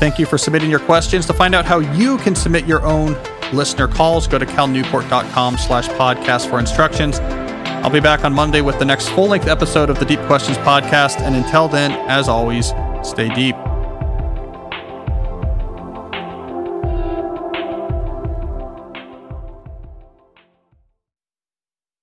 Thank 0.00 0.18
you 0.18 0.24
for 0.24 0.38
submitting 0.38 0.70
your 0.70 0.80
questions. 0.80 1.26
To 1.26 1.34
find 1.34 1.54
out 1.54 1.66
how 1.66 1.80
you 1.80 2.16
can 2.18 2.34
submit 2.34 2.64
your 2.66 2.82
own 2.82 3.16
listener 3.52 3.86
calls, 3.86 4.26
go 4.26 4.38
to 4.38 4.46
calnewport.com 4.46 5.58
slash 5.58 5.88
podcast 5.88 6.48
for 6.48 6.58
instructions. 6.58 7.20
I'll 7.20 7.90
be 7.90 8.00
back 8.00 8.24
on 8.24 8.32
Monday 8.32 8.62
with 8.62 8.78
the 8.78 8.86
next 8.86 9.10
full 9.10 9.26
length 9.26 9.46
episode 9.46 9.90
of 9.90 9.98
the 9.98 10.06
Deep 10.06 10.20
Questions 10.20 10.56
podcast. 10.58 11.20
And 11.20 11.36
until 11.36 11.68
then, 11.68 11.92
as 12.08 12.28
always, 12.28 12.72
stay 13.02 13.28
deep. 13.34 13.56